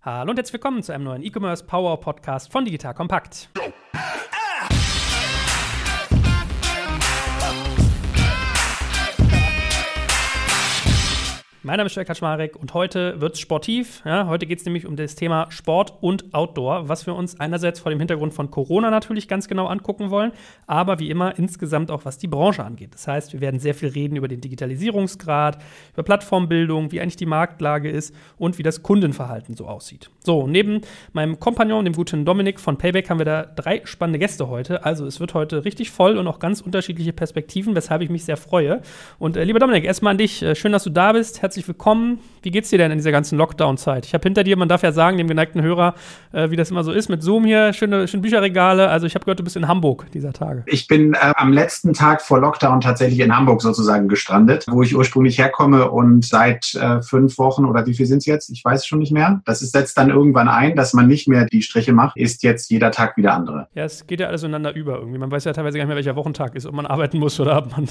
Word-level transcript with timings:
Hallo 0.00 0.30
und 0.30 0.36
herzlich 0.36 0.52
willkommen 0.52 0.80
zu 0.84 0.92
einem 0.92 1.02
neuen 1.02 1.24
E-Commerce 1.24 1.64
Power 1.64 1.98
Podcast 1.98 2.52
von 2.52 2.64
Digital 2.64 2.94
Kompakt. 2.94 3.50
Mein 11.68 11.76
Name 11.76 11.88
ist 11.88 11.96
Jörg 11.96 12.06
Kaczmarek 12.06 12.56
und 12.56 12.72
heute 12.72 13.20
wird 13.20 13.34
es 13.34 13.40
sportiv. 13.40 14.00
Ja, 14.06 14.26
heute 14.26 14.46
geht 14.46 14.58
es 14.58 14.64
nämlich 14.64 14.86
um 14.86 14.96
das 14.96 15.16
Thema 15.16 15.50
Sport 15.50 15.92
und 16.00 16.32
Outdoor, 16.32 16.88
was 16.88 17.06
wir 17.06 17.14
uns 17.14 17.38
einerseits 17.40 17.78
vor 17.78 17.90
dem 17.90 17.98
Hintergrund 17.98 18.32
von 18.32 18.50
Corona 18.50 18.88
natürlich 18.88 19.28
ganz 19.28 19.48
genau 19.48 19.66
angucken 19.66 20.08
wollen, 20.08 20.32
aber 20.66 20.98
wie 20.98 21.10
immer 21.10 21.38
insgesamt 21.38 21.90
auch 21.90 22.06
was 22.06 22.16
die 22.16 22.26
Branche 22.26 22.64
angeht. 22.64 22.94
Das 22.94 23.06
heißt, 23.06 23.34
wir 23.34 23.42
werden 23.42 23.60
sehr 23.60 23.74
viel 23.74 23.90
reden 23.90 24.16
über 24.16 24.28
den 24.28 24.40
Digitalisierungsgrad, 24.40 25.58
über 25.92 26.02
Plattformbildung, 26.04 26.90
wie 26.90 27.02
eigentlich 27.02 27.16
die 27.16 27.26
Marktlage 27.26 27.90
ist 27.90 28.14
und 28.38 28.56
wie 28.56 28.62
das 28.62 28.82
Kundenverhalten 28.82 29.54
so 29.54 29.66
aussieht. 29.66 30.08
So, 30.24 30.46
neben 30.46 30.80
meinem 31.12 31.38
Kompagnon, 31.38 31.84
dem 31.84 31.92
guten 31.92 32.24
Dominik 32.24 32.60
von 32.60 32.78
Payback, 32.78 33.10
haben 33.10 33.18
wir 33.18 33.26
da 33.26 33.42
drei 33.42 33.82
spannende 33.84 34.18
Gäste 34.18 34.48
heute. 34.48 34.86
Also 34.86 35.04
es 35.04 35.20
wird 35.20 35.34
heute 35.34 35.66
richtig 35.66 35.90
voll 35.90 36.16
und 36.16 36.28
auch 36.28 36.38
ganz 36.38 36.62
unterschiedliche 36.62 37.12
Perspektiven, 37.12 37.74
weshalb 37.74 38.00
ich 38.00 38.08
mich 38.08 38.24
sehr 38.24 38.38
freue. 38.38 38.80
Und 39.18 39.36
äh, 39.36 39.44
lieber 39.44 39.58
Dominik, 39.58 39.84
erstmal 39.84 40.12
an 40.12 40.18
dich. 40.18 40.42
Äh, 40.42 40.54
schön, 40.54 40.72
dass 40.72 40.84
du 40.84 40.90
da 40.90 41.12
bist. 41.12 41.42
Herzlich 41.42 41.57
herzlich 41.58 41.66
willkommen. 41.66 42.20
Wie 42.42 42.52
geht's 42.52 42.70
dir 42.70 42.78
denn 42.78 42.92
in 42.92 42.98
dieser 42.98 43.10
ganzen 43.10 43.36
Lockdown-Zeit? 43.36 44.06
Ich 44.06 44.14
habe 44.14 44.22
hinter 44.22 44.44
dir, 44.44 44.56
man 44.56 44.68
darf 44.68 44.84
ja 44.84 44.92
sagen, 44.92 45.18
dem 45.18 45.26
geneigten 45.26 45.60
Hörer, 45.60 45.94
äh, 46.30 46.50
wie 46.50 46.56
das 46.56 46.70
immer 46.70 46.84
so 46.84 46.92
ist, 46.92 47.08
mit 47.08 47.20
Zoom 47.20 47.44
hier, 47.44 47.72
schöne, 47.72 48.06
schöne 48.06 48.22
Bücherregale. 48.22 48.88
Also 48.88 49.06
ich 49.06 49.16
habe 49.16 49.24
gehört, 49.24 49.40
du 49.40 49.42
bist 49.42 49.56
in 49.56 49.66
Hamburg 49.66 50.06
dieser 50.12 50.32
Tage. 50.32 50.62
Ich 50.66 50.86
bin 50.86 51.14
äh, 51.14 51.32
am 51.34 51.52
letzten 51.52 51.94
Tag 51.94 52.22
vor 52.22 52.38
Lockdown 52.38 52.80
tatsächlich 52.80 53.18
in 53.18 53.36
Hamburg 53.36 53.60
sozusagen 53.60 54.06
gestrandet, 54.06 54.66
wo 54.68 54.82
ich 54.82 54.94
ursprünglich 54.94 55.36
herkomme 55.36 55.90
und 55.90 56.24
seit 56.24 56.76
äh, 56.76 57.02
fünf 57.02 57.38
Wochen 57.38 57.64
oder 57.64 57.84
wie 57.86 57.94
viel 57.94 58.06
sind 58.06 58.18
es 58.18 58.26
jetzt? 58.26 58.50
Ich 58.50 58.64
weiß 58.64 58.86
schon 58.86 59.00
nicht 59.00 59.10
mehr. 59.10 59.42
Das 59.44 59.60
ist, 59.60 59.72
setzt 59.72 59.98
dann 59.98 60.10
irgendwann 60.10 60.48
ein, 60.48 60.76
dass 60.76 60.94
man 60.94 61.08
nicht 61.08 61.26
mehr 61.26 61.46
die 61.46 61.62
Striche 61.62 61.92
macht, 61.92 62.16
ist 62.16 62.44
jetzt 62.44 62.70
jeder 62.70 62.92
Tag 62.92 63.16
wieder 63.16 63.34
andere. 63.34 63.66
Ja, 63.74 63.84
es 63.84 64.06
geht 64.06 64.20
ja 64.20 64.28
alles 64.28 64.44
ineinander 64.44 64.76
über 64.76 64.98
irgendwie. 64.98 65.18
Man 65.18 65.32
weiß 65.32 65.42
ja 65.42 65.52
teilweise 65.52 65.76
gar 65.76 65.84
nicht 65.84 65.88
mehr, 65.88 65.96
welcher 65.96 66.14
Wochentag 66.14 66.54
ist, 66.54 66.66
ob 66.66 66.74
man 66.74 66.86
arbeiten 66.98 67.18
muss 67.18 67.40
oder 67.40 67.58
ob 67.58 67.72
man 67.72 67.88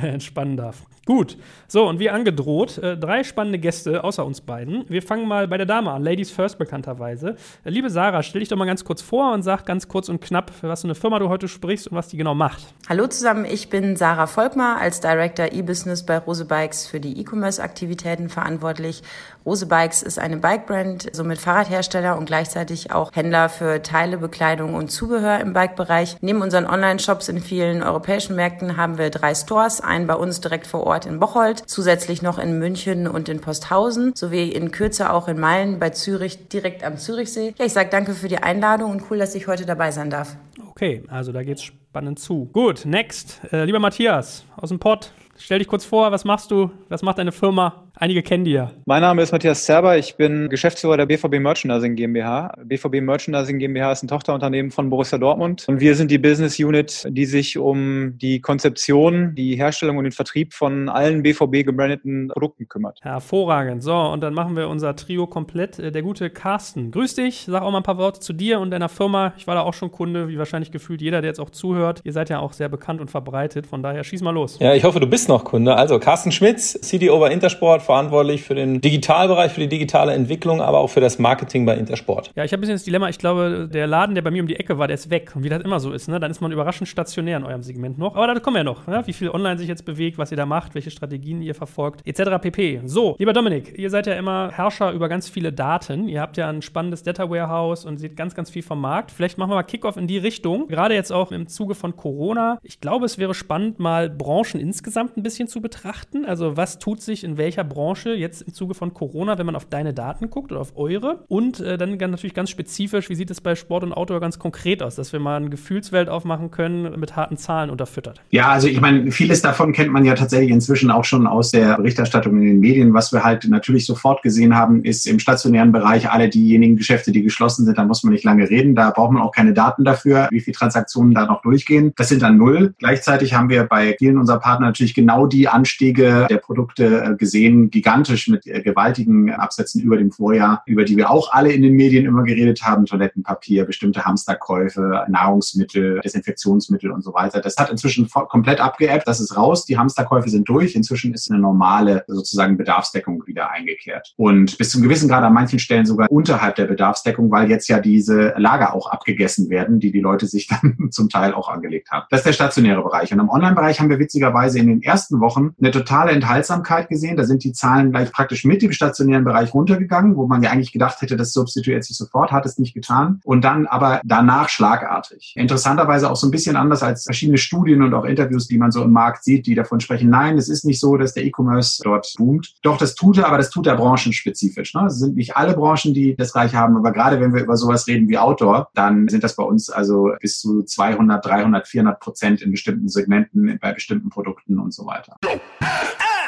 entspannen 0.00 0.56
darf. 0.56 0.84
Gut. 1.04 1.36
So, 1.66 1.88
und 1.88 1.98
wie 1.98 2.10
angedroht, 2.10 2.78
äh, 2.78 2.96
drei 3.08 3.24
spannende 3.24 3.58
Gäste 3.58 4.04
außer 4.04 4.22
uns 4.26 4.42
beiden. 4.42 4.84
Wir 4.90 5.00
fangen 5.00 5.26
mal 5.26 5.48
bei 5.48 5.56
der 5.56 5.64
Dame 5.64 5.90
an, 5.92 6.02
Ladies 6.02 6.30
First 6.30 6.58
bekannterweise. 6.58 7.36
Liebe 7.64 7.88
Sarah, 7.88 8.22
stell 8.22 8.40
dich 8.40 8.50
doch 8.50 8.58
mal 8.58 8.66
ganz 8.66 8.84
kurz 8.84 9.00
vor 9.00 9.32
und 9.32 9.42
sag 9.42 9.64
ganz 9.64 9.88
kurz 9.88 10.10
und 10.10 10.20
knapp, 10.20 10.50
für 10.50 10.68
was 10.68 10.82
für 10.82 10.88
eine 10.88 10.94
Firma 10.94 11.18
du 11.18 11.30
heute 11.30 11.48
sprichst 11.48 11.88
und 11.88 11.96
was 11.96 12.08
die 12.08 12.18
genau 12.18 12.34
macht. 12.34 12.62
Hallo 12.86 13.06
zusammen, 13.06 13.46
ich 13.46 13.70
bin 13.70 13.96
Sarah 13.96 14.26
Volkmar, 14.26 14.76
als 14.76 15.00
Director 15.00 15.46
E-Business 15.52 16.04
bei 16.04 16.18
Rose 16.18 16.44
Bikes 16.44 16.86
für 16.86 17.00
die 17.00 17.18
E-Commerce-Aktivitäten 17.18 18.28
verantwortlich. 18.28 19.02
Rose 19.48 19.64
Bikes 19.64 20.02
ist 20.02 20.18
eine 20.18 20.36
Bike-Brand, 20.36 21.08
somit 21.14 21.38
Fahrradhersteller 21.38 22.18
und 22.18 22.26
gleichzeitig 22.26 22.92
auch 22.92 23.10
Händler 23.14 23.48
für 23.48 23.80
Teile, 23.80 24.18
Bekleidung 24.18 24.74
und 24.74 24.90
Zubehör 24.90 25.40
im 25.40 25.54
Bike-Bereich. 25.54 26.18
Neben 26.20 26.42
unseren 26.42 26.66
Online-Shops 26.66 27.30
in 27.30 27.40
vielen 27.40 27.82
europäischen 27.82 28.36
Märkten 28.36 28.76
haben 28.76 28.98
wir 28.98 29.08
drei 29.08 29.34
Stores, 29.34 29.80
einen 29.80 30.06
bei 30.06 30.16
uns 30.16 30.42
direkt 30.42 30.66
vor 30.66 30.84
Ort 30.84 31.06
in 31.06 31.18
Bocholt, 31.18 31.62
zusätzlich 31.64 32.20
noch 32.20 32.38
in 32.38 32.58
München 32.58 33.08
und 33.08 33.30
in 33.30 33.40
Posthausen 33.40 34.14
sowie 34.14 34.50
in 34.50 34.70
Kürze 34.70 35.10
auch 35.10 35.28
in 35.28 35.40
Meilen 35.40 35.78
bei 35.78 35.88
Zürich 35.88 36.48
direkt 36.48 36.84
am 36.84 36.98
Zürichsee. 36.98 37.54
Ja, 37.58 37.64
ich 37.64 37.72
sage 37.72 37.88
danke 37.88 38.12
für 38.12 38.28
die 38.28 38.36
Einladung 38.36 38.90
und 38.90 39.04
cool, 39.10 39.16
dass 39.16 39.34
ich 39.34 39.46
heute 39.46 39.64
dabei 39.64 39.92
sein 39.92 40.10
darf. 40.10 40.36
Okay, 40.72 41.04
also 41.08 41.32
da 41.32 41.42
geht's 41.42 41.62
spannend 41.62 42.18
zu. 42.18 42.50
Gut, 42.52 42.84
next. 42.84 43.40
Äh, 43.50 43.64
lieber 43.64 43.78
Matthias 43.78 44.44
aus 44.58 44.68
dem 44.68 44.78
Pott, 44.78 45.10
stell 45.38 45.58
dich 45.58 45.68
kurz 45.68 45.86
vor, 45.86 46.12
was 46.12 46.26
machst 46.26 46.50
du? 46.50 46.70
Was 46.90 47.00
macht 47.00 47.16
deine 47.16 47.32
Firma? 47.32 47.87
Einige 48.00 48.22
kennen 48.22 48.44
die 48.44 48.52
ja. 48.52 48.70
Mein 48.84 49.00
Name 49.00 49.22
ist 49.22 49.32
Matthias 49.32 49.64
Zerber, 49.64 49.98
ich 49.98 50.14
bin 50.14 50.48
Geschäftsführer 50.48 50.96
der 50.96 51.06
BVB 51.06 51.40
Merchandising 51.40 51.96
GmbH. 51.96 52.54
BVB 52.64 53.00
Merchandising 53.00 53.58
GmbH 53.58 53.90
ist 53.90 54.04
ein 54.04 54.08
Tochterunternehmen 54.08 54.70
von 54.70 54.88
Borussia 54.88 55.18
Dortmund 55.18 55.64
und 55.66 55.80
wir 55.80 55.96
sind 55.96 56.12
die 56.12 56.18
Business 56.18 56.60
Unit, 56.60 57.08
die 57.10 57.26
sich 57.26 57.58
um 57.58 58.16
die 58.16 58.40
Konzeption, 58.40 59.34
die 59.34 59.56
Herstellung 59.56 59.96
und 59.96 60.04
den 60.04 60.12
Vertrieb 60.12 60.54
von 60.54 60.88
allen 60.88 61.24
BVB 61.24 61.64
gebrandeten 61.64 62.28
Produkten 62.28 62.68
kümmert. 62.68 63.00
Hervorragend. 63.02 63.82
So, 63.82 63.96
und 63.96 64.20
dann 64.20 64.32
machen 64.32 64.54
wir 64.54 64.68
unser 64.68 64.94
Trio 64.94 65.26
komplett. 65.26 65.80
Äh, 65.80 65.90
der 65.90 66.02
gute 66.02 66.30
Carsten, 66.30 66.92
grüß 66.92 67.16
dich, 67.16 67.46
sag 67.48 67.62
auch 67.62 67.72
mal 67.72 67.78
ein 67.78 67.82
paar 67.82 67.98
Worte 67.98 68.20
zu 68.20 68.32
dir 68.32 68.60
und 68.60 68.70
deiner 68.70 68.88
Firma. 68.88 69.32
Ich 69.38 69.48
war 69.48 69.56
da 69.56 69.62
auch 69.62 69.74
schon 69.74 69.90
Kunde, 69.90 70.28
wie 70.28 70.38
wahrscheinlich 70.38 70.70
gefühlt 70.70 71.02
jeder, 71.02 71.20
der 71.20 71.30
jetzt 71.30 71.40
auch 71.40 71.50
zuhört. 71.50 72.02
Ihr 72.04 72.12
seid 72.12 72.30
ja 72.30 72.38
auch 72.38 72.52
sehr 72.52 72.68
bekannt 72.68 73.00
und 73.00 73.10
verbreitet, 73.10 73.66
von 73.66 73.82
daher 73.82 74.04
schieß 74.04 74.22
mal 74.22 74.30
los. 74.30 74.60
Ja, 74.60 74.72
ich 74.72 74.84
hoffe, 74.84 75.00
du 75.00 75.08
bist 75.08 75.28
noch 75.28 75.42
Kunde. 75.42 75.74
Also 75.74 75.98
Carsten 75.98 76.30
Schmitz, 76.30 76.80
CDO 76.80 77.18
bei 77.18 77.32
Intersport, 77.32 77.87
verantwortlich 77.88 78.42
für 78.42 78.54
den 78.54 78.82
Digitalbereich, 78.82 79.50
für 79.50 79.62
die 79.62 79.68
digitale 79.68 80.12
Entwicklung, 80.12 80.60
aber 80.60 80.78
auch 80.78 80.88
für 80.88 81.00
das 81.00 81.18
Marketing 81.18 81.64
bei 81.64 81.74
Intersport. 81.74 82.30
Ja, 82.36 82.44
ich 82.44 82.52
habe 82.52 82.58
ein 82.58 82.60
bisschen 82.60 82.74
das 82.74 82.84
Dilemma, 82.84 83.08
ich 83.08 83.16
glaube, 83.16 83.66
der 83.72 83.86
Laden, 83.86 84.14
der 84.14 84.20
bei 84.20 84.30
mir 84.30 84.42
um 84.42 84.46
die 84.46 84.56
Ecke 84.56 84.76
war, 84.76 84.88
der 84.88 84.94
ist 84.94 85.08
weg. 85.08 85.32
Und 85.34 85.42
wie 85.42 85.48
das 85.48 85.62
immer 85.62 85.80
so 85.80 85.92
ist, 85.92 86.06
ne? 86.06 86.20
dann 86.20 86.30
ist 86.30 86.42
man 86.42 86.52
überraschend 86.52 86.86
stationär 86.86 87.38
in 87.38 87.44
eurem 87.44 87.62
Segment 87.62 87.96
noch. 87.96 88.14
Aber 88.14 88.26
da 88.26 88.38
kommen 88.40 88.56
wir 88.56 88.60
ja 88.60 88.64
noch, 88.64 88.86
ne? 88.86 89.02
wie 89.06 89.14
viel 89.14 89.30
online 89.30 89.56
sich 89.56 89.68
jetzt 89.68 89.86
bewegt, 89.86 90.18
was 90.18 90.30
ihr 90.30 90.36
da 90.36 90.44
macht, 90.44 90.74
welche 90.74 90.90
Strategien 90.90 91.40
ihr 91.40 91.54
verfolgt, 91.54 92.06
etc. 92.06 92.42
pp. 92.42 92.82
So, 92.84 93.16
lieber 93.18 93.32
Dominik, 93.32 93.78
ihr 93.78 93.88
seid 93.88 94.06
ja 94.06 94.12
immer 94.16 94.50
Herrscher 94.52 94.92
über 94.92 95.08
ganz 95.08 95.30
viele 95.30 95.50
Daten. 95.50 96.08
Ihr 96.08 96.20
habt 96.20 96.36
ja 96.36 96.46
ein 96.50 96.60
spannendes 96.60 97.02
Data 97.04 97.30
Warehouse 97.30 97.86
und 97.86 97.96
seht 97.96 98.16
ganz, 98.16 98.34
ganz 98.34 98.50
viel 98.50 98.62
vom 98.62 98.82
Markt. 98.82 99.12
Vielleicht 99.12 99.38
machen 99.38 99.50
wir 99.50 99.54
mal 99.54 99.62
Kickoff 99.62 99.96
in 99.96 100.06
die 100.06 100.18
Richtung. 100.18 100.68
Gerade 100.68 100.94
jetzt 100.94 101.10
auch 101.10 101.32
im 101.32 101.46
Zuge 101.46 101.74
von 101.74 101.96
Corona. 101.96 102.58
Ich 102.62 102.80
glaube, 102.80 103.06
es 103.06 103.16
wäre 103.16 103.32
spannend, 103.32 103.78
mal 103.78 104.10
Branchen 104.10 104.60
insgesamt 104.60 105.16
ein 105.16 105.22
bisschen 105.22 105.48
zu 105.48 105.62
betrachten. 105.62 106.26
Also, 106.26 106.58
was 106.58 106.78
tut 106.78 107.00
sich 107.00 107.24
in 107.24 107.38
welcher 107.38 107.64
Branche 107.64 107.77
jetzt 108.14 108.42
im 108.42 108.52
Zuge 108.52 108.74
von 108.74 108.94
Corona, 108.94 109.38
wenn 109.38 109.46
man 109.46 109.56
auf 109.56 109.64
deine 109.64 109.94
Daten 109.94 110.30
guckt 110.30 110.52
oder 110.52 110.60
auf 110.60 110.76
eure? 110.76 111.24
Und 111.28 111.60
äh, 111.60 111.78
dann 111.78 111.96
natürlich 111.96 112.34
ganz 112.34 112.50
spezifisch, 112.50 113.08
wie 113.08 113.14
sieht 113.14 113.30
es 113.30 113.40
bei 113.40 113.54
Sport 113.54 113.84
und 113.84 113.92
Outdoor 113.92 114.20
ganz 114.20 114.38
konkret 114.38 114.82
aus, 114.82 114.96
dass 114.96 115.12
wir 115.12 115.20
mal 115.20 115.36
eine 115.36 115.50
Gefühlswelt 115.50 116.08
aufmachen 116.08 116.50
können, 116.50 116.98
mit 116.98 117.16
harten 117.16 117.36
Zahlen 117.36 117.70
unterfüttert? 117.70 118.20
Ja, 118.30 118.48
also 118.48 118.68
ich 118.68 118.80
meine, 118.80 119.10
vieles 119.12 119.42
davon 119.42 119.72
kennt 119.72 119.92
man 119.92 120.04
ja 120.04 120.14
tatsächlich 120.14 120.50
inzwischen 120.50 120.90
auch 120.90 121.04
schon 121.04 121.26
aus 121.26 121.50
der 121.50 121.76
Berichterstattung 121.76 122.36
in 122.40 122.46
den 122.46 122.60
Medien. 122.60 122.94
Was 122.94 123.12
wir 123.12 123.24
halt 123.24 123.46
natürlich 123.48 123.86
sofort 123.86 124.22
gesehen 124.22 124.54
haben, 124.54 124.84
ist 124.84 125.06
im 125.06 125.18
stationären 125.18 125.72
Bereich 125.72 126.10
alle 126.10 126.28
diejenigen 126.28 126.76
Geschäfte, 126.76 127.12
die 127.12 127.22
geschlossen 127.22 127.64
sind, 127.64 127.78
da 127.78 127.84
muss 127.84 128.02
man 128.02 128.12
nicht 128.12 128.24
lange 128.24 128.48
reden. 128.48 128.74
Da 128.74 128.90
braucht 128.90 129.12
man 129.12 129.22
auch 129.22 129.32
keine 129.32 129.52
Daten 129.52 129.84
dafür, 129.84 130.28
wie 130.30 130.40
viele 130.40 130.56
Transaktionen 130.56 131.14
da 131.14 131.26
noch 131.26 131.42
durchgehen. 131.42 131.92
Das 131.96 132.08
sind 132.08 132.22
dann 132.22 132.36
null. 132.36 132.74
Gleichzeitig 132.78 133.34
haben 133.34 133.48
wir 133.48 133.64
bei 133.64 133.96
vielen 133.98 134.18
unserer 134.18 134.40
Partner 134.40 134.66
natürlich 134.66 134.94
genau 134.94 135.26
die 135.26 135.48
Anstiege 135.48 136.26
der 136.28 136.38
Produkte 136.38 137.02
äh, 137.02 137.16
gesehen, 137.58 137.70
gigantisch 137.70 138.28
mit 138.28 138.46
äh, 138.46 138.62
gewaltigen 138.62 139.30
Absätzen 139.30 139.80
über 139.80 139.96
dem 139.96 140.10
Vorjahr, 140.10 140.62
über 140.66 140.84
die 140.84 140.96
wir 140.96 141.10
auch 141.10 141.32
alle 141.32 141.52
in 141.52 141.62
den 141.62 141.74
Medien 141.74 142.06
immer 142.06 142.22
geredet 142.22 142.62
haben. 142.62 142.86
Toilettenpapier, 142.86 143.64
bestimmte 143.64 144.04
Hamsterkäufe, 144.04 145.04
Nahrungsmittel, 145.08 146.00
Desinfektionsmittel 146.00 146.90
und 146.90 147.02
so 147.02 147.14
weiter. 147.14 147.40
Das 147.40 147.56
hat 147.56 147.70
inzwischen 147.70 148.08
komplett 148.10 148.60
abgeebbt. 148.60 149.06
Das 149.06 149.20
ist 149.20 149.36
raus. 149.36 149.64
Die 149.64 149.78
Hamsterkäufe 149.78 150.28
sind 150.28 150.48
durch. 150.48 150.74
Inzwischen 150.74 151.14
ist 151.14 151.30
eine 151.30 151.40
normale 151.40 152.04
sozusagen 152.06 152.56
Bedarfsdeckung 152.56 153.26
wieder 153.26 153.50
eingekehrt. 153.50 154.12
Und 154.16 154.58
bis 154.58 154.70
zum 154.70 154.82
gewissen 154.82 155.08
Grad 155.08 155.24
an 155.24 155.32
manchen 155.32 155.58
Stellen 155.58 155.86
sogar 155.86 156.10
unterhalb 156.10 156.56
der 156.56 156.66
Bedarfsdeckung, 156.66 157.30
weil 157.30 157.50
jetzt 157.50 157.68
ja 157.68 157.80
diese 157.80 158.34
Lager 158.36 158.74
auch 158.74 158.90
abgegessen 158.90 159.50
werden, 159.50 159.80
die 159.80 159.92
die 159.92 160.00
Leute 160.00 160.26
sich 160.26 160.46
dann 160.62 160.90
zum 160.90 161.08
Teil 161.08 161.34
auch 161.34 161.48
angelegt 161.48 161.90
haben. 161.90 162.06
Das 162.10 162.20
ist 162.20 162.26
der 162.26 162.32
stationäre 162.32 162.82
Bereich. 162.82 163.12
Und 163.12 163.20
im 163.20 163.28
Online-Bereich 163.28 163.80
haben 163.80 163.90
wir 163.90 163.98
witzigerweise 163.98 164.58
in 164.58 164.66
den 164.66 164.82
ersten 164.82 165.20
Wochen 165.20 165.54
eine 165.60 165.70
totale 165.70 166.12
Enthaltsamkeit 166.12 166.88
gesehen. 166.88 167.16
Da 167.16 167.24
sind 167.24 167.44
die 167.44 167.47
Zahlen 167.52 167.90
gleich 167.90 168.12
praktisch 168.12 168.44
mit 168.44 168.62
dem 168.62 168.72
stationären 168.72 169.24
Bereich 169.24 169.54
runtergegangen, 169.54 170.16
wo 170.16 170.26
man 170.26 170.42
ja 170.42 170.50
eigentlich 170.50 170.72
gedacht 170.72 171.00
hätte, 171.00 171.16
das 171.16 171.32
substituiert 171.32 171.84
sich 171.84 171.96
sofort, 171.96 172.32
hat 172.32 172.46
es 172.46 172.58
nicht 172.58 172.74
getan. 172.74 173.20
Und 173.24 173.44
dann 173.44 173.66
aber 173.66 174.00
danach 174.04 174.48
schlagartig. 174.48 175.34
Interessanterweise 175.36 176.10
auch 176.10 176.16
so 176.16 176.26
ein 176.26 176.30
bisschen 176.30 176.56
anders 176.56 176.82
als 176.82 177.04
verschiedene 177.04 177.38
Studien 177.38 177.82
und 177.82 177.94
auch 177.94 178.04
Interviews, 178.04 178.48
die 178.48 178.58
man 178.58 178.70
so 178.70 178.82
im 178.82 178.92
Markt 178.92 179.24
sieht, 179.24 179.46
die 179.46 179.54
davon 179.54 179.80
sprechen, 179.80 180.10
nein, 180.10 180.38
es 180.38 180.48
ist 180.48 180.64
nicht 180.64 180.80
so, 180.80 180.96
dass 180.96 181.14
der 181.14 181.24
E-Commerce 181.24 181.82
dort 181.82 182.12
boomt. 182.16 182.54
Doch, 182.62 182.76
das 182.76 182.94
tut 182.94 183.18
er, 183.18 183.26
aber 183.26 183.38
das 183.38 183.50
tut 183.50 183.66
er 183.66 183.76
branchenspezifisch. 183.76 184.74
Ne? 184.74 184.86
Es 184.86 184.98
sind 184.98 185.16
nicht 185.16 185.36
alle 185.36 185.54
Branchen, 185.54 185.94
die 185.94 186.16
das 186.16 186.32
gleich 186.32 186.54
haben, 186.54 186.76
aber 186.76 186.92
gerade 186.92 187.20
wenn 187.20 187.34
wir 187.34 187.42
über 187.42 187.56
sowas 187.56 187.86
reden 187.86 188.08
wie 188.08 188.18
Outdoor, 188.18 188.68
dann 188.74 189.08
sind 189.08 189.24
das 189.24 189.36
bei 189.36 189.44
uns 189.44 189.70
also 189.70 190.12
bis 190.20 190.40
zu 190.40 190.62
200, 190.62 191.24
300, 191.24 191.68
400 191.68 192.00
Prozent 192.00 192.42
in 192.42 192.50
bestimmten 192.50 192.88
Segmenten, 192.88 193.58
bei 193.60 193.72
bestimmten 193.72 194.10
Produkten 194.10 194.58
und 194.58 194.72
so 194.72 194.86
weiter. 194.86 195.16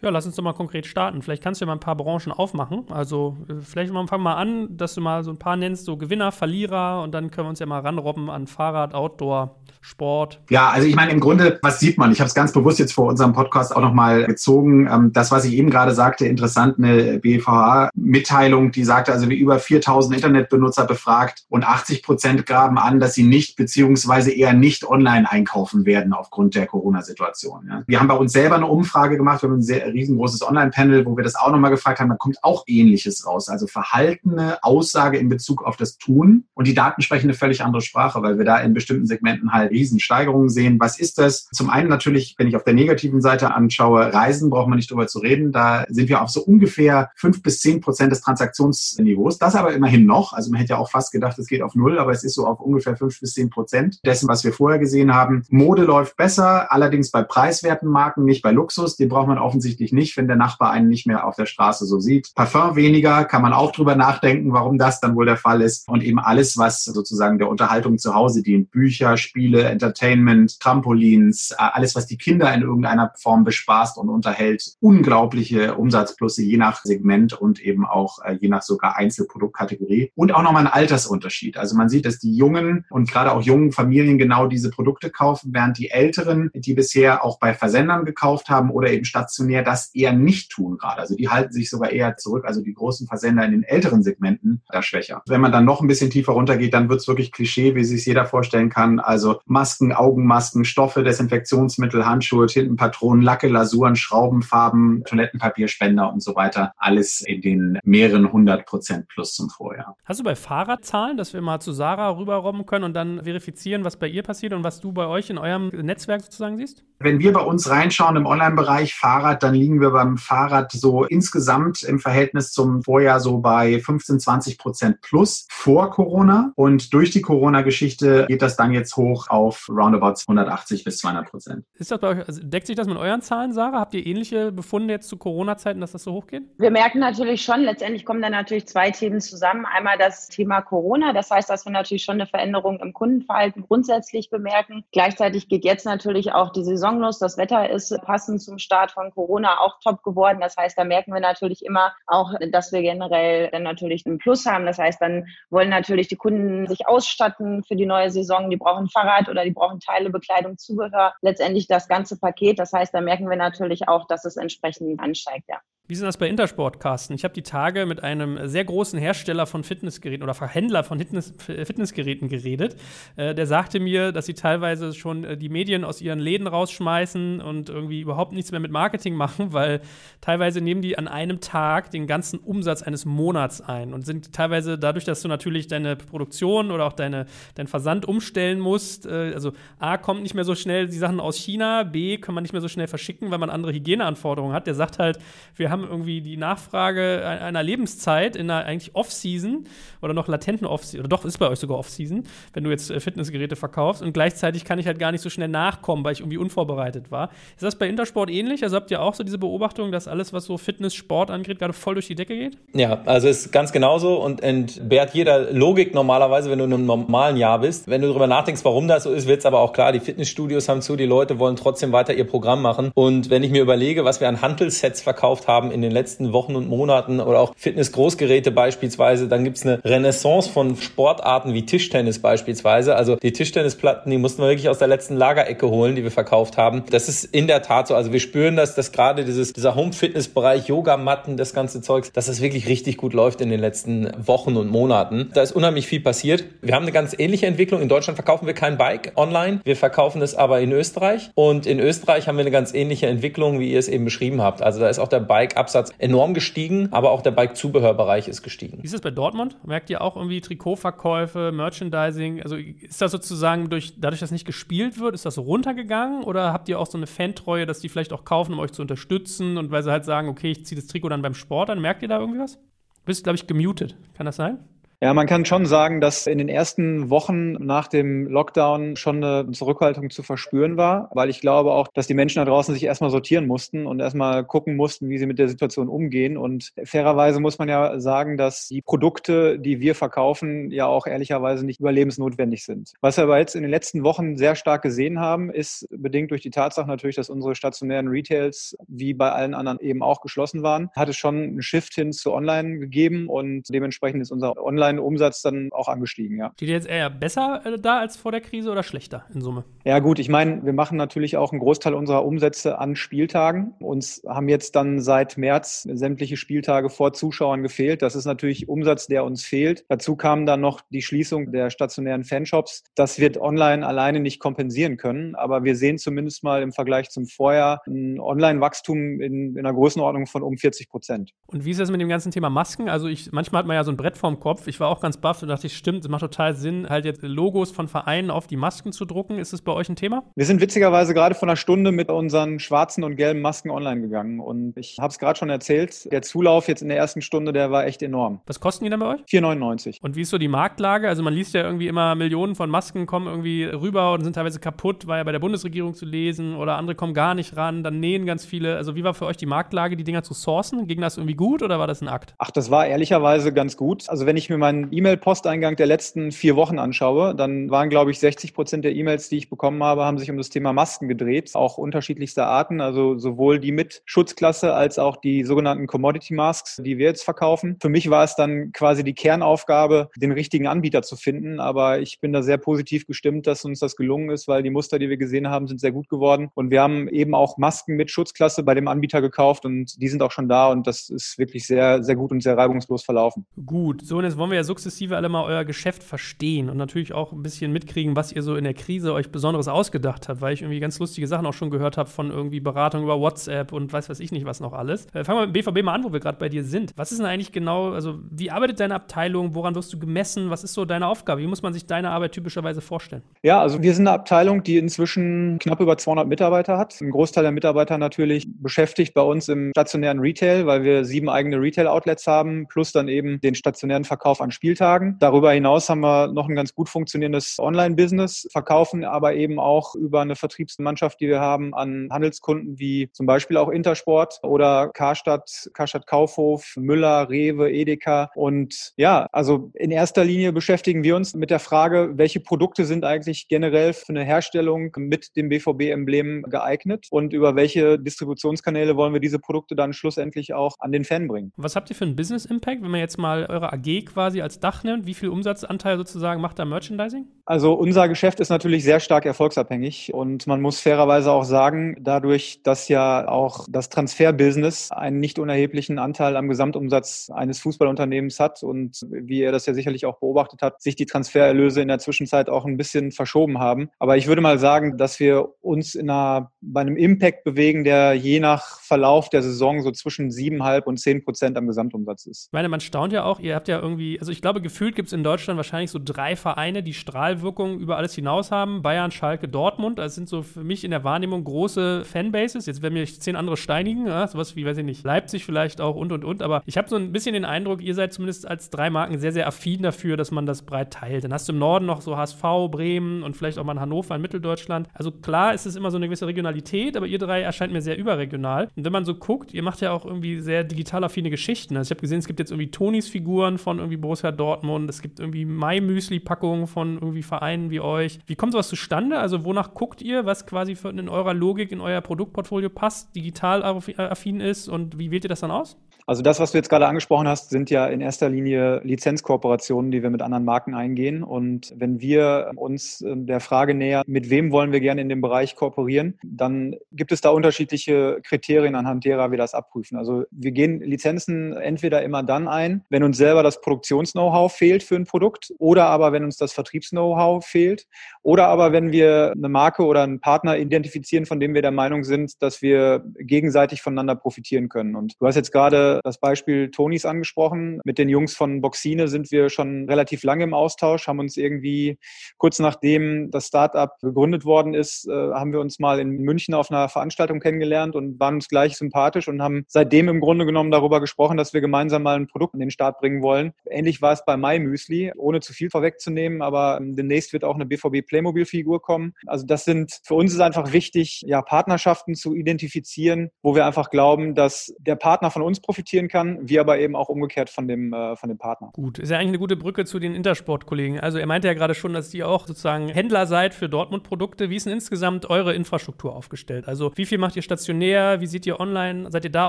Ja, 0.00 0.10
lass 0.10 0.26
uns 0.26 0.36
doch 0.36 0.44
mal 0.44 0.52
konkret 0.52 0.86
starten. 0.86 1.22
Vielleicht 1.22 1.42
kannst 1.42 1.60
du 1.60 1.64
ja 1.64 1.66
mal 1.66 1.72
ein 1.72 1.80
paar 1.80 1.96
Branchen 1.96 2.30
aufmachen. 2.30 2.84
Also 2.88 3.36
äh, 3.48 3.54
vielleicht 3.60 3.92
mal, 3.92 4.06
fang 4.06 4.22
mal 4.22 4.34
an, 4.34 4.76
dass 4.76 4.94
du 4.94 5.00
mal 5.00 5.24
so 5.24 5.32
ein 5.32 5.38
paar 5.38 5.56
nennst, 5.56 5.86
so 5.86 5.96
Gewinner, 5.96 6.30
Verlierer 6.30 7.02
und 7.02 7.12
dann 7.12 7.32
können 7.32 7.46
wir 7.46 7.50
uns 7.50 7.58
ja 7.58 7.66
mal 7.66 7.80
ranrobben 7.80 8.30
an 8.30 8.46
Fahrrad, 8.46 8.94
Outdoor, 8.94 9.56
Sport. 9.80 10.40
Ja, 10.50 10.70
also 10.70 10.86
ich 10.86 10.94
meine, 10.94 11.10
im 11.10 11.18
Grunde, 11.18 11.58
was 11.62 11.80
sieht 11.80 11.98
man? 11.98 12.12
Ich 12.12 12.20
habe 12.20 12.28
es 12.28 12.34
ganz 12.34 12.52
bewusst 12.52 12.78
jetzt 12.78 12.92
vor 12.92 13.06
unserem 13.06 13.32
Podcast 13.32 13.74
auch 13.74 13.80
nochmal 13.80 14.24
gezogen. 14.26 14.86
Ähm, 14.86 15.12
das, 15.12 15.32
was 15.32 15.44
ich 15.44 15.54
eben 15.54 15.68
gerade 15.68 15.92
sagte, 15.92 16.26
interessant, 16.26 16.78
eine 16.78 17.18
BVH-Mitteilung, 17.18 18.70
die 18.70 18.84
sagte, 18.84 19.12
also 19.12 19.26
über 19.26 19.58
4000 19.58 20.14
Internetbenutzer 20.14 20.84
befragt 20.84 21.42
und 21.48 21.64
80 21.64 22.04
Prozent 22.04 22.46
graben 22.46 22.78
an, 22.78 23.00
dass 23.00 23.14
sie 23.14 23.24
nicht 23.24 23.56
beziehungsweise 23.56 24.30
eher 24.30 24.52
nicht 24.52 24.84
online 24.84 25.28
einkaufen 25.28 25.86
werden 25.86 26.12
aufgrund 26.12 26.54
der 26.54 26.66
Corona-Situation. 26.66 27.84
Wir 27.88 27.98
haben 27.98 28.08
bei 28.08 28.14
uns 28.14 28.32
selber 28.32 28.54
eine 28.54 28.66
Umfrage 28.66 29.16
gemacht, 29.16 29.42
wir 29.42 29.50
haben 29.50 29.60
sehr 29.62 29.87
riesengroßes 29.92 30.42
Online-Panel, 30.42 31.06
wo 31.06 31.16
wir 31.16 31.24
das 31.24 31.36
auch 31.36 31.50
nochmal 31.50 31.70
gefragt 31.70 32.00
haben, 32.00 32.08
da 32.08 32.16
kommt 32.16 32.42
auch 32.42 32.64
Ähnliches 32.66 33.26
raus. 33.26 33.48
Also 33.48 33.66
verhaltene 33.66 34.62
Aussage 34.62 35.18
in 35.18 35.28
Bezug 35.28 35.64
auf 35.64 35.76
das 35.76 35.98
Tun 35.98 36.44
und 36.54 36.66
die 36.66 36.74
Daten 36.74 37.02
sprechen 37.02 37.26
eine 37.26 37.34
völlig 37.34 37.62
andere 37.62 37.82
Sprache, 37.82 38.22
weil 38.22 38.38
wir 38.38 38.44
da 38.44 38.58
in 38.58 38.74
bestimmten 38.74 39.06
Segmenten 39.06 39.52
halt 39.52 39.70
Riesensteigerungen 39.70 40.48
sehen. 40.48 40.78
Was 40.80 40.98
ist 40.98 41.18
das? 41.18 41.48
Zum 41.52 41.70
einen 41.70 41.88
natürlich, 41.88 42.34
wenn 42.38 42.48
ich 42.48 42.56
auf 42.56 42.64
der 42.64 42.74
negativen 42.74 43.20
Seite 43.20 43.54
anschaue, 43.54 44.12
Reisen 44.12 44.50
braucht 44.50 44.68
man 44.68 44.76
nicht 44.76 44.90
drüber 44.90 45.06
zu 45.06 45.18
reden. 45.20 45.52
Da 45.52 45.84
sind 45.88 46.08
wir 46.08 46.22
auf 46.22 46.30
so 46.30 46.42
ungefähr 46.42 47.10
fünf 47.16 47.42
bis 47.42 47.60
zehn 47.60 47.80
Prozent 47.80 48.12
des 48.12 48.20
Transaktionsniveaus. 48.20 49.38
Das 49.38 49.54
aber 49.54 49.72
immerhin 49.72 50.06
noch. 50.06 50.32
Also 50.32 50.50
man 50.50 50.60
hätte 50.60 50.70
ja 50.70 50.78
auch 50.78 50.90
fast 50.90 51.12
gedacht, 51.12 51.38
es 51.38 51.46
geht 51.46 51.62
auf 51.62 51.74
null, 51.74 51.98
aber 51.98 52.12
es 52.12 52.24
ist 52.24 52.34
so 52.34 52.46
auf 52.46 52.60
ungefähr 52.60 52.96
fünf 52.96 53.20
bis 53.20 53.34
zehn 53.34 53.50
Prozent 53.50 54.00
dessen, 54.04 54.28
was 54.28 54.44
wir 54.44 54.52
vorher 54.52 54.78
gesehen 54.78 55.14
haben. 55.14 55.44
Mode 55.48 55.84
läuft 55.84 56.16
besser, 56.16 56.72
allerdings 56.72 57.10
bei 57.10 57.22
preiswerten 57.22 57.88
Marken, 57.88 58.24
nicht 58.24 58.42
bei 58.42 58.50
Luxus. 58.50 58.96
Den 58.96 59.08
braucht 59.08 59.28
man 59.28 59.38
offensichtlich 59.38 59.77
nicht, 59.92 60.16
wenn 60.16 60.26
der 60.26 60.36
Nachbar 60.36 60.70
einen 60.70 60.88
nicht 60.88 61.06
mehr 61.06 61.26
auf 61.26 61.36
der 61.36 61.46
Straße 61.46 61.86
so 61.86 61.98
sieht. 61.98 62.34
Parfum 62.34 62.76
weniger, 62.76 63.24
kann 63.24 63.42
man 63.42 63.52
auch 63.52 63.72
drüber 63.72 63.94
nachdenken, 63.94 64.52
warum 64.52 64.78
das 64.78 65.00
dann 65.00 65.16
wohl 65.16 65.26
der 65.26 65.36
Fall 65.36 65.62
ist. 65.62 65.88
Und 65.88 66.02
eben 66.02 66.18
alles, 66.18 66.56
was 66.56 66.84
sozusagen 66.84 67.38
der 67.38 67.48
Unterhaltung 67.48 67.98
zu 67.98 68.14
Hause 68.14 68.42
dient. 68.42 68.70
Bücher, 68.70 69.16
Spiele, 69.16 69.62
Entertainment, 69.64 70.60
Trampolins, 70.60 71.52
alles, 71.56 71.94
was 71.94 72.06
die 72.06 72.18
Kinder 72.18 72.52
in 72.52 72.62
irgendeiner 72.62 73.12
Form 73.16 73.44
bespaßt 73.44 73.98
und 73.98 74.08
unterhält. 74.08 74.74
Unglaubliche 74.80 75.74
Umsatzplusse 75.74 76.42
je 76.42 76.56
nach 76.56 76.82
Segment 76.84 77.32
und 77.32 77.60
eben 77.60 77.86
auch 77.86 78.18
äh, 78.24 78.36
je 78.40 78.48
nach 78.48 78.62
sogar 78.62 78.96
Einzelproduktkategorie. 78.96 80.12
Und 80.14 80.34
auch 80.34 80.42
nochmal 80.42 80.66
ein 80.66 80.72
Altersunterschied. 80.72 81.56
Also 81.56 81.76
man 81.76 81.88
sieht, 81.88 82.06
dass 82.06 82.18
die 82.18 82.34
jungen 82.34 82.84
und 82.90 83.10
gerade 83.10 83.32
auch 83.32 83.42
jungen 83.42 83.72
Familien 83.72 84.18
genau 84.18 84.46
diese 84.46 84.70
Produkte 84.70 85.10
kaufen, 85.10 85.50
während 85.52 85.78
die 85.78 85.90
älteren, 85.90 86.50
die 86.54 86.74
bisher 86.74 87.24
auch 87.24 87.38
bei 87.38 87.54
Versendern 87.54 88.04
gekauft 88.04 88.48
haben 88.48 88.70
oder 88.70 88.90
eben 88.90 89.04
stationär, 89.04 89.62
das 89.68 89.94
eher 89.94 90.12
nicht 90.12 90.50
tun 90.50 90.78
gerade. 90.78 91.00
Also 91.00 91.14
die 91.14 91.28
halten 91.28 91.52
sich 91.52 91.68
sogar 91.68 91.90
eher 91.90 92.16
zurück. 92.16 92.44
Also 92.46 92.62
die 92.62 92.72
großen 92.72 93.06
Versender 93.06 93.44
in 93.44 93.52
den 93.52 93.62
älteren 93.62 94.02
Segmenten 94.02 94.62
da 94.70 94.82
schwächer. 94.82 95.22
Wenn 95.28 95.42
man 95.42 95.52
dann 95.52 95.66
noch 95.66 95.82
ein 95.82 95.86
bisschen 95.86 96.10
tiefer 96.10 96.32
runtergeht, 96.32 96.72
dann 96.72 96.88
wird 96.88 97.00
es 97.00 97.08
wirklich 97.08 97.32
Klischee, 97.32 97.74
wie 97.74 97.84
sich 97.84 98.06
jeder 98.06 98.24
vorstellen 98.24 98.70
kann. 98.70 98.98
Also 98.98 99.40
Masken, 99.44 99.92
Augenmasken, 99.92 100.64
Stoffe, 100.64 101.02
Desinfektionsmittel, 101.04 102.06
Handschuhe, 102.06 102.46
Tintenpatronen, 102.46 103.22
Lacke, 103.22 103.48
Lasuren, 103.48 103.94
Schrauben, 103.94 104.42
Farben, 104.42 105.02
Toilettenpapierspender 105.04 106.10
und 106.10 106.22
so 106.22 106.34
weiter. 106.34 106.72
Alles 106.78 107.20
in 107.20 107.42
den 107.42 107.78
mehreren 107.84 108.32
hundert 108.32 108.64
Prozent 108.64 109.06
plus 109.08 109.34
zum 109.34 109.50
Vorjahr. 109.50 109.96
Hast 110.04 110.20
du 110.20 110.24
bei 110.24 110.34
Fahrradzahlen, 110.34 111.18
dass 111.18 111.34
wir 111.34 111.42
mal 111.42 111.60
zu 111.60 111.72
Sarah 111.72 112.16
rüberrobben 112.16 112.64
können 112.64 112.84
und 112.84 112.94
dann 112.94 113.22
verifizieren, 113.24 113.84
was 113.84 113.98
bei 113.98 114.08
ihr 114.08 114.22
passiert 114.22 114.54
und 114.54 114.64
was 114.64 114.80
du 114.80 114.92
bei 114.92 115.06
euch 115.06 115.28
in 115.28 115.36
eurem 115.36 115.68
Netzwerk 115.68 116.22
sozusagen 116.22 116.56
siehst? 116.56 116.84
Wenn 117.00 117.18
wir 117.18 117.32
bei 117.32 117.42
uns 117.42 117.68
reinschauen 117.68 118.16
im 118.16 118.26
Online-Bereich 118.26 118.94
Fahrrad, 118.94 119.42
dann 119.42 119.54
liegen 119.58 119.80
wir 119.80 119.90
beim 119.90 120.16
Fahrrad 120.16 120.72
so 120.72 121.04
insgesamt 121.04 121.82
im 121.82 121.98
Verhältnis 121.98 122.52
zum 122.52 122.82
Vorjahr 122.82 123.20
so 123.20 123.38
bei 123.38 123.80
15, 123.80 124.20
20 124.20 124.58
Prozent 124.58 125.00
plus 125.02 125.46
vor 125.50 125.90
Corona. 125.90 126.52
Und 126.56 126.92
durch 126.94 127.10
die 127.10 127.20
Corona-Geschichte 127.20 128.26
geht 128.28 128.42
das 128.42 128.56
dann 128.56 128.72
jetzt 128.72 128.96
hoch 128.96 129.28
auf 129.28 129.68
roundabout 129.68 130.14
180 130.26 130.84
bis 130.84 130.98
200 130.98 131.30
Prozent. 131.30 131.64
Ist 131.74 131.90
das 131.90 132.00
bei 132.00 132.08
euch, 132.08 132.26
also 132.26 132.42
deckt 132.42 132.66
sich 132.66 132.76
das 132.76 132.86
mit 132.86 132.96
euren 132.96 133.22
Zahlen, 133.22 133.52
Sarah? 133.52 133.78
Habt 133.78 133.94
ihr 133.94 134.06
ähnliche 134.06 134.50
Befunde 134.50 134.94
jetzt 134.94 135.08
zu 135.08 135.16
Corona-Zeiten, 135.16 135.80
dass 135.80 135.92
das 135.92 136.02
so 136.02 136.12
hochgeht? 136.12 136.42
Wir 136.58 136.70
merken 136.70 136.98
natürlich 136.98 137.42
schon, 137.42 137.60
letztendlich 137.60 138.04
kommen 138.04 138.22
da 138.22 138.30
natürlich 138.30 138.66
zwei 138.66 138.90
Themen 138.90 139.20
zusammen. 139.20 139.66
Einmal 139.66 139.98
das 139.98 140.28
Thema 140.28 140.62
Corona. 140.62 141.12
Das 141.12 141.30
heißt, 141.30 141.50
dass 141.50 141.64
wir 141.64 141.72
natürlich 141.72 142.04
schon 142.04 142.14
eine 142.14 142.26
Veränderung 142.26 142.80
im 142.80 142.92
Kundenverhalten 142.92 143.62
grundsätzlich 143.62 144.30
bemerken. 144.30 144.84
Gleichzeitig 144.92 145.48
geht 145.48 145.64
jetzt 145.64 145.84
natürlich 145.84 146.32
auch 146.32 146.50
die 146.50 146.64
Saison 146.64 146.78
saisonlos. 146.78 147.18
Das 147.18 147.36
Wetter 147.36 147.70
ist 147.70 147.96
passend 148.02 148.42
zum 148.42 148.58
Start 148.58 148.92
von 148.92 149.10
Corona 149.10 149.47
auch 149.56 149.78
top 149.82 150.02
geworden. 150.02 150.40
Das 150.40 150.56
heißt, 150.56 150.76
da 150.76 150.84
merken 150.84 151.12
wir 151.12 151.20
natürlich 151.20 151.64
immer 151.64 151.94
auch, 152.06 152.32
dass 152.52 152.72
wir 152.72 152.82
generell 152.82 153.50
dann 153.50 153.62
natürlich 153.62 154.06
einen 154.06 154.18
Plus 154.18 154.46
haben. 154.46 154.66
Das 154.66 154.78
heißt, 154.78 155.00
dann 155.00 155.26
wollen 155.50 155.70
natürlich 155.70 156.08
die 156.08 156.16
Kunden 156.16 156.66
sich 156.66 156.86
ausstatten 156.86 157.64
für 157.64 157.76
die 157.76 157.86
neue 157.86 158.10
Saison. 158.10 158.50
Die 158.50 158.56
brauchen 158.56 158.88
Fahrrad 158.88 159.28
oder 159.28 159.44
die 159.44 159.52
brauchen 159.52 159.80
Teile, 159.80 160.10
Bekleidung, 160.10 160.58
Zubehör. 160.58 161.14
Letztendlich 161.22 161.66
das 161.66 161.88
ganze 161.88 162.18
Paket. 162.18 162.58
Das 162.58 162.72
heißt, 162.72 162.92
da 162.92 163.00
merken 163.00 163.28
wir 163.28 163.36
natürlich 163.36 163.88
auch, 163.88 164.06
dass 164.06 164.24
es 164.24 164.36
entsprechend 164.36 165.00
ansteigt, 165.00 165.44
ja. 165.48 165.58
Wie 165.88 165.94
ist 165.94 166.02
das 166.02 166.18
bei 166.18 166.28
Intersport, 166.28 166.80
Carsten? 166.80 167.14
Ich 167.14 167.24
habe 167.24 167.32
die 167.32 167.42
Tage 167.42 167.86
mit 167.86 168.02
einem 168.02 168.46
sehr 168.46 168.62
großen 168.62 168.98
Hersteller 168.98 169.46
von 169.46 169.64
Fitnessgeräten 169.64 170.22
oder 170.22 170.34
Verhändler 170.34 170.84
von 170.84 170.98
Fitness, 170.98 171.32
Fitnessgeräten 171.38 172.28
geredet. 172.28 172.76
Äh, 173.16 173.34
der 173.34 173.46
sagte 173.46 173.80
mir, 173.80 174.12
dass 174.12 174.26
sie 174.26 174.34
teilweise 174.34 174.92
schon 174.92 175.24
äh, 175.24 175.38
die 175.38 175.48
Medien 175.48 175.86
aus 175.86 176.02
ihren 176.02 176.18
Läden 176.18 176.46
rausschmeißen 176.46 177.40
und 177.40 177.70
irgendwie 177.70 178.02
überhaupt 178.02 178.32
nichts 178.32 178.50
mehr 178.50 178.60
mit 178.60 178.70
Marketing 178.70 179.14
machen, 179.16 179.54
weil 179.54 179.80
teilweise 180.20 180.60
nehmen 180.60 180.82
die 180.82 180.98
an 180.98 181.08
einem 181.08 181.40
Tag 181.40 181.90
den 181.90 182.06
ganzen 182.06 182.38
Umsatz 182.38 182.82
eines 182.82 183.06
Monats 183.06 183.62
ein 183.62 183.94
und 183.94 184.04
sind 184.04 184.34
teilweise 184.34 184.78
dadurch, 184.78 185.06
dass 185.06 185.22
du 185.22 185.28
natürlich 185.28 185.68
deine 185.68 185.96
Produktion 185.96 186.70
oder 186.70 186.84
auch 186.84 186.92
deine, 186.92 187.24
deinen 187.54 187.66
Versand 187.66 188.06
umstellen 188.06 188.60
musst. 188.60 189.06
Äh, 189.06 189.32
also 189.32 189.52
A, 189.78 189.96
kommt 189.96 190.22
nicht 190.22 190.34
mehr 190.34 190.44
so 190.44 190.54
schnell 190.54 190.86
die 190.86 190.98
Sachen 190.98 191.18
aus 191.18 191.38
China, 191.38 191.84
B, 191.84 192.18
kann 192.18 192.34
man 192.34 192.42
nicht 192.42 192.52
mehr 192.52 192.60
so 192.60 192.68
schnell 192.68 192.88
verschicken, 192.88 193.30
weil 193.30 193.38
man 193.38 193.48
andere 193.48 193.72
Hygieneanforderungen 193.72 194.54
hat. 194.54 194.66
Der 194.66 194.74
sagt 194.74 194.98
halt, 194.98 195.18
wir 195.56 195.70
haben 195.70 195.77
haben 195.78 195.90
irgendwie 195.90 196.20
die 196.20 196.36
Nachfrage 196.36 197.24
einer 197.24 197.62
Lebenszeit 197.62 198.36
in 198.36 198.50
einer 198.50 198.64
eigentlich 198.64 198.94
Off-Season 198.94 199.64
oder 200.02 200.14
noch 200.14 200.28
latenten 200.28 200.66
Off-Season, 200.66 201.00
oder 201.00 201.08
doch 201.08 201.24
ist 201.24 201.38
bei 201.38 201.48
euch 201.48 201.58
sogar 201.58 201.78
Off-Season, 201.78 202.24
wenn 202.52 202.64
du 202.64 202.70
jetzt 202.70 202.90
äh, 202.90 203.00
Fitnessgeräte 203.00 203.56
verkaufst 203.56 204.02
und 204.02 204.12
gleichzeitig 204.12 204.64
kann 204.64 204.78
ich 204.78 204.86
halt 204.86 204.98
gar 204.98 205.12
nicht 205.12 205.20
so 205.20 205.30
schnell 205.30 205.48
nachkommen, 205.48 206.04
weil 206.04 206.12
ich 206.12 206.20
irgendwie 206.20 206.38
unvorbereitet 206.38 207.10
war. 207.10 207.30
Ist 207.54 207.62
das 207.62 207.76
bei 207.76 207.88
Intersport 207.88 208.30
ähnlich? 208.30 208.62
Also 208.62 208.76
habt 208.76 208.90
ihr 208.90 209.00
auch 209.00 209.14
so 209.14 209.24
diese 209.24 209.38
Beobachtung, 209.38 209.92
dass 209.92 210.08
alles, 210.08 210.32
was 210.32 210.44
so 210.44 210.58
Fitness, 210.58 210.94
Sport 210.94 211.30
angeht, 211.30 211.58
gerade 211.58 211.72
voll 211.72 211.94
durch 211.94 212.06
die 212.06 212.14
Decke 212.14 212.36
geht? 212.36 212.58
Ja, 212.74 213.02
also 213.06 213.28
ist 213.28 213.52
ganz 213.52 213.72
genauso 213.72 214.22
und 214.22 214.42
entbehrt 214.42 215.14
jeder 215.14 215.52
Logik 215.52 215.94
normalerweise, 215.94 216.50
wenn 216.50 216.58
du 216.58 216.64
in 216.64 216.72
einem 216.72 216.86
normalen 216.86 217.36
Jahr 217.36 217.60
bist. 217.60 217.88
Wenn 217.88 218.02
du 218.02 218.08
darüber 218.08 218.26
nachdenkst, 218.26 218.64
warum 218.64 218.88
das 218.88 219.04
so 219.04 219.12
ist, 219.12 219.26
wird 219.26 219.40
es 219.40 219.46
aber 219.46 219.60
auch 219.60 219.72
klar, 219.72 219.92
die 219.92 220.00
Fitnessstudios 220.00 220.68
haben 220.68 220.82
zu, 220.82 220.96
die 220.96 221.06
Leute 221.06 221.38
wollen 221.38 221.56
trotzdem 221.56 221.92
weiter 221.92 222.14
ihr 222.14 222.26
Programm 222.26 222.62
machen 222.62 222.90
und 222.94 223.30
wenn 223.30 223.42
ich 223.42 223.50
mir 223.50 223.62
überlege, 223.62 224.04
was 224.04 224.20
wir 224.20 224.28
an 224.28 224.42
Handelssets 224.42 225.02
verkauft 225.02 225.48
haben, 225.48 225.67
haben 225.68 225.74
in 225.74 225.82
den 225.82 225.92
letzten 225.92 226.32
Wochen 226.32 226.56
und 226.56 226.68
Monaten 226.68 227.20
oder 227.20 227.40
auch 227.40 227.52
Fitness-Großgeräte 227.56 228.50
beispielsweise. 228.50 229.28
Dann 229.28 229.44
gibt's 229.44 229.64
eine 229.64 229.82
Renaissance 229.84 230.50
von 230.50 230.76
Sportarten 230.76 231.54
wie 231.54 231.66
Tischtennis 231.66 232.18
beispielsweise. 232.20 232.96
Also 232.96 233.16
die 233.16 233.32
Tischtennisplatten, 233.32 234.10
die 234.10 234.18
mussten 234.18 234.42
wir 234.42 234.48
wirklich 234.48 234.68
aus 234.68 234.78
der 234.78 234.88
letzten 234.88 235.16
Lagerecke 235.16 235.68
holen, 235.68 235.94
die 235.94 236.02
wir 236.02 236.10
verkauft 236.10 236.56
haben. 236.56 236.84
Das 236.90 237.08
ist 237.08 237.24
in 237.24 237.46
der 237.46 237.62
Tat 237.62 237.88
so. 237.88 237.94
Also 237.94 238.12
wir 238.12 238.20
spüren, 238.20 238.56
dass 238.56 238.74
das 238.74 238.92
gerade 238.92 239.24
dieses, 239.24 239.52
dieser 239.52 239.74
Home-Fitness-Bereich, 239.74 240.68
Yogamatten, 240.68 241.36
das 241.36 241.54
ganze 241.54 241.80
Zeugs, 241.82 242.12
dass 242.12 242.26
das 242.26 242.40
wirklich 242.40 242.68
richtig 242.68 242.96
gut 242.96 243.12
läuft 243.12 243.40
in 243.40 243.50
den 243.50 243.60
letzten 243.60 244.10
Wochen 244.18 244.56
und 244.56 244.70
Monaten. 244.70 245.30
Da 245.34 245.42
ist 245.42 245.52
unheimlich 245.52 245.86
viel 245.86 246.00
passiert. 246.00 246.44
Wir 246.62 246.74
haben 246.74 246.84
eine 246.84 246.92
ganz 246.92 247.14
ähnliche 247.18 247.46
Entwicklung. 247.46 247.82
In 247.82 247.88
Deutschland 247.88 248.16
verkaufen 248.16 248.46
wir 248.46 248.54
kein 248.54 248.78
Bike 248.78 249.12
online. 249.16 249.60
Wir 249.64 249.76
verkaufen 249.76 250.22
es 250.22 250.34
aber 250.34 250.60
in 250.60 250.72
Österreich. 250.72 251.30
Und 251.34 251.66
in 251.66 251.80
Österreich 251.80 252.28
haben 252.28 252.36
wir 252.36 252.42
eine 252.42 252.50
ganz 252.50 252.72
ähnliche 252.72 253.06
Entwicklung, 253.06 253.60
wie 253.60 253.72
ihr 253.72 253.78
es 253.78 253.88
eben 253.88 254.04
beschrieben 254.04 254.42
habt. 254.42 254.62
Also 254.62 254.80
da 254.80 254.88
ist 254.88 254.98
auch 254.98 255.08
der 255.08 255.20
Bike-Absatz 255.58 255.92
enorm 255.98 256.34
gestiegen, 256.34 256.88
aber 256.92 257.10
auch 257.10 257.20
der 257.20 257.32
Bike-Zubehörbereich 257.32 258.28
ist 258.28 258.42
gestiegen. 258.42 258.78
Wie 258.80 258.86
ist 258.86 258.94
es 258.94 259.00
bei 259.00 259.10
Dortmund? 259.10 259.56
Merkt 259.66 259.90
ihr 259.90 260.00
auch 260.00 260.16
irgendwie 260.16 260.40
Trikotverkäufe, 260.40 261.50
Merchandising? 261.52 262.42
Also 262.42 262.56
ist 262.56 263.02
das 263.02 263.10
sozusagen 263.10 263.68
durch, 263.68 263.94
dadurch, 263.98 264.20
dass 264.20 264.30
nicht 264.30 264.46
gespielt 264.46 265.00
wird, 265.00 265.14
ist 265.14 265.26
das 265.26 265.36
runtergegangen? 265.36 266.22
Oder 266.22 266.52
habt 266.52 266.68
ihr 266.68 266.78
auch 266.78 266.86
so 266.86 266.96
eine 266.96 267.08
Fantreue, 267.08 267.66
dass 267.66 267.80
die 267.80 267.88
vielleicht 267.88 268.12
auch 268.12 268.24
kaufen, 268.24 268.52
um 268.52 268.60
euch 268.60 268.72
zu 268.72 268.82
unterstützen 268.82 269.58
und 269.58 269.70
weil 269.70 269.82
sie 269.82 269.90
halt 269.90 270.04
sagen, 270.04 270.28
okay, 270.28 270.52
ich 270.52 270.64
ziehe 270.64 270.80
das 270.80 270.88
Trikot 270.88 271.08
dann 271.08 271.22
beim 271.22 271.34
Sport 271.34 271.70
an? 271.70 271.80
Merkt 271.80 272.02
ihr 272.02 272.08
da 272.08 272.20
irgendwie 272.20 272.40
was? 272.40 272.54
Du 272.54 273.06
bist, 273.06 273.24
glaube 273.24 273.36
ich, 273.36 273.46
gemutet. 273.46 273.96
Kann 274.14 274.26
das 274.26 274.36
sein? 274.36 274.58
Ja, 275.00 275.14
man 275.14 275.28
kann 275.28 275.44
schon 275.44 275.64
sagen, 275.64 276.00
dass 276.00 276.26
in 276.26 276.38
den 276.38 276.48
ersten 276.48 277.08
Wochen 277.08 277.52
nach 277.52 277.86
dem 277.86 278.26
Lockdown 278.26 278.96
schon 278.96 279.22
eine 279.22 279.48
Zurückhaltung 279.52 280.10
zu 280.10 280.24
verspüren 280.24 280.76
war, 280.76 281.08
weil 281.14 281.30
ich 281.30 281.40
glaube 281.40 281.70
auch, 281.70 281.86
dass 281.86 282.08
die 282.08 282.14
Menschen 282.14 282.40
da 282.40 282.44
draußen 282.44 282.74
sich 282.74 282.82
erstmal 282.82 283.10
sortieren 283.10 283.46
mussten 283.46 283.86
und 283.86 284.00
erstmal 284.00 284.44
gucken 284.44 284.74
mussten, 284.74 285.08
wie 285.08 285.18
sie 285.18 285.26
mit 285.26 285.38
der 285.38 285.48
Situation 285.48 285.86
umgehen. 285.86 286.36
Und 286.36 286.72
fairerweise 286.82 287.38
muss 287.38 287.60
man 287.60 287.68
ja 287.68 288.00
sagen, 288.00 288.36
dass 288.36 288.66
die 288.66 288.82
Produkte, 288.82 289.60
die 289.60 289.78
wir 289.78 289.94
verkaufen, 289.94 290.72
ja 290.72 290.86
auch 290.86 291.06
ehrlicherweise 291.06 291.64
nicht 291.64 291.78
überlebensnotwendig 291.78 292.64
sind. 292.64 292.94
Was 293.00 293.18
wir 293.18 293.22
aber 293.22 293.38
jetzt 293.38 293.54
in 293.54 293.62
den 293.62 293.70
letzten 293.70 294.02
Wochen 294.02 294.36
sehr 294.36 294.56
stark 294.56 294.82
gesehen 294.82 295.20
haben, 295.20 295.52
ist 295.52 295.86
bedingt 295.90 296.32
durch 296.32 296.42
die 296.42 296.50
Tatsache 296.50 296.88
natürlich, 296.88 297.14
dass 297.14 297.30
unsere 297.30 297.54
stationären 297.54 298.08
Retails 298.08 298.76
wie 298.88 299.14
bei 299.14 299.30
allen 299.30 299.54
anderen 299.54 299.78
eben 299.78 300.02
auch 300.02 300.22
geschlossen 300.22 300.64
waren, 300.64 300.90
hat 300.96 301.08
es 301.08 301.16
schon 301.16 301.36
einen 301.36 301.62
Shift 301.62 301.94
hin 301.94 302.12
zu 302.12 302.32
Online 302.32 302.80
gegeben 302.80 303.28
und 303.28 303.62
dementsprechend 303.72 304.22
ist 304.22 304.32
unser 304.32 304.60
Online 304.60 304.87
Online-Umsatz 304.88 305.42
dann 305.42 305.70
auch 305.72 305.88
angestiegen, 305.88 306.38
ja. 306.38 306.52
Steht 306.56 306.68
jetzt 306.68 306.88
eher 306.88 307.10
besser 307.10 307.62
äh, 307.64 307.78
da 307.78 307.98
als 307.98 308.16
vor 308.16 308.32
der 308.32 308.40
Krise 308.40 308.70
oder 308.70 308.82
schlechter 308.82 309.24
in 309.32 309.40
Summe? 309.40 309.64
Ja, 309.84 309.98
gut, 309.98 310.18
ich 310.18 310.28
meine, 310.28 310.64
wir 310.64 310.72
machen 310.72 310.96
natürlich 310.96 311.36
auch 311.36 311.52
einen 311.52 311.60
Großteil 311.60 311.94
unserer 311.94 312.24
Umsätze 312.24 312.78
an 312.78 312.96
Spieltagen. 312.96 313.74
Uns 313.80 314.22
haben 314.26 314.48
jetzt 314.48 314.76
dann 314.76 315.00
seit 315.00 315.38
März 315.38 315.82
sämtliche 315.82 316.36
Spieltage 316.36 316.90
vor 316.90 317.12
Zuschauern 317.12 317.62
gefehlt. 317.62 318.02
Das 318.02 318.14
ist 318.14 318.24
natürlich 318.24 318.68
Umsatz, 318.68 319.06
der 319.06 319.24
uns 319.24 319.44
fehlt. 319.44 319.84
Dazu 319.88 320.16
kam 320.16 320.46
dann 320.46 320.60
noch 320.60 320.80
die 320.90 321.02
Schließung 321.02 321.52
der 321.52 321.70
stationären 321.70 322.24
Fanshops. 322.24 322.84
Das 322.94 323.18
wird 323.18 323.38
online 323.38 323.86
alleine 323.86 324.20
nicht 324.20 324.40
kompensieren 324.40 324.96
können, 324.96 325.34
aber 325.34 325.64
wir 325.64 325.76
sehen 325.76 325.98
zumindest 325.98 326.42
mal 326.42 326.62
im 326.62 326.72
Vergleich 326.72 327.10
zum 327.10 327.26
Vorjahr 327.26 327.80
ein 327.86 328.20
Online-Wachstum 328.20 329.20
in, 329.20 329.56
in 329.56 329.58
einer 329.58 329.72
Größenordnung 329.72 330.26
von 330.26 330.42
um 330.42 330.56
40 330.56 330.88
Prozent. 330.88 331.32
Und 331.46 331.64
wie 331.64 331.70
ist 331.70 331.80
das 331.80 331.90
mit 331.90 332.00
dem 332.00 332.08
ganzen 332.08 332.32
Thema 332.32 332.50
Masken? 332.50 332.88
Also 332.88 333.08
ich, 333.08 333.32
manchmal 333.32 333.60
hat 333.60 333.66
man 333.66 333.76
ja 333.76 333.84
so 333.84 333.92
ein 333.92 333.96
Brett 333.96 334.16
vorm 334.16 334.40
Kopf. 334.40 334.66
Ich 334.66 334.77
war 334.80 334.88
auch 334.88 335.00
ganz 335.00 335.16
baff 335.16 335.42
und 335.42 335.48
dachte, 335.48 335.66
ich, 335.66 335.76
stimmt, 335.76 336.04
es 336.04 336.08
macht 336.08 336.20
total 336.20 336.54
Sinn, 336.54 336.88
halt 336.88 337.04
jetzt 337.04 337.22
Logos 337.22 337.70
von 337.70 337.88
Vereinen 337.88 338.30
auf 338.30 338.46
die 338.46 338.56
Masken 338.56 338.92
zu 338.92 339.04
drucken. 339.04 339.38
Ist 339.38 339.52
das 339.52 339.62
bei 339.62 339.72
euch 339.72 339.88
ein 339.88 339.96
Thema? 339.96 340.24
Wir 340.34 340.46
sind 340.46 340.60
witzigerweise 340.60 341.14
gerade 341.14 341.34
vor 341.34 341.48
einer 341.48 341.56
Stunde 341.56 341.92
mit 341.92 342.10
unseren 342.10 342.58
schwarzen 342.58 343.04
und 343.04 343.16
gelben 343.16 343.40
Masken 343.40 343.70
online 343.70 344.00
gegangen 344.00 344.40
und 344.40 344.76
ich 344.76 344.96
habe 344.98 345.10
es 345.10 345.18
gerade 345.18 345.38
schon 345.38 345.50
erzählt, 345.50 346.10
der 346.10 346.22
Zulauf 346.22 346.68
jetzt 346.68 346.82
in 346.82 346.88
der 346.88 346.98
ersten 346.98 347.22
Stunde, 347.22 347.52
der 347.52 347.70
war 347.70 347.86
echt 347.86 348.02
enorm. 348.02 348.40
Was 348.46 348.60
kosten 348.60 348.84
die 348.84 348.90
dann 348.90 349.00
bei 349.00 349.14
euch? 349.14 349.20
4,99. 349.28 349.98
Und 350.02 350.16
wie 350.16 350.22
ist 350.22 350.30
so 350.30 350.38
die 350.38 350.48
Marktlage? 350.48 351.08
Also 351.08 351.22
man 351.22 351.34
liest 351.34 351.54
ja 351.54 351.62
irgendwie 351.62 351.88
immer, 351.88 352.14
Millionen 352.14 352.54
von 352.54 352.70
Masken 352.70 353.06
kommen 353.06 353.26
irgendwie 353.26 353.64
rüber 353.64 354.12
und 354.12 354.24
sind 354.24 354.34
teilweise 354.34 354.60
kaputt, 354.60 355.06
war 355.06 355.18
ja 355.18 355.24
bei 355.24 355.32
der 355.32 355.38
Bundesregierung 355.38 355.94
zu 355.94 356.04
lesen 356.04 356.54
oder 356.56 356.76
andere 356.76 356.94
kommen 356.94 357.14
gar 357.14 357.34
nicht 357.34 357.56
ran, 357.56 357.82
dann 357.82 358.00
nähen 358.00 358.26
ganz 358.26 358.44
viele. 358.44 358.76
Also 358.76 358.94
wie 358.94 359.04
war 359.04 359.14
für 359.14 359.26
euch 359.26 359.36
die 359.36 359.46
Marktlage, 359.46 359.96
die 359.96 360.04
Dinger 360.04 360.22
zu 360.22 360.34
sourcen? 360.34 360.86
Ging 360.86 361.00
das 361.00 361.16
irgendwie 361.16 361.34
gut 361.34 361.62
oder 361.62 361.78
war 361.78 361.86
das 361.86 362.02
ein 362.02 362.08
Akt? 362.08 362.34
Ach, 362.38 362.50
das 362.50 362.70
war 362.70 362.86
ehrlicherweise 362.86 363.52
ganz 363.52 363.76
gut. 363.76 364.08
Also 364.08 364.26
wenn 364.26 364.36
ich 364.36 364.50
mir 364.50 364.58
meinen 364.68 364.92
E-Mail-Posteingang 364.92 365.76
der 365.76 365.86
letzten 365.86 366.30
vier 366.30 366.54
Wochen 366.54 366.78
anschaue, 366.78 367.34
dann 367.34 367.70
waren, 367.70 367.88
glaube 367.88 368.10
ich, 368.10 368.18
60 368.18 368.52
Prozent 368.52 368.84
der 368.84 368.94
E-Mails, 368.94 369.30
die 369.30 369.38
ich 369.38 369.48
bekommen 369.48 369.82
habe, 369.82 370.04
haben 370.04 370.18
sich 370.18 370.30
um 370.30 370.36
das 370.36 370.50
Thema 370.50 370.74
Masken 370.74 371.08
gedreht, 371.08 371.54
auch 371.54 371.78
unterschiedlichster 371.78 372.46
Arten, 372.46 372.82
also 372.82 373.16
sowohl 373.16 373.60
die 373.60 373.72
mit 373.72 374.02
Schutzklasse 374.04 374.74
als 374.74 374.98
auch 374.98 375.16
die 375.16 375.44
sogenannten 375.44 375.86
Commodity 375.86 376.34
Masks, 376.34 376.82
die 376.84 376.98
wir 376.98 377.06
jetzt 377.06 377.24
verkaufen. 377.24 377.78
Für 377.80 377.88
mich 377.88 378.10
war 378.10 378.24
es 378.24 378.36
dann 378.36 378.72
quasi 378.72 379.02
die 379.04 379.14
Kernaufgabe, 379.14 380.10
den 380.16 380.32
richtigen 380.32 380.66
Anbieter 380.66 381.00
zu 381.02 381.16
finden, 381.16 381.60
aber 381.60 382.00
ich 382.00 382.20
bin 382.20 382.34
da 382.34 382.42
sehr 382.42 382.58
positiv 382.58 383.06
gestimmt, 383.06 383.46
dass 383.46 383.64
uns 383.64 383.80
das 383.80 383.96
gelungen 383.96 384.28
ist, 384.28 384.48
weil 384.48 384.62
die 384.62 384.70
Muster, 384.70 384.98
die 384.98 385.08
wir 385.08 385.16
gesehen 385.16 385.48
haben, 385.48 385.66
sind 385.66 385.80
sehr 385.80 385.92
gut 385.92 386.10
geworden 386.10 386.50
und 386.54 386.70
wir 386.70 386.82
haben 386.82 387.08
eben 387.08 387.34
auch 387.34 387.56
Masken 387.56 387.96
mit 387.96 388.10
Schutzklasse 388.10 388.62
bei 388.64 388.74
dem 388.74 388.86
Anbieter 388.86 389.22
gekauft 389.22 389.64
und 389.64 390.00
die 390.00 390.08
sind 390.08 390.22
auch 390.22 390.32
schon 390.32 390.48
da 390.48 390.70
und 390.70 390.86
das 390.86 391.08
ist 391.08 391.38
wirklich 391.38 391.66
sehr, 391.66 392.04
sehr 392.04 392.16
gut 392.16 392.32
und 392.32 392.42
sehr 392.42 392.58
reibungslos 392.58 393.02
verlaufen. 393.02 393.46
Gut, 393.64 394.02
so 394.04 394.18
und 394.18 394.24
jetzt 394.24 394.36
wollen 394.36 394.50
wir 394.50 394.57
ja 394.58 394.64
sukzessive 394.64 395.16
alle 395.16 395.28
mal 395.28 395.44
euer 395.44 395.64
Geschäft 395.64 396.02
verstehen 396.02 396.68
und 396.68 396.76
natürlich 396.76 397.12
auch 397.14 397.32
ein 397.32 397.42
bisschen 397.42 397.72
mitkriegen, 397.72 398.16
was 398.16 398.32
ihr 398.32 398.42
so 398.42 398.56
in 398.56 398.64
der 398.64 398.74
Krise 398.74 399.12
euch 399.14 399.30
Besonderes 399.30 399.68
ausgedacht 399.68 400.28
habt, 400.28 400.40
weil 400.40 400.54
ich 400.54 400.62
irgendwie 400.62 400.80
ganz 400.80 400.98
lustige 400.98 401.26
Sachen 401.26 401.46
auch 401.46 401.54
schon 401.54 401.70
gehört 401.70 401.96
habe 401.96 402.08
von 402.08 402.30
irgendwie 402.30 402.60
Beratung 402.60 403.02
über 403.02 403.18
WhatsApp 403.18 403.72
und 403.72 403.92
weiß 403.92 404.08
weiß 404.08 404.20
ich 404.20 404.32
nicht 404.32 404.44
was 404.44 404.60
noch 404.60 404.72
alles. 404.72 405.06
Äh, 405.14 405.24
fangen 405.24 405.40
wir 405.40 405.46
mit 405.46 405.56
dem 405.56 405.64
BVB 405.64 405.84
mal 405.84 405.94
an, 405.94 406.04
wo 406.04 406.12
wir 406.12 406.20
gerade 406.20 406.38
bei 406.38 406.48
dir 406.48 406.64
sind. 406.64 406.92
Was 406.96 407.12
ist 407.12 407.18
denn 407.18 407.26
eigentlich 407.26 407.52
genau, 407.52 407.92
also 407.92 408.18
wie 408.30 408.50
arbeitet 408.50 408.80
deine 408.80 408.94
Abteilung, 408.94 409.54
woran 409.54 409.74
wirst 409.74 409.92
du 409.92 409.98
gemessen, 409.98 410.50
was 410.50 410.64
ist 410.64 410.74
so 410.74 410.84
deine 410.84 411.06
Aufgabe, 411.06 411.40
wie 411.40 411.46
muss 411.46 411.62
man 411.62 411.72
sich 411.72 411.86
deine 411.86 412.10
Arbeit 412.10 412.32
typischerweise 412.32 412.80
vorstellen? 412.80 413.22
Ja, 413.42 413.60
also 413.60 413.82
wir 413.82 413.94
sind 413.94 414.08
eine 414.08 414.14
Abteilung, 414.14 414.62
die 414.62 414.78
inzwischen 414.78 415.58
knapp 415.60 415.80
über 415.80 415.96
200 415.96 416.26
Mitarbeiter 416.26 416.78
hat. 416.78 417.00
Ein 417.00 417.10
Großteil 417.10 417.44
der 417.44 417.52
Mitarbeiter 417.52 417.98
natürlich 417.98 418.48
beschäftigt 418.60 419.14
bei 419.14 419.22
uns 419.22 419.48
im 419.48 419.70
stationären 419.70 420.18
Retail, 420.18 420.66
weil 420.66 420.82
wir 420.82 421.04
sieben 421.04 421.28
eigene 421.28 421.60
Retail-Outlets 421.60 422.26
haben, 422.26 422.66
plus 422.68 422.92
dann 422.92 423.08
eben 423.08 423.40
den 423.40 423.54
stationären 423.54 424.04
Verkauf 424.04 424.40
an 424.40 424.47
Spieltagen. 424.50 425.16
Darüber 425.18 425.52
hinaus 425.52 425.88
haben 425.88 426.00
wir 426.00 426.28
noch 426.28 426.48
ein 426.48 426.54
ganz 426.54 426.74
gut 426.74 426.88
funktionierendes 426.88 427.58
Online-Business, 427.58 428.48
verkaufen 428.52 429.04
aber 429.04 429.34
eben 429.34 429.58
auch 429.58 429.94
über 429.94 430.20
eine 430.20 430.36
Vertriebsmannschaft, 430.36 431.20
die 431.20 431.28
wir 431.28 431.40
haben, 431.40 431.74
an 431.74 432.08
Handelskunden 432.10 432.78
wie 432.78 433.10
zum 433.12 433.26
Beispiel 433.26 433.56
auch 433.56 433.68
Intersport 433.68 434.40
oder 434.42 434.90
Karstadt, 434.94 435.70
Karstadt 435.74 436.06
Kaufhof, 436.06 436.74
Müller, 436.76 437.28
Rewe, 437.28 437.70
Edeka. 437.70 438.30
Und 438.34 438.92
ja, 438.96 439.28
also 439.32 439.70
in 439.74 439.90
erster 439.90 440.24
Linie 440.24 440.52
beschäftigen 440.52 441.02
wir 441.02 441.16
uns 441.16 441.34
mit 441.34 441.50
der 441.50 441.58
Frage, 441.58 442.12
welche 442.14 442.40
Produkte 442.40 442.84
sind 442.84 443.04
eigentlich 443.04 443.48
generell 443.48 443.92
für 443.92 444.10
eine 444.10 444.24
Herstellung 444.24 444.92
mit 444.96 445.36
dem 445.36 445.48
BVB-Emblem 445.48 446.42
geeignet 446.42 447.06
und 447.10 447.32
über 447.32 447.56
welche 447.56 447.98
Distributionskanäle 447.98 448.96
wollen 448.96 449.12
wir 449.12 449.20
diese 449.20 449.38
Produkte 449.38 449.74
dann 449.76 449.92
schlussendlich 449.92 450.54
auch 450.54 450.76
an 450.78 450.92
den 450.92 451.04
Fan 451.04 451.28
bringen. 451.28 451.52
Was 451.56 451.76
habt 451.76 451.90
ihr 451.90 451.96
für 451.96 452.04
einen 452.04 452.16
Business 452.16 452.44
Impact, 452.44 452.82
wenn 452.82 452.90
man 452.90 453.00
jetzt 453.00 453.18
mal 453.18 453.46
eure 453.46 453.72
AG 453.72 454.06
quasi 454.06 454.37
als 454.42 454.60
Dach 454.60 454.84
nimmt? 454.84 455.06
Wie 455.06 455.14
viel 455.14 455.28
Umsatzanteil 455.28 455.96
sozusagen 455.96 456.40
macht 456.40 456.58
da 456.58 456.64
Merchandising? 456.64 457.26
Also 457.44 457.72
unser 457.72 458.08
Geschäft 458.08 458.40
ist 458.40 458.50
natürlich 458.50 458.84
sehr 458.84 459.00
stark 459.00 459.24
erfolgsabhängig 459.24 460.12
und 460.12 460.46
man 460.46 460.60
muss 460.60 460.80
fairerweise 460.80 461.32
auch 461.32 461.44
sagen, 461.44 461.96
dadurch, 461.98 462.62
dass 462.62 462.88
ja 462.88 463.26
auch 463.26 463.64
das 463.70 463.88
Transferbusiness 463.88 464.90
einen 464.90 465.18
nicht 465.18 465.38
unerheblichen 465.38 465.98
Anteil 465.98 466.36
am 466.36 466.48
Gesamtumsatz 466.48 467.30
eines 467.34 467.58
Fußballunternehmens 467.60 468.38
hat 468.38 468.62
und 468.62 469.00
wie 469.10 469.40
er 469.40 469.50
das 469.50 469.64
ja 469.64 469.72
sicherlich 469.72 470.04
auch 470.04 470.18
beobachtet 470.20 470.60
hat, 470.60 470.82
sich 470.82 470.94
die 470.94 471.06
Transfererlöse 471.06 471.80
in 471.80 471.88
der 471.88 471.98
Zwischenzeit 472.00 472.50
auch 472.50 472.66
ein 472.66 472.76
bisschen 472.76 473.12
verschoben 473.12 473.58
haben. 473.58 473.88
Aber 473.98 474.18
ich 474.18 474.26
würde 474.26 474.42
mal 474.42 474.58
sagen, 474.58 474.98
dass 474.98 475.18
wir 475.18 475.48
uns 475.62 475.94
in 475.94 476.10
einer, 476.10 476.52
bei 476.60 476.82
einem 476.82 476.98
Impact 476.98 477.44
bewegen, 477.44 477.82
der 477.82 478.12
je 478.12 478.40
nach 478.40 478.80
Verlauf 478.80 479.30
der 479.30 479.42
Saison 479.42 479.82
so 479.82 479.90
zwischen 479.90 480.30
siebeneinhalb 480.30 480.86
und 480.86 480.98
zehn 480.98 481.24
Prozent 481.24 481.56
am 481.56 481.66
Gesamtumsatz 481.66 482.26
ist. 482.26 482.46
Ich 482.48 482.52
meine, 482.52 482.68
man 482.68 482.80
staunt 482.80 483.14
ja 483.14 483.24
auch, 483.24 483.40
ihr 483.40 483.54
habt 483.54 483.68
ja 483.68 483.80
irgendwie, 483.80 484.20
also 484.20 484.27
ich 484.32 484.40
glaube, 484.40 484.60
gefühlt 484.60 484.94
gibt 484.96 485.08
es 485.08 485.12
in 485.12 485.24
Deutschland 485.24 485.56
wahrscheinlich 485.56 485.90
so 485.90 486.00
drei 486.02 486.36
Vereine, 486.36 486.82
die 486.82 486.94
Strahlwirkung 486.94 487.78
über 487.78 487.96
alles 487.96 488.14
hinaus 488.14 488.50
haben. 488.50 488.82
Bayern, 488.82 489.10
Schalke, 489.10 489.48
Dortmund. 489.48 489.98
Das 489.98 490.14
sind 490.14 490.28
so 490.28 490.42
für 490.42 490.64
mich 490.64 490.84
in 490.84 490.90
der 490.90 491.04
Wahrnehmung 491.04 491.44
große 491.44 492.04
Fanbases. 492.04 492.66
Jetzt 492.66 492.82
werden 492.82 492.94
mir 492.94 493.04
zehn 493.06 493.36
andere 493.36 493.56
steinigen, 493.56 494.06
ja, 494.06 494.26
sowas 494.26 494.56
wie, 494.56 494.64
weiß 494.64 494.78
ich 494.78 494.84
nicht, 494.84 495.04
Leipzig 495.04 495.44
vielleicht 495.44 495.80
auch 495.80 495.96
und 495.96 496.12
und 496.12 496.24
und. 496.24 496.42
Aber 496.42 496.62
ich 496.66 496.76
habe 496.76 496.88
so 496.88 496.96
ein 496.96 497.12
bisschen 497.12 497.32
den 497.32 497.44
Eindruck, 497.44 497.82
ihr 497.82 497.94
seid 497.94 498.12
zumindest 498.12 498.46
als 498.46 498.70
drei 498.70 498.90
Marken 498.90 499.18
sehr, 499.18 499.32
sehr 499.32 499.46
affin 499.46 499.82
dafür, 499.82 500.16
dass 500.16 500.30
man 500.30 500.46
das 500.46 500.62
breit 500.62 500.92
teilt. 500.92 501.24
Dann 501.24 501.32
hast 501.32 501.48
du 501.48 501.52
im 501.52 501.58
Norden 501.58 501.86
noch 501.86 502.00
so 502.00 502.16
HSV, 502.16 502.42
Bremen 502.70 503.22
und 503.22 503.36
vielleicht 503.36 503.58
auch 503.58 503.64
mal 503.64 503.72
in 503.72 503.80
Hannover 503.80 504.14
in 504.16 504.22
Mitteldeutschland. 504.22 504.88
Also 504.94 505.10
klar 505.10 505.54
ist 505.54 505.66
es 505.66 505.76
immer 505.76 505.90
so 505.90 505.96
eine 505.96 506.06
gewisse 506.06 506.26
Regionalität, 506.26 506.96
aber 506.96 507.06
ihr 507.06 507.18
drei 507.18 507.42
erscheint 507.42 507.72
mir 507.72 507.82
sehr 507.82 507.98
überregional. 507.98 508.68
Und 508.76 508.84
wenn 508.84 508.92
man 508.92 509.04
so 509.04 509.14
guckt, 509.14 509.54
ihr 509.54 509.62
macht 509.62 509.80
ja 509.80 509.92
auch 509.92 510.04
irgendwie 510.04 510.40
sehr 510.40 510.64
digital 510.64 511.04
affine 511.04 511.30
Geschichten. 511.30 511.76
Also 511.76 511.88
ich 511.88 511.96
habe 511.96 512.00
gesehen, 512.00 512.18
es 512.18 512.26
gibt 512.26 512.38
jetzt 512.38 512.50
irgendwie 512.50 512.70
Tonis 512.70 513.08
Figuren 513.08 513.58
von 513.58 513.78
irgendwie 513.78 513.96
Borussia 514.08 514.32
Dortmund, 514.32 514.88
es 514.88 515.02
gibt 515.02 515.20
irgendwie 515.20 515.44
Mai-Müsli-Packungen 515.44 516.66
von 516.66 516.94
irgendwie 516.94 517.22
Vereinen 517.22 517.68
wie 517.68 517.80
euch. 517.80 518.20
Wie 518.24 518.36
kommt 518.36 518.52
sowas 518.52 518.68
zustande? 518.68 519.18
Also 519.18 519.44
wonach 519.44 519.74
guckt 519.74 520.00
ihr, 520.00 520.24
was 520.24 520.46
quasi 520.46 520.74
in 520.88 521.10
eurer 521.10 521.34
Logik, 521.34 521.72
in 521.72 521.82
euer 521.82 522.00
Produktportfolio 522.00 522.70
passt, 522.70 523.14
digital 523.14 523.62
affin 523.62 524.40
ist 524.40 524.66
und 524.66 524.98
wie 524.98 525.10
wählt 525.10 525.26
ihr 525.26 525.28
das 525.28 525.40
dann 525.40 525.50
aus? 525.50 525.76
Also 526.08 526.22
das, 526.22 526.40
was 526.40 526.52
du 526.52 526.56
jetzt 526.56 526.70
gerade 526.70 526.86
angesprochen 526.86 527.28
hast, 527.28 527.50
sind 527.50 527.68
ja 527.68 527.86
in 527.86 528.00
erster 528.00 528.30
Linie 528.30 528.80
Lizenzkooperationen, 528.82 529.90
die 529.90 530.02
wir 530.02 530.08
mit 530.08 530.22
anderen 530.22 530.46
Marken 530.46 530.74
eingehen. 530.74 531.22
Und 531.22 531.74
wenn 531.76 532.00
wir 532.00 532.52
uns 532.56 533.02
ähm, 533.02 533.26
der 533.26 533.40
Frage 533.40 533.74
nähern, 533.74 534.04
mit 534.06 534.30
wem 534.30 534.50
wollen 534.50 534.72
wir 534.72 534.80
gerne 534.80 535.02
in 535.02 535.10
dem 535.10 535.20
Bereich 535.20 535.54
kooperieren, 535.54 536.18
dann 536.24 536.76
gibt 536.92 537.12
es 537.12 537.20
da 537.20 537.28
unterschiedliche 537.28 538.20
Kriterien, 538.22 538.74
anhand 538.74 539.04
derer 539.04 539.30
wir 539.32 539.36
das 539.36 539.52
abprüfen. 539.52 539.98
Also 539.98 540.24
wir 540.30 540.52
gehen 540.52 540.80
Lizenzen 540.80 541.52
entweder 541.52 542.02
immer 542.02 542.22
dann 542.22 542.48
ein, 542.48 542.86
wenn 542.88 543.02
uns 543.02 543.18
selber 543.18 543.42
das 543.42 543.60
Produktions-Know-how 543.60 544.50
fehlt 544.50 544.82
für 544.82 544.96
ein 544.96 545.04
Produkt 545.04 545.52
oder 545.58 545.88
aber 545.88 546.12
wenn 546.12 546.24
uns 546.24 546.38
das 546.38 546.54
Vertriebs-Know-how 546.54 547.44
fehlt 547.44 547.86
oder 548.22 548.48
aber 548.48 548.72
wenn 548.72 548.92
wir 548.92 549.34
eine 549.36 549.50
Marke 549.50 549.84
oder 549.84 550.04
einen 550.04 550.20
Partner 550.20 550.56
identifizieren, 550.56 551.26
von 551.26 551.38
dem 551.38 551.52
wir 551.52 551.60
der 551.60 551.70
Meinung 551.70 552.02
sind, 552.02 552.40
dass 552.40 552.62
wir 552.62 553.04
gegenseitig 553.18 553.82
voneinander 553.82 554.14
profitieren 554.14 554.70
können. 554.70 554.96
Und 554.96 555.12
du 555.20 555.26
hast 555.26 555.36
jetzt 555.36 555.52
gerade 555.52 555.97
das 556.04 556.18
Beispiel 556.18 556.70
Tonis 556.70 557.04
angesprochen. 557.04 557.80
Mit 557.84 557.98
den 557.98 558.08
Jungs 558.08 558.36
von 558.36 558.60
Boxine 558.60 559.08
sind 559.08 559.30
wir 559.30 559.50
schon 559.50 559.88
relativ 559.88 560.22
lange 560.22 560.44
im 560.44 560.54
Austausch, 560.54 561.06
haben 561.06 561.18
uns 561.18 561.36
irgendwie 561.36 561.98
kurz 562.36 562.58
nachdem 562.58 563.30
das 563.30 563.46
Startup 563.46 563.90
gegründet 564.00 564.44
worden 564.44 564.74
ist, 564.74 565.08
äh, 565.08 565.12
haben 565.12 565.52
wir 565.52 565.60
uns 565.60 565.78
mal 565.78 566.00
in 566.00 566.10
München 566.10 566.54
auf 566.54 566.70
einer 566.70 566.88
Veranstaltung 566.88 567.40
kennengelernt 567.40 567.94
und 567.94 568.18
waren 568.20 568.36
uns 568.36 568.48
gleich 568.48 568.76
sympathisch 568.76 569.28
und 569.28 569.42
haben 569.42 569.64
seitdem 569.68 570.08
im 570.08 570.20
Grunde 570.20 570.46
genommen 570.46 570.70
darüber 570.70 571.00
gesprochen, 571.00 571.36
dass 571.36 571.52
wir 571.54 571.60
gemeinsam 571.60 572.02
mal 572.02 572.16
ein 572.16 572.26
Produkt 572.26 572.54
an 572.54 572.60
den 572.60 572.70
Start 572.70 572.98
bringen 572.98 573.22
wollen. 573.22 573.52
Ähnlich 573.66 574.02
war 574.02 574.12
es 574.12 574.24
bei 574.24 574.36
My 574.36 574.58
Müsli, 574.58 575.12
ohne 575.16 575.40
zu 575.40 575.52
viel 575.52 575.70
vorwegzunehmen, 575.70 576.42
aber 576.42 576.78
ähm, 576.80 576.96
demnächst 576.96 577.32
wird 577.32 577.44
auch 577.44 577.54
eine 577.54 577.66
BVB 577.66 578.06
Playmobil 578.06 578.44
Figur 578.44 578.80
kommen. 578.80 579.14
Also 579.26 579.46
das 579.46 579.64
sind 579.64 580.00
für 580.04 580.14
uns 580.14 580.32
ist 580.32 580.40
einfach 580.40 580.72
wichtig, 580.72 581.22
ja 581.26 581.42
Partnerschaften 581.42 582.14
zu 582.14 582.34
identifizieren, 582.34 583.30
wo 583.42 583.54
wir 583.54 583.66
einfach 583.66 583.90
glauben, 583.90 584.34
dass 584.34 584.74
der 584.78 584.96
Partner 584.96 585.30
von 585.30 585.42
uns 585.42 585.60
profitiert 585.60 585.87
profitieren 585.88 586.08
kann, 586.08 586.38
wir 586.42 586.60
aber 586.60 586.78
eben 586.78 586.94
auch 586.94 587.08
umgekehrt 587.08 587.48
von 587.48 587.66
dem, 587.66 587.92
äh, 587.92 588.14
von 588.16 588.28
dem 588.28 588.36
Partner. 588.36 588.70
Gut, 588.74 588.98
ist 588.98 589.10
ja 589.10 589.16
eigentlich 589.16 589.28
eine 589.28 589.38
gute 589.38 589.56
Brücke 589.56 589.86
zu 589.86 589.98
den 589.98 590.14
Intersport-Kollegen. 590.14 591.00
Also 591.00 591.18
er 591.18 591.26
meinte 591.26 591.48
ja 591.48 591.54
gerade 591.54 591.74
schon, 591.74 591.94
dass 591.94 592.12
ihr 592.12 592.28
auch 592.28 592.46
sozusagen 592.46 592.88
Händler 592.88 593.26
seid 593.26 593.54
für 593.54 593.68
Dortmund-Produkte. 593.68 594.50
Wie 594.50 594.56
ist 594.56 594.66
denn 594.66 594.74
insgesamt 594.74 595.30
eure 595.30 595.54
Infrastruktur 595.54 596.14
aufgestellt? 596.14 596.68
Also 596.68 596.92
wie 596.96 597.06
viel 597.06 597.16
macht 597.16 597.36
ihr 597.36 597.42
stationär? 597.42 598.20
Wie 598.20 598.26
seht 598.26 598.44
ihr 598.46 598.60
online? 598.60 599.10
Seid 599.10 599.24
ihr 599.24 599.30
da 599.30 599.48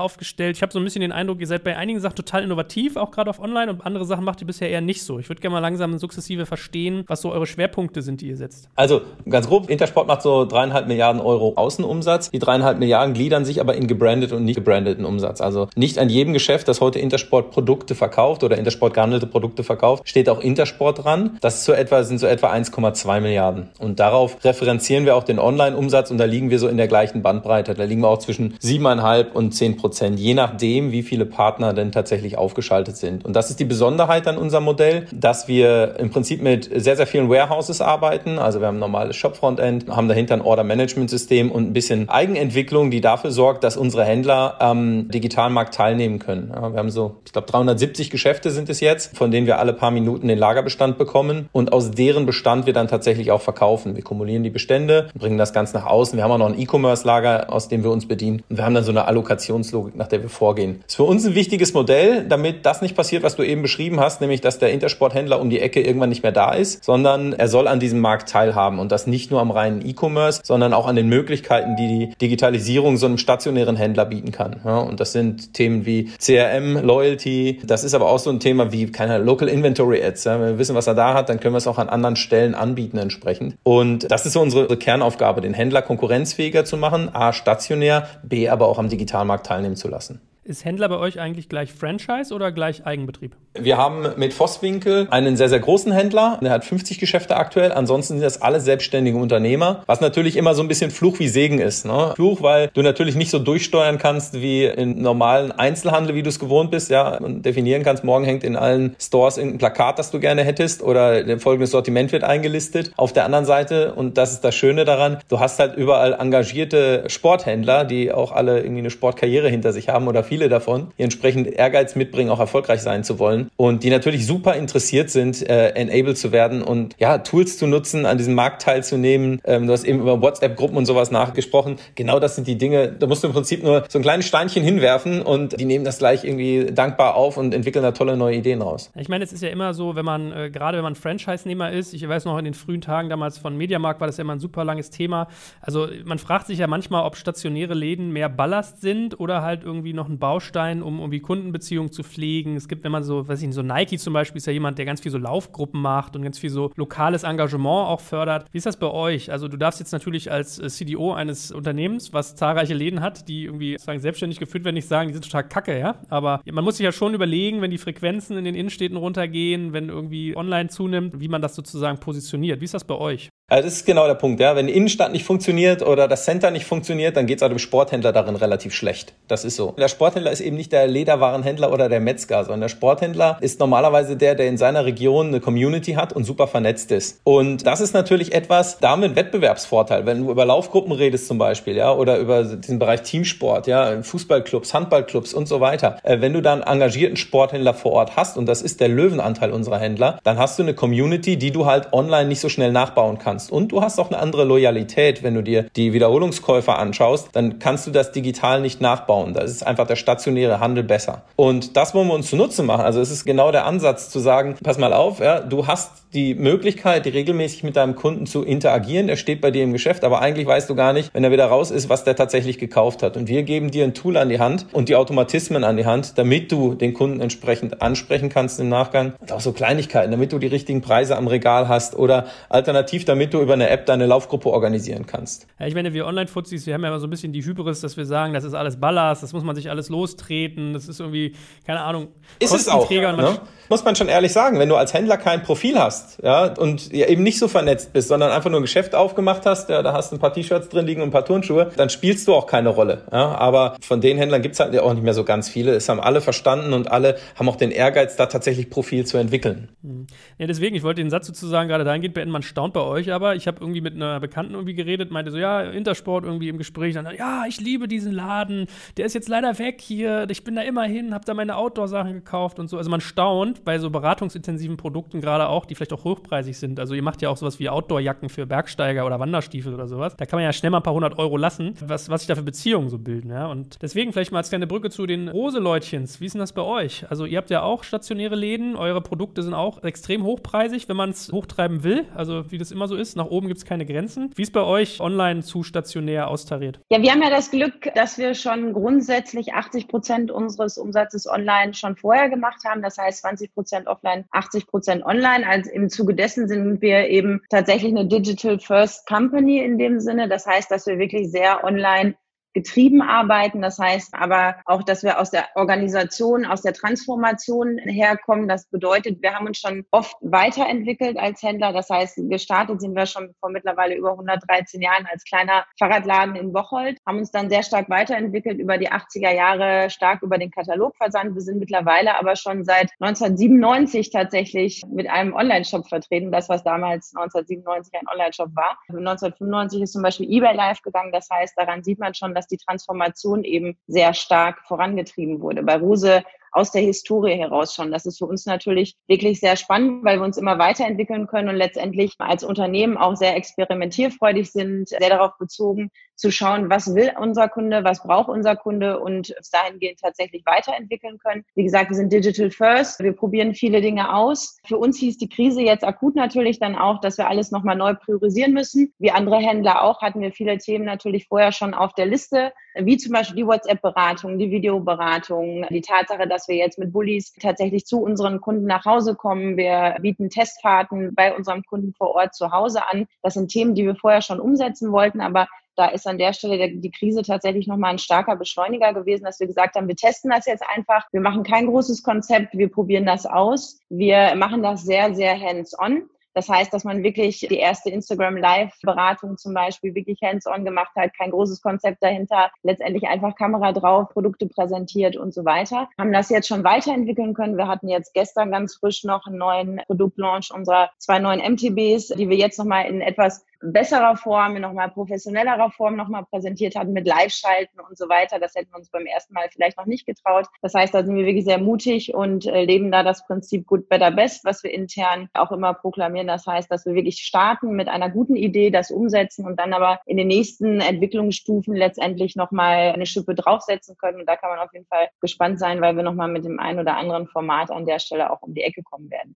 aufgestellt? 0.00 0.56
Ich 0.56 0.62
habe 0.62 0.72
so 0.72 0.78
ein 0.78 0.84
bisschen 0.84 1.02
den 1.02 1.12
Eindruck, 1.12 1.40
ihr 1.40 1.46
seid 1.46 1.62
bei 1.62 1.76
einigen 1.76 2.00
Sachen 2.00 2.16
total 2.16 2.42
innovativ, 2.42 2.96
auch 2.96 3.10
gerade 3.10 3.28
auf 3.28 3.40
online 3.40 3.70
und 3.70 3.84
andere 3.84 4.06
Sachen 4.06 4.24
macht 4.24 4.40
ihr 4.40 4.46
bisher 4.46 4.70
eher 4.70 4.80
nicht 4.80 5.02
so. 5.02 5.18
Ich 5.18 5.28
würde 5.28 5.42
gerne 5.42 5.52
mal 5.52 5.60
langsam 5.60 5.98
sukzessive 5.98 6.46
verstehen, 6.46 7.04
was 7.06 7.20
so 7.20 7.32
eure 7.32 7.46
Schwerpunkte 7.46 8.00
sind, 8.00 8.22
die 8.22 8.28
ihr 8.28 8.36
setzt. 8.36 8.70
Also 8.76 9.02
ganz 9.28 9.46
grob, 9.46 9.68
Intersport 9.68 10.06
macht 10.06 10.22
so 10.22 10.46
dreieinhalb 10.46 10.88
Milliarden 10.88 11.20
Euro 11.20 11.54
Außenumsatz. 11.56 12.30
Die 12.30 12.38
dreieinhalb 12.38 12.78
Milliarden 12.78 13.12
gliedern 13.12 13.44
sich 13.44 13.60
aber 13.60 13.74
in 13.74 13.86
gebrandet 13.86 14.32
und 14.32 14.44
nicht 14.44 14.56
gebrandeten 14.56 15.04
Umsatz. 15.04 15.40
Also 15.40 15.68
nicht 15.76 15.98
an 15.98 16.08
jedem 16.08 16.19
jedem 16.20 16.34
Geschäft, 16.34 16.68
das 16.68 16.82
heute 16.82 16.98
Intersport 16.98 17.50
Produkte 17.50 17.94
verkauft 17.94 18.44
oder 18.44 18.58
Intersport 18.58 18.92
gehandelte 18.92 19.26
Produkte 19.26 19.64
verkauft, 19.64 20.06
steht 20.06 20.28
auch 20.28 20.40
Intersport 20.40 21.04
dran. 21.04 21.38
Das 21.40 21.64
so 21.64 21.72
etwa, 21.72 22.04
sind 22.04 22.18
so 22.18 22.26
etwa 22.26 22.52
1,2 22.52 23.20
Milliarden. 23.20 23.70
Und 23.78 24.00
darauf 24.00 24.36
referenzieren 24.44 25.06
wir 25.06 25.16
auch 25.16 25.24
den 25.24 25.38
Online-Umsatz 25.38 26.10
und 26.10 26.18
da 26.18 26.24
liegen 26.24 26.50
wir 26.50 26.58
so 26.58 26.68
in 26.68 26.76
der 26.76 26.88
gleichen 26.88 27.22
Bandbreite. 27.22 27.74
Da 27.74 27.84
liegen 27.84 28.02
wir 28.02 28.08
auch 28.08 28.18
zwischen 28.18 28.54
7,5 28.58 29.32
und 29.32 29.52
10 29.52 29.78
Prozent, 29.78 30.20
je 30.20 30.34
nachdem, 30.34 30.92
wie 30.92 31.02
viele 31.02 31.24
Partner 31.24 31.72
denn 31.72 31.90
tatsächlich 31.90 32.36
aufgeschaltet 32.36 32.96
sind. 32.98 33.24
Und 33.24 33.34
das 33.34 33.48
ist 33.48 33.58
die 33.60 33.64
Besonderheit 33.64 34.28
an 34.28 34.36
unserem 34.36 34.64
Modell, 34.64 35.06
dass 35.12 35.48
wir 35.48 35.96
im 35.98 36.10
Prinzip 36.10 36.42
mit 36.42 36.68
sehr, 36.74 36.96
sehr 36.96 37.06
vielen 37.06 37.30
Warehouses 37.30 37.80
arbeiten. 37.80 38.38
Also 38.38 38.60
wir 38.60 38.66
haben 38.66 38.76
ein 38.76 38.80
normales 38.80 39.16
Shop-Frontend, 39.16 39.88
haben 39.88 40.08
dahinter 40.08 40.34
ein 40.34 40.42
Order-Management-System 40.42 41.50
und 41.50 41.68
ein 41.68 41.72
bisschen 41.72 42.10
Eigenentwicklung, 42.10 42.90
die 42.90 43.00
dafür 43.00 43.30
sorgt, 43.30 43.64
dass 43.64 43.78
unsere 43.78 44.04
Händler 44.04 44.60
am 44.60 45.08
Digitalmarkt 45.08 45.74
teilnehmen 45.74 46.09
können. 46.18 46.52
Ja, 46.54 46.72
wir 46.72 46.78
haben 46.78 46.90
so, 46.90 47.16
ich 47.24 47.32
glaube, 47.32 47.46
370 47.50 48.10
Geschäfte 48.10 48.50
sind 48.50 48.68
es 48.68 48.80
jetzt, 48.80 49.16
von 49.16 49.30
denen 49.30 49.46
wir 49.46 49.58
alle 49.58 49.72
paar 49.72 49.90
Minuten 49.90 50.28
den 50.28 50.38
Lagerbestand 50.38 50.98
bekommen 50.98 51.48
und 51.52 51.72
aus 51.72 51.90
deren 51.90 52.26
Bestand 52.26 52.66
wir 52.66 52.72
dann 52.72 52.88
tatsächlich 52.88 53.30
auch 53.30 53.40
verkaufen. 53.40 53.96
Wir 53.96 54.02
kumulieren 54.02 54.42
die 54.42 54.50
Bestände, 54.50 55.08
bringen 55.14 55.38
das 55.38 55.52
Ganze 55.52 55.76
nach 55.76 55.86
außen. 55.86 56.16
Wir 56.16 56.24
haben 56.24 56.32
auch 56.32 56.38
noch 56.38 56.48
ein 56.48 56.58
E-Commerce-Lager, 56.58 57.52
aus 57.52 57.68
dem 57.68 57.82
wir 57.82 57.90
uns 57.90 58.06
bedienen. 58.06 58.42
Und 58.48 58.56
wir 58.56 58.64
haben 58.64 58.74
dann 58.74 58.84
so 58.84 58.90
eine 58.90 59.06
Allokationslogik, 59.06 59.96
nach 59.96 60.08
der 60.08 60.22
wir 60.22 60.28
vorgehen. 60.28 60.80
Das 60.82 60.92
ist 60.92 60.96
für 60.96 61.04
uns 61.04 61.24
ein 61.26 61.34
wichtiges 61.34 61.72
Modell, 61.74 62.24
damit 62.28 62.66
das 62.66 62.82
nicht 62.82 62.96
passiert, 62.96 63.22
was 63.22 63.36
du 63.36 63.42
eben 63.42 63.62
beschrieben 63.62 64.00
hast, 64.00 64.20
nämlich, 64.20 64.40
dass 64.40 64.58
der 64.58 64.72
Intersporthändler 64.72 65.40
um 65.40 65.50
die 65.50 65.60
Ecke 65.60 65.80
irgendwann 65.80 66.08
nicht 66.08 66.22
mehr 66.22 66.32
da 66.32 66.52
ist, 66.52 66.84
sondern 66.84 67.32
er 67.32 67.48
soll 67.48 67.68
an 67.68 67.80
diesem 67.80 68.00
Markt 68.00 68.28
teilhaben 68.28 68.78
und 68.78 68.92
das 68.92 69.06
nicht 69.06 69.30
nur 69.30 69.40
am 69.40 69.50
reinen 69.50 69.86
E-Commerce, 69.86 70.40
sondern 70.44 70.72
auch 70.72 70.86
an 70.86 70.96
den 70.96 71.08
Möglichkeiten, 71.08 71.76
die 71.76 71.88
die 71.88 72.14
Digitalisierung 72.20 72.96
so 72.96 73.06
einem 73.06 73.18
stationären 73.18 73.76
Händler 73.76 74.04
bieten 74.04 74.32
kann. 74.32 74.60
Ja, 74.64 74.78
und 74.78 75.00
das 75.00 75.12
sind 75.12 75.54
Themen 75.54 75.86
wie 75.86 75.99
CRM, 76.04 76.82
Loyalty. 76.82 77.60
Das 77.64 77.84
ist 77.84 77.94
aber 77.94 78.08
auch 78.08 78.18
so 78.18 78.30
ein 78.30 78.40
Thema 78.40 78.72
wie, 78.72 78.86
keine 78.86 79.18
Local 79.18 79.48
Inventory 79.48 80.02
Ads. 80.02 80.24
Ja. 80.24 80.40
Wenn 80.40 80.48
wir 80.48 80.58
wissen, 80.58 80.74
was 80.74 80.86
er 80.86 80.94
da 80.94 81.14
hat, 81.14 81.28
dann 81.28 81.40
können 81.40 81.54
wir 81.54 81.58
es 81.58 81.66
auch 81.66 81.78
an 81.78 81.88
anderen 81.88 82.16
Stellen 82.16 82.54
anbieten 82.54 82.98
entsprechend. 82.98 83.56
Und 83.62 84.10
das 84.10 84.26
ist 84.26 84.34
so 84.34 84.40
unsere 84.40 84.76
Kernaufgabe, 84.76 85.40
den 85.40 85.54
Händler 85.54 85.82
konkurrenzfähiger 85.82 86.64
zu 86.64 86.76
machen, 86.76 87.14
A, 87.14 87.32
stationär, 87.32 88.08
B, 88.22 88.48
aber 88.48 88.66
auch 88.66 88.78
am 88.78 88.88
Digitalmarkt 88.88 89.46
teilnehmen 89.46 89.76
zu 89.76 89.88
lassen. 89.88 90.20
Ist 90.42 90.64
Händler 90.64 90.88
bei 90.88 90.96
euch 90.96 91.20
eigentlich 91.20 91.50
gleich 91.50 91.70
Franchise 91.70 92.32
oder 92.32 92.50
gleich 92.50 92.86
Eigenbetrieb? 92.86 93.36
Wir 93.58 93.76
haben 93.76 94.06
mit 94.16 94.32
Vosswinkel 94.32 95.06
einen 95.10 95.36
sehr, 95.36 95.50
sehr 95.50 95.58
großen 95.58 95.92
Händler. 95.92 96.38
Der 96.40 96.50
hat 96.50 96.64
50 96.64 96.98
Geschäfte 96.98 97.36
aktuell. 97.36 97.72
Ansonsten 97.72 98.14
sind 98.14 98.22
das 98.22 98.40
alle 98.40 98.60
selbstständige 98.60 99.18
Unternehmer, 99.18 99.82
was 99.84 100.00
natürlich 100.00 100.36
immer 100.36 100.54
so 100.54 100.62
ein 100.62 100.68
bisschen 100.68 100.90
Fluch 100.90 101.18
wie 101.18 101.28
Segen 101.28 101.58
ist. 101.58 101.84
Ne? 101.84 102.12
Fluch, 102.14 102.40
weil 102.40 102.70
du 102.72 102.80
natürlich 102.80 103.16
nicht 103.16 103.30
so 103.30 103.38
durchsteuern 103.38 103.98
kannst 103.98 104.40
wie 104.40 104.64
im 104.64 105.02
normalen 105.02 105.52
Einzelhandel, 105.52 106.14
wie 106.14 106.22
du 106.22 106.30
es 106.30 106.38
gewohnt 106.38 106.70
bist, 106.70 106.90
ja, 106.90 107.18
und 107.18 107.44
definieren 107.44 107.82
kannst, 107.82 108.02
morgen 108.02 108.24
hängt 108.24 108.42
in 108.42 108.56
allen 108.56 108.96
Stores 108.98 109.36
ein 109.38 109.58
Plakat, 109.58 109.98
das 109.98 110.10
du 110.10 110.20
gerne 110.20 110.42
hättest 110.42 110.82
oder 110.82 111.38
folgendes 111.38 111.72
Sortiment 111.72 112.12
wird 112.12 112.24
eingelistet. 112.24 112.92
Auf 112.96 113.12
der 113.12 113.26
anderen 113.26 113.44
Seite, 113.44 113.92
und 113.94 114.16
das 114.16 114.32
ist 114.32 114.40
das 114.42 114.54
Schöne 114.54 114.86
daran, 114.86 115.18
du 115.28 115.38
hast 115.38 115.58
halt 115.58 115.76
überall 115.76 116.14
engagierte 116.14 117.04
Sporthändler, 117.08 117.84
die 117.84 118.10
auch 118.10 118.32
alle 118.32 118.60
irgendwie 118.60 118.80
eine 118.80 118.90
Sportkarriere 118.90 119.50
hinter 119.50 119.74
sich 119.74 119.90
haben 119.90 120.08
oder 120.08 120.24
viele 120.30 120.48
davon, 120.48 120.92
die 120.96 121.02
entsprechend 121.02 121.48
Ehrgeiz 121.48 121.96
mitbringen, 121.96 122.30
auch 122.30 122.38
erfolgreich 122.38 122.82
sein 122.82 123.02
zu 123.02 123.18
wollen 123.18 123.50
und 123.56 123.82
die 123.82 123.90
natürlich 123.90 124.24
super 124.26 124.54
interessiert 124.54 125.10
sind, 125.10 125.42
äh, 125.42 125.70
enabled 125.70 126.16
zu 126.16 126.30
werden 126.30 126.62
und 126.62 126.94
ja, 127.00 127.18
Tools 127.18 127.58
zu 127.58 127.66
nutzen, 127.66 128.06
an 128.06 128.16
diesem 128.16 128.34
Markt 128.34 128.62
teilzunehmen. 128.62 129.40
Ähm, 129.42 129.66
du 129.66 129.72
hast 129.72 129.82
eben 129.82 129.98
über 129.98 130.22
WhatsApp-Gruppen 130.22 130.76
und 130.76 130.86
sowas 130.86 131.10
nachgesprochen. 131.10 131.78
Genau 131.96 132.20
das 132.20 132.36
sind 132.36 132.46
die 132.46 132.56
Dinge, 132.56 132.92
da 132.92 133.08
musst 133.08 133.24
du 133.24 133.26
im 133.26 133.32
Prinzip 133.32 133.64
nur 133.64 133.82
so 133.88 133.98
ein 133.98 134.02
kleines 134.02 134.28
Steinchen 134.28 134.62
hinwerfen 134.62 135.20
und 135.20 135.58
die 135.58 135.64
nehmen 135.64 135.84
das 135.84 135.98
gleich 135.98 136.22
irgendwie 136.22 136.66
dankbar 136.66 137.16
auf 137.16 137.36
und 137.36 137.52
entwickeln 137.52 137.82
da 137.82 137.90
tolle 137.90 138.16
neue 138.16 138.36
Ideen 138.36 138.62
raus. 138.62 138.92
Ich 138.94 139.08
meine, 139.08 139.24
es 139.24 139.32
ist 139.32 139.42
ja 139.42 139.48
immer 139.48 139.74
so, 139.74 139.96
wenn 139.96 140.04
man, 140.04 140.30
äh, 140.30 140.48
gerade 140.50 140.78
wenn 140.78 140.84
man 140.84 140.94
Franchise-Nehmer 140.94 141.72
ist, 141.72 141.92
ich 141.92 142.08
weiß 142.08 142.24
noch 142.24 142.38
in 142.38 142.44
den 142.44 142.54
frühen 142.54 142.80
Tagen 142.80 143.08
damals 143.08 143.36
von 143.36 143.56
Mediamarkt 143.56 144.00
war 144.00 144.06
das 144.06 144.16
ja 144.16 144.22
immer 144.22 144.34
ein 144.34 144.38
super 144.38 144.64
langes 144.64 144.90
Thema. 144.90 145.26
Also 145.60 145.88
man 146.04 146.20
fragt 146.20 146.46
sich 146.46 146.60
ja 146.60 146.68
manchmal, 146.68 147.04
ob 147.04 147.16
stationäre 147.16 147.74
Läden 147.74 148.12
mehr 148.12 148.28
Ballast 148.28 148.80
sind 148.80 149.18
oder 149.18 149.42
halt 149.42 149.64
irgendwie 149.64 149.92
noch 149.92 150.08
ein 150.08 150.19
Baustein, 150.20 150.82
um 150.82 150.98
irgendwie 151.00 151.20
Kundenbeziehungen 151.20 151.90
zu 151.90 152.02
pflegen. 152.02 152.56
Es 152.56 152.68
gibt, 152.68 152.84
wenn 152.84 152.92
man 152.92 153.02
so, 153.02 153.26
weiß 153.26 153.40
ich 153.40 153.46
nicht, 153.46 153.56
so 153.56 153.62
Nike 153.62 153.98
zum 153.98 154.12
Beispiel 154.12 154.38
ist 154.38 154.46
ja 154.46 154.52
jemand, 154.52 154.78
der 154.78 154.84
ganz 154.84 155.00
viel 155.00 155.10
so 155.10 155.18
Laufgruppen 155.18 155.80
macht 155.80 156.14
und 156.14 156.22
ganz 156.22 156.38
viel 156.38 156.50
so 156.50 156.70
lokales 156.76 157.24
Engagement 157.24 157.88
auch 157.88 158.00
fördert. 158.00 158.46
Wie 158.52 158.58
ist 158.58 158.66
das 158.66 158.76
bei 158.76 158.86
euch? 158.86 159.32
Also 159.32 159.48
du 159.48 159.56
darfst 159.56 159.80
jetzt 159.80 159.92
natürlich 159.92 160.30
als 160.30 160.58
äh, 160.58 160.68
CDO 160.68 161.12
eines 161.12 161.50
Unternehmens, 161.50 162.12
was 162.12 162.36
zahlreiche 162.36 162.74
Läden 162.74 163.00
hat, 163.00 163.28
die 163.28 163.46
irgendwie 163.46 163.72
sozusagen 163.72 164.00
selbstständig 164.00 164.38
geführt 164.38 164.64
werden, 164.64 164.74
nicht 164.74 164.88
sagen, 164.88 165.08
die 165.08 165.14
sind 165.14 165.24
total 165.24 165.48
kacke, 165.48 165.78
ja. 165.78 165.96
Aber 166.08 166.40
man 166.44 166.64
muss 166.64 166.76
sich 166.76 166.84
ja 166.84 166.92
schon 166.92 167.14
überlegen, 167.14 167.62
wenn 167.62 167.70
die 167.70 167.78
Frequenzen 167.78 168.36
in 168.36 168.44
den 168.44 168.54
Innenstädten 168.54 168.96
runtergehen, 168.96 169.72
wenn 169.72 169.88
irgendwie 169.88 170.36
online 170.36 170.68
zunimmt, 170.68 171.20
wie 171.20 171.28
man 171.28 171.42
das 171.42 171.54
sozusagen 171.54 171.98
positioniert. 171.98 172.60
Wie 172.60 172.66
ist 172.66 172.74
das 172.74 172.84
bei 172.84 172.94
euch? 172.94 173.30
Also 173.50 173.64
das 173.64 173.74
ist 173.74 173.86
genau 173.86 174.06
der 174.06 174.14
Punkt, 174.14 174.40
ja. 174.40 174.54
Wenn 174.54 174.68
die 174.68 174.74
Innenstadt 174.74 175.10
nicht 175.10 175.24
funktioniert 175.24 175.82
oder 175.82 176.06
das 176.06 176.24
Center 176.24 176.52
nicht 176.52 176.66
funktioniert, 176.66 177.16
dann 177.16 177.26
geht 177.26 177.38
es 177.38 177.42
auch 177.42 177.48
dem 177.48 177.58
Sporthändler 177.58 178.12
darin 178.12 178.36
relativ 178.36 178.72
schlecht. 178.74 179.14
Das 179.26 179.44
ist 179.44 179.56
so. 179.56 179.74
Der 179.76 179.88
Sporthändler 180.10 180.32
ist 180.32 180.40
eben 180.40 180.56
nicht 180.56 180.72
der 180.72 180.88
Lederwarenhändler 180.88 181.72
oder 181.72 181.88
der 181.88 182.00
Metzger, 182.00 182.42
sondern 182.42 182.62
der 182.62 182.68
Sporthändler 182.68 183.38
ist 183.40 183.60
normalerweise 183.60 184.16
der, 184.16 184.34
der 184.34 184.48
in 184.48 184.58
seiner 184.58 184.84
Region 184.84 185.28
eine 185.28 185.38
Community 185.38 185.92
hat 185.92 186.12
und 186.12 186.24
super 186.24 186.48
vernetzt 186.48 186.90
ist. 186.90 187.20
Und 187.22 187.64
das 187.64 187.80
ist 187.80 187.94
natürlich 187.94 188.34
etwas, 188.34 188.78
da 188.78 188.96
wir 188.96 189.04
einen 189.04 189.14
Wettbewerbsvorteil. 189.14 190.06
Wenn 190.06 190.24
du 190.24 190.32
über 190.32 190.44
Laufgruppen 190.44 190.90
redest 190.90 191.28
zum 191.28 191.38
Beispiel, 191.38 191.76
ja, 191.76 191.92
oder 191.92 192.18
über 192.18 192.42
diesen 192.42 192.80
Bereich 192.80 193.02
Teamsport, 193.02 193.68
ja, 193.68 194.02
Fußballclubs, 194.02 194.74
Handballclubs 194.74 195.32
und 195.32 195.46
so 195.46 195.60
weiter. 195.60 195.98
Äh, 196.02 196.20
wenn 196.20 196.32
du 196.32 196.42
dann 196.42 196.62
engagierten 196.62 197.16
Sporthändler 197.16 197.72
vor 197.72 197.92
Ort 197.92 198.16
hast, 198.16 198.36
und 198.36 198.46
das 198.46 198.62
ist 198.62 198.80
der 198.80 198.88
Löwenanteil 198.88 199.52
unserer 199.52 199.78
Händler, 199.78 200.18
dann 200.24 200.38
hast 200.38 200.58
du 200.58 200.64
eine 200.64 200.74
Community, 200.74 201.36
die 201.36 201.52
du 201.52 201.66
halt 201.66 201.92
online 201.92 202.26
nicht 202.26 202.40
so 202.40 202.48
schnell 202.48 202.72
nachbauen 202.72 203.18
kannst. 203.18 203.52
Und 203.52 203.70
du 203.70 203.80
hast 203.80 204.00
auch 204.00 204.08
eine 204.08 204.18
andere 204.18 204.42
Loyalität, 204.42 205.22
wenn 205.22 205.34
du 205.34 205.42
dir 205.44 205.66
die 205.76 205.92
Wiederholungskäufer 205.92 206.80
anschaust, 206.80 207.28
dann 207.32 207.60
kannst 207.60 207.86
du 207.86 207.92
das 207.92 208.10
digital 208.10 208.60
nicht 208.60 208.80
nachbauen. 208.80 209.34
Da 209.34 209.42
ist 209.42 209.64
einfach 209.64 209.86
der 209.86 209.99
stationäre 210.00 210.58
Handel 210.58 210.82
besser. 210.82 211.22
Und 211.36 211.76
das 211.76 211.94
wollen 211.94 212.08
wir 212.08 212.14
uns 212.14 212.28
zunutze 212.28 212.62
machen. 212.62 212.82
Also 212.82 213.00
es 213.00 213.10
ist 213.10 213.24
genau 213.24 213.52
der 213.52 213.66
Ansatz 213.66 214.10
zu 214.10 214.18
sagen, 214.18 214.56
pass 214.62 214.78
mal 214.78 214.92
auf, 214.92 215.20
ja, 215.20 215.40
du 215.40 215.66
hast 215.66 216.00
die 216.12 216.34
Möglichkeit, 216.34 217.06
regelmäßig 217.06 217.62
mit 217.62 217.76
deinem 217.76 217.94
Kunden 217.94 218.26
zu 218.26 218.42
interagieren. 218.42 219.06
Der 219.06 219.16
steht 219.16 219.40
bei 219.40 219.50
dir 219.50 219.62
im 219.62 219.72
Geschäft, 219.72 220.02
aber 220.04 220.20
eigentlich 220.20 220.46
weißt 220.46 220.68
du 220.68 220.74
gar 220.74 220.92
nicht, 220.92 221.14
wenn 221.14 221.22
er 221.22 221.30
wieder 221.30 221.46
raus 221.46 221.70
ist, 221.70 221.88
was 221.88 222.04
der 222.04 222.16
tatsächlich 222.16 222.58
gekauft 222.58 223.02
hat. 223.02 223.16
Und 223.16 223.28
wir 223.28 223.42
geben 223.44 223.70
dir 223.70 223.84
ein 223.84 223.94
Tool 223.94 224.16
an 224.16 224.28
die 224.28 224.40
Hand 224.40 224.66
und 224.72 224.88
die 224.88 224.96
Automatismen 224.96 225.62
an 225.62 225.76
die 225.76 225.86
Hand, 225.86 226.18
damit 226.18 226.50
du 226.50 226.74
den 226.74 226.94
Kunden 226.94 227.20
entsprechend 227.20 227.80
ansprechen 227.80 228.28
kannst 228.28 228.58
im 228.58 228.68
Nachgang. 228.68 229.14
Und 229.20 229.32
auch 229.32 229.40
so 229.40 229.52
Kleinigkeiten, 229.52 230.10
damit 230.10 230.32
du 230.32 230.38
die 230.38 230.48
richtigen 230.48 230.80
Preise 230.80 231.16
am 231.16 231.28
Regal 231.28 231.68
hast 231.68 231.96
oder 231.96 232.26
alternativ, 232.48 233.04
damit 233.04 233.32
du 233.32 233.40
über 233.40 233.52
eine 233.52 233.68
App 233.68 233.86
deine 233.86 234.06
Laufgruppe 234.06 234.50
organisieren 234.50 235.06
kannst. 235.06 235.46
Ja, 235.58 235.66
ich 235.66 235.74
meine, 235.74 235.92
wir 235.92 236.06
Online-Fuzis, 236.06 236.66
wir 236.66 236.74
haben 236.74 236.82
ja 236.82 236.88
immer 236.88 237.00
so 237.00 237.06
ein 237.06 237.10
bisschen 237.10 237.32
die 237.32 237.44
Hybris, 237.44 237.80
dass 237.80 237.96
wir 237.96 238.06
sagen, 238.06 238.34
das 238.34 238.44
ist 238.44 238.54
alles 238.54 238.80
Ballast, 238.80 239.22
das 239.22 239.32
muss 239.32 239.44
man 239.44 239.54
sich 239.54 239.70
alles 239.70 239.89
lostreten, 239.90 240.72
das 240.72 240.88
ist 240.88 241.00
irgendwie, 241.00 241.34
keine 241.66 241.80
Ahnung, 241.80 242.08
ist 242.38 242.54
es 242.54 242.68
auch. 242.68 242.88
Ne? 242.90 243.40
Muss 243.68 243.84
man 243.84 243.94
schon 243.94 244.08
ehrlich 244.08 244.32
sagen, 244.32 244.58
wenn 244.58 244.68
du 244.68 244.74
als 244.74 244.94
Händler 244.94 245.16
kein 245.16 245.42
Profil 245.42 245.78
hast 245.78 246.20
ja, 246.22 246.52
und 246.54 246.92
ja, 246.92 247.06
eben 247.06 247.22
nicht 247.22 247.38
so 247.38 247.46
vernetzt 247.46 247.92
bist, 247.92 248.08
sondern 248.08 248.32
einfach 248.32 248.50
nur 248.50 248.58
ein 248.58 248.62
Geschäft 248.62 248.94
aufgemacht 248.94 249.46
hast, 249.46 249.68
ja, 249.68 249.82
da 249.82 249.92
hast 249.92 250.10
du 250.10 250.16
ein 250.16 250.18
paar 250.18 250.32
T-Shirts 250.32 250.68
drin 250.70 250.86
liegen 250.86 251.02
und 251.02 251.08
ein 251.08 251.12
paar 251.12 251.24
Turnschuhe, 251.24 251.70
dann 251.76 251.88
spielst 251.88 252.26
du 252.26 252.34
auch 252.34 252.46
keine 252.46 252.70
Rolle. 252.70 253.06
Ja? 253.12 253.36
Aber 253.36 253.76
von 253.80 254.00
den 254.00 254.18
Händlern 254.18 254.42
gibt's 254.42 254.58
halt 254.58 254.76
auch 254.78 254.92
nicht 254.94 255.04
mehr 255.04 255.14
so 255.14 255.22
ganz 255.24 255.48
viele. 255.48 255.72
Es 255.72 255.88
haben 255.88 256.00
alle 256.00 256.20
verstanden 256.20 256.72
und 256.72 256.90
alle 256.90 257.16
haben 257.36 257.48
auch 257.48 257.56
den 257.56 257.70
Ehrgeiz, 257.70 258.16
da 258.16 258.26
tatsächlich 258.26 258.70
Profil 258.70 259.06
zu 259.06 259.18
entwickeln. 259.18 259.68
Mhm. 259.82 260.06
Ja, 260.38 260.46
deswegen, 260.46 260.74
ich 260.74 260.82
wollte 260.82 261.00
den 261.00 261.10
Satz 261.10 261.26
sozusagen 261.26 261.68
gerade 261.68 261.84
dahingehend 261.84 262.14
beenden, 262.14 262.32
man 262.32 262.42
staunt 262.42 262.74
bei 262.74 262.80
euch, 262.80 263.12
aber 263.12 263.36
ich 263.36 263.46
habe 263.46 263.58
irgendwie 263.60 263.80
mit 263.80 263.94
einer 263.94 264.18
Bekannten 264.20 264.54
irgendwie 264.54 264.74
geredet, 264.74 265.10
meinte 265.10 265.30
so, 265.30 265.38
ja, 265.38 265.62
Intersport 265.62 266.24
irgendwie 266.24 266.48
im 266.48 266.58
Gespräch, 266.58 266.94
dann, 266.94 267.08
ja, 267.16 267.44
ich 267.46 267.60
liebe 267.60 267.86
diesen 267.86 268.12
Laden, 268.12 268.66
der 268.96 269.06
ist 269.06 269.14
jetzt 269.14 269.28
leider 269.28 269.58
weg 269.58 269.79
hier, 269.80 270.26
ich 270.30 270.44
bin 270.44 270.56
da 270.56 270.62
immer 270.62 270.84
hin, 270.84 271.14
habe 271.14 271.24
da 271.24 271.34
meine 271.34 271.56
Outdoor-Sachen 271.56 272.12
gekauft 272.12 272.58
und 272.58 272.68
so. 272.68 272.76
Also 272.76 272.90
man 272.90 273.00
staunt 273.00 273.64
bei 273.64 273.78
so 273.78 273.90
beratungsintensiven 273.90 274.76
Produkten 274.76 275.20
gerade 275.20 275.48
auch, 275.48 275.64
die 275.66 275.74
vielleicht 275.74 275.92
auch 275.92 276.04
hochpreisig 276.04 276.58
sind. 276.58 276.80
Also 276.80 276.94
ihr 276.94 277.02
macht 277.02 277.22
ja 277.22 277.28
auch 277.28 277.36
sowas 277.36 277.58
wie 277.58 277.68
Outdoor-Jacken 277.68 278.28
für 278.28 278.46
Bergsteiger 278.46 279.06
oder 279.06 279.18
Wanderstiefel 279.20 279.74
oder 279.74 279.86
sowas. 279.86 280.16
Da 280.16 280.26
kann 280.26 280.38
man 280.38 280.44
ja 280.44 280.52
schnell 280.52 280.70
mal 280.70 280.78
ein 280.78 280.82
paar 280.82 280.94
hundert 280.94 281.18
Euro 281.18 281.36
lassen, 281.36 281.74
was, 281.80 282.08
was 282.08 282.22
sich 282.22 282.28
da 282.28 282.34
für 282.34 282.42
Beziehungen 282.42 282.88
so 282.88 282.98
bilden, 282.98 283.30
ja. 283.30 283.46
Und 283.46 283.80
deswegen 283.82 284.12
vielleicht 284.12 284.32
mal 284.32 284.38
als 284.38 284.48
kleine 284.48 284.66
Brücke 284.66 284.90
zu 284.90 285.06
den 285.06 285.28
Roseleutchens. 285.28 286.20
Wie 286.20 286.26
ist 286.26 286.34
denn 286.34 286.40
das 286.40 286.52
bei 286.52 286.62
euch? 286.62 287.04
Also 287.10 287.24
ihr 287.24 287.38
habt 287.38 287.50
ja 287.50 287.62
auch 287.62 287.84
stationäre 287.84 288.36
Läden, 288.36 288.76
eure 288.76 289.00
Produkte 289.00 289.42
sind 289.42 289.54
auch 289.54 289.82
extrem 289.82 290.24
hochpreisig, 290.24 290.88
wenn 290.88 290.96
man 290.96 291.10
es 291.10 291.30
hochtreiben 291.32 291.84
will. 291.84 292.04
Also 292.14 292.50
wie 292.50 292.58
das 292.58 292.70
immer 292.70 292.88
so 292.88 292.96
ist, 292.96 293.16
nach 293.16 293.26
oben 293.26 293.48
gibt 293.48 293.58
es 293.58 293.64
keine 293.64 293.86
Grenzen. 293.86 294.30
Wie 294.34 294.42
ist 294.42 294.52
bei 294.52 294.62
euch 294.62 295.00
online 295.00 295.42
zu 295.42 295.62
stationär 295.62 296.28
austariert? 296.28 296.80
Ja, 296.90 297.00
wir 297.02 297.10
haben 297.10 297.22
ja 297.22 297.30
das 297.30 297.50
Glück, 297.50 297.92
dass 297.94 298.18
wir 298.18 298.34
schon 298.34 298.72
grundsätzlich 298.72 299.54
80 299.70 299.88
Prozent 299.88 300.30
unseres 300.32 300.78
Umsatzes 300.78 301.28
online 301.28 301.74
schon 301.74 301.96
vorher 301.96 302.28
gemacht 302.28 302.64
haben. 302.66 302.82
Das 302.82 302.98
heißt 302.98 303.20
20 303.20 303.54
Prozent 303.54 303.86
offline, 303.86 304.24
80 304.32 304.66
Prozent 304.66 305.04
online. 305.04 305.46
Also 305.48 305.70
im 305.70 305.88
Zuge 305.88 306.14
dessen 306.14 306.48
sind 306.48 306.82
wir 306.82 307.08
eben 307.08 307.42
tatsächlich 307.50 307.92
eine 307.92 308.06
Digital 308.06 308.58
First 308.58 309.06
Company 309.06 309.58
in 309.58 309.78
dem 309.78 310.00
Sinne. 310.00 310.28
Das 310.28 310.44
heißt, 310.46 310.70
dass 310.70 310.86
wir 310.86 310.98
wirklich 310.98 311.30
sehr 311.30 311.62
online 311.62 312.16
getrieben 312.52 313.02
arbeiten. 313.02 313.62
Das 313.62 313.78
heißt 313.78 314.14
aber 314.14 314.56
auch, 314.64 314.82
dass 314.82 315.02
wir 315.02 315.20
aus 315.20 315.30
der 315.30 315.48
Organisation, 315.54 316.44
aus 316.44 316.62
der 316.62 316.72
Transformation 316.72 317.78
herkommen. 317.78 318.48
Das 318.48 318.66
bedeutet, 318.66 319.22
wir 319.22 319.34
haben 319.34 319.46
uns 319.46 319.58
schon 319.58 319.84
oft 319.90 320.16
weiterentwickelt 320.20 321.18
als 321.18 321.42
Händler. 321.42 321.72
Das 321.72 321.90
heißt, 321.90 322.20
gestartet 322.28 322.80
sind 322.80 322.94
wir 322.94 323.06
schon 323.06 323.34
vor 323.40 323.50
mittlerweile 323.50 323.94
über 323.94 324.12
113 324.12 324.80
Jahren 324.80 325.06
als 325.10 325.24
kleiner 325.24 325.64
Fahrradladen 325.78 326.36
in 326.36 326.52
Bocholt, 326.52 326.98
haben 327.06 327.18
uns 327.18 327.30
dann 327.30 327.50
sehr 327.50 327.62
stark 327.62 327.88
weiterentwickelt 327.88 328.58
über 328.58 328.78
die 328.78 328.90
80er 328.90 329.32
Jahre, 329.32 329.90
stark 329.90 330.22
über 330.22 330.38
den 330.38 330.50
Katalogversand. 330.50 331.34
Wir 331.34 331.42
sind 331.42 331.58
mittlerweile 331.58 332.18
aber 332.18 332.36
schon 332.36 332.64
seit 332.64 332.90
1997 333.00 334.10
tatsächlich 334.10 334.82
mit 334.90 335.08
einem 335.08 335.34
Online-Shop 335.34 335.88
vertreten. 335.88 336.32
Das, 336.32 336.48
was 336.48 336.62
damals 336.64 337.14
1997 337.14 337.94
ein 337.94 338.08
Online-Shop 338.08 338.50
war. 338.54 338.78
1995 338.88 339.82
ist 339.82 339.92
zum 339.92 340.02
Beispiel 340.02 340.30
eBay 340.30 340.54
live 340.54 340.82
gegangen. 340.82 341.12
Das 341.12 341.28
heißt, 341.30 341.54
daran 341.56 341.82
sieht 341.82 341.98
man 341.98 342.14
schon, 342.14 342.34
dass 342.40 342.46
die 342.46 342.56
Transformation 342.56 343.44
eben 343.44 343.76
sehr 343.86 344.14
stark 344.14 344.62
vorangetrieben 344.66 345.42
wurde. 345.42 345.62
Bei 345.62 345.76
Rose 345.76 346.24
aus 346.52 346.72
der 346.72 346.80
Historie 346.82 347.36
heraus 347.36 347.74
schon. 347.74 347.92
Das 347.92 348.06
ist 348.06 348.18
für 348.18 348.26
uns 348.26 348.46
natürlich 348.46 348.96
wirklich 349.06 349.40
sehr 349.40 349.56
spannend, 349.56 350.04
weil 350.04 350.18
wir 350.18 350.24
uns 350.24 350.38
immer 350.38 350.58
weiterentwickeln 350.58 351.26
können 351.26 351.50
und 351.50 351.56
letztendlich 351.56 352.14
als 352.18 352.42
Unternehmen 352.42 352.96
auch 352.96 353.14
sehr 353.14 353.36
experimentierfreudig 353.36 354.50
sind, 354.50 354.88
sehr 354.88 355.10
darauf 355.10 355.36
bezogen 355.38 355.90
zu 356.20 356.30
schauen, 356.30 356.70
was 356.70 356.94
will 356.94 357.12
unser 357.18 357.48
Kunde, 357.48 357.82
was 357.82 358.02
braucht 358.02 358.28
unser 358.28 358.54
Kunde 358.56 359.00
und 359.00 359.34
es 359.38 359.50
dahingehend 359.50 360.00
tatsächlich 360.00 360.44
weiterentwickeln 360.46 361.18
können. 361.18 361.44
Wie 361.54 361.64
gesagt, 361.64 361.90
wir 361.90 361.96
sind 361.96 362.12
digital 362.12 362.50
first. 362.50 363.00
Wir 363.00 363.12
probieren 363.12 363.54
viele 363.54 363.80
Dinge 363.80 364.14
aus. 364.14 364.58
Für 364.66 364.78
uns 364.78 364.98
hieß 364.98 365.18
die 365.18 365.28
Krise 365.28 365.62
jetzt 365.62 365.84
akut 365.84 366.14
natürlich 366.14 366.58
dann 366.58 366.76
auch, 366.76 367.00
dass 367.00 367.18
wir 367.18 367.28
alles 367.28 367.50
nochmal 367.50 367.76
neu 367.76 367.94
priorisieren 367.94 368.52
müssen. 368.52 368.92
Wie 368.98 369.10
andere 369.10 369.38
Händler 369.38 369.82
auch 369.82 370.02
hatten 370.02 370.20
wir 370.20 370.32
viele 370.32 370.58
Themen 370.58 370.84
natürlich 370.84 371.26
vorher 371.26 371.52
schon 371.52 371.74
auf 371.74 371.94
der 371.94 372.06
Liste, 372.06 372.52
wie 372.74 372.96
zum 372.96 373.12
Beispiel 373.12 373.36
die 373.36 373.46
WhatsApp-Beratung, 373.46 374.38
die 374.38 374.50
Videoberatung, 374.50 375.66
die 375.70 375.80
Tatsache, 375.80 376.28
dass 376.28 376.48
wir 376.48 376.56
jetzt 376.56 376.78
mit 376.78 376.92
Bullies 376.92 377.32
tatsächlich 377.40 377.86
zu 377.86 378.02
unseren 378.02 378.40
Kunden 378.40 378.66
nach 378.66 378.84
Hause 378.84 379.14
kommen. 379.14 379.56
Wir 379.56 379.96
bieten 380.00 380.28
Testfahrten 380.30 381.14
bei 381.14 381.34
unserem 381.34 381.62
Kunden 381.64 381.94
vor 381.94 382.14
Ort 382.14 382.34
zu 382.34 382.52
Hause 382.52 382.86
an. 382.88 383.06
Das 383.22 383.34
sind 383.34 383.50
Themen, 383.50 383.74
die 383.74 383.86
wir 383.86 383.96
vorher 383.96 384.22
schon 384.22 384.40
umsetzen 384.40 384.92
wollten, 384.92 385.20
aber 385.20 385.48
da 385.80 385.86
ist 385.86 386.06
an 386.06 386.18
der 386.18 386.34
Stelle 386.34 386.70
die 386.70 386.90
Krise 386.90 387.22
tatsächlich 387.22 387.66
nochmal 387.66 387.92
ein 387.92 387.98
starker 387.98 388.36
Beschleuniger 388.36 388.92
gewesen, 388.92 389.24
dass 389.24 389.40
wir 389.40 389.46
gesagt 389.46 389.76
haben, 389.76 389.88
wir 389.88 389.96
testen 389.96 390.30
das 390.30 390.44
jetzt 390.44 390.62
einfach. 390.68 391.08
Wir 391.10 391.22
machen 391.22 391.42
kein 391.42 391.66
großes 391.66 392.02
Konzept, 392.02 392.56
wir 392.56 392.70
probieren 392.70 393.06
das 393.06 393.24
aus. 393.24 393.80
Wir 393.88 394.34
machen 394.36 394.62
das 394.62 394.82
sehr, 394.82 395.14
sehr 395.14 395.40
hands-on. 395.40 396.02
Das 396.34 396.48
heißt, 396.48 396.72
dass 396.72 396.84
man 396.84 397.02
wirklich 397.02 397.40
die 397.40 397.56
erste 397.56 397.90
Instagram 397.90 398.36
Live-Beratung 398.36 399.36
zum 399.36 399.54
Beispiel 399.54 399.94
wirklich 399.94 400.20
hands-on 400.22 400.64
gemacht 400.64 400.92
hat, 400.96 401.16
kein 401.16 401.30
großes 401.30 401.60
Konzept 401.60 402.02
dahinter, 402.02 402.50
letztendlich 402.62 403.08
einfach 403.08 403.34
Kamera 403.34 403.72
drauf, 403.72 404.10
Produkte 404.10 404.46
präsentiert 404.46 405.16
und 405.16 405.34
so 405.34 405.44
weiter. 405.44 405.88
Haben 405.98 406.12
das 406.12 406.28
jetzt 406.28 406.46
schon 406.46 406.62
weiterentwickeln 406.62 407.34
können. 407.34 407.56
Wir 407.56 407.66
hatten 407.66 407.88
jetzt 407.88 408.14
gestern 408.14 408.52
ganz 408.52 408.76
frisch 408.76 409.02
noch 409.02 409.26
einen 409.26 409.38
neuen 409.38 409.80
Produktlaunch 409.86 410.52
unserer 410.54 410.90
zwei 410.98 411.18
neuen 411.18 411.40
MTBs, 411.40 412.08
die 412.08 412.28
wir 412.28 412.36
jetzt 412.36 412.58
nochmal 412.58 412.86
in 412.86 413.00
etwas 413.00 413.44
besserer 413.60 414.16
Form, 414.16 414.56
in 414.56 414.62
nochmal 414.62 414.90
professionellerer 414.90 415.70
Form 415.70 415.96
nochmal 415.96 416.24
präsentiert 416.24 416.76
hatten 416.76 416.92
mit 416.92 417.06
Live-Schalten 417.06 417.80
und 417.80 417.96
so 417.96 418.08
weiter. 418.08 418.38
Das 418.38 418.54
hätten 418.54 418.70
wir 418.72 418.78
uns 418.78 418.90
beim 418.90 419.06
ersten 419.06 419.34
Mal 419.34 419.48
vielleicht 419.52 419.78
noch 419.78 419.86
nicht 419.86 420.06
getraut. 420.06 420.46
Das 420.62 420.74
heißt, 420.74 420.94
da 420.94 421.04
sind 421.04 421.16
wir 421.16 421.26
wirklich 421.26 421.44
sehr 421.44 421.58
mutig 421.58 422.14
und 422.14 422.46
äh, 422.46 422.64
leben 422.64 422.90
da 422.90 423.02
das 423.02 423.26
Prinzip 423.26 423.66
Good, 423.66 423.88
Better, 423.88 424.10
Best, 424.10 424.44
was 424.44 424.62
wir 424.62 424.72
intern 424.72 425.28
auch 425.34 425.52
immer 425.52 425.74
proklamieren. 425.74 426.26
Das 426.26 426.46
heißt, 426.46 426.70
dass 426.70 426.86
wir 426.86 426.94
wirklich 426.94 427.18
starten 427.18 427.72
mit 427.72 427.88
einer 427.88 428.10
guten 428.10 428.36
Idee, 428.36 428.70
das 428.70 428.90
umsetzen 428.90 429.46
und 429.46 429.58
dann 429.58 429.72
aber 429.72 430.00
in 430.06 430.16
den 430.16 430.28
nächsten 430.28 430.80
Entwicklungsstufen 430.80 431.74
letztendlich 431.74 432.36
nochmal 432.36 432.92
eine 432.92 433.06
Schippe 433.06 433.34
draufsetzen 433.34 433.96
können. 433.98 434.20
Und 434.20 434.26
da 434.26 434.36
kann 434.36 434.50
man 434.50 434.58
auf 434.58 434.72
jeden 434.72 434.86
Fall 434.86 435.08
gespannt 435.20 435.58
sein, 435.58 435.80
weil 435.80 435.96
wir 435.96 436.02
nochmal 436.02 436.28
mit 436.28 436.44
dem 436.44 436.58
einen 436.58 436.80
oder 436.80 436.96
anderen 436.96 437.26
Format 437.26 437.70
an 437.70 437.86
der 437.86 437.98
Stelle 437.98 438.30
auch 438.30 438.42
um 438.42 438.54
die 438.54 438.62
Ecke 438.62 438.82
kommen 438.82 439.10
werden. 439.10 439.36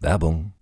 Werbung 0.00 0.52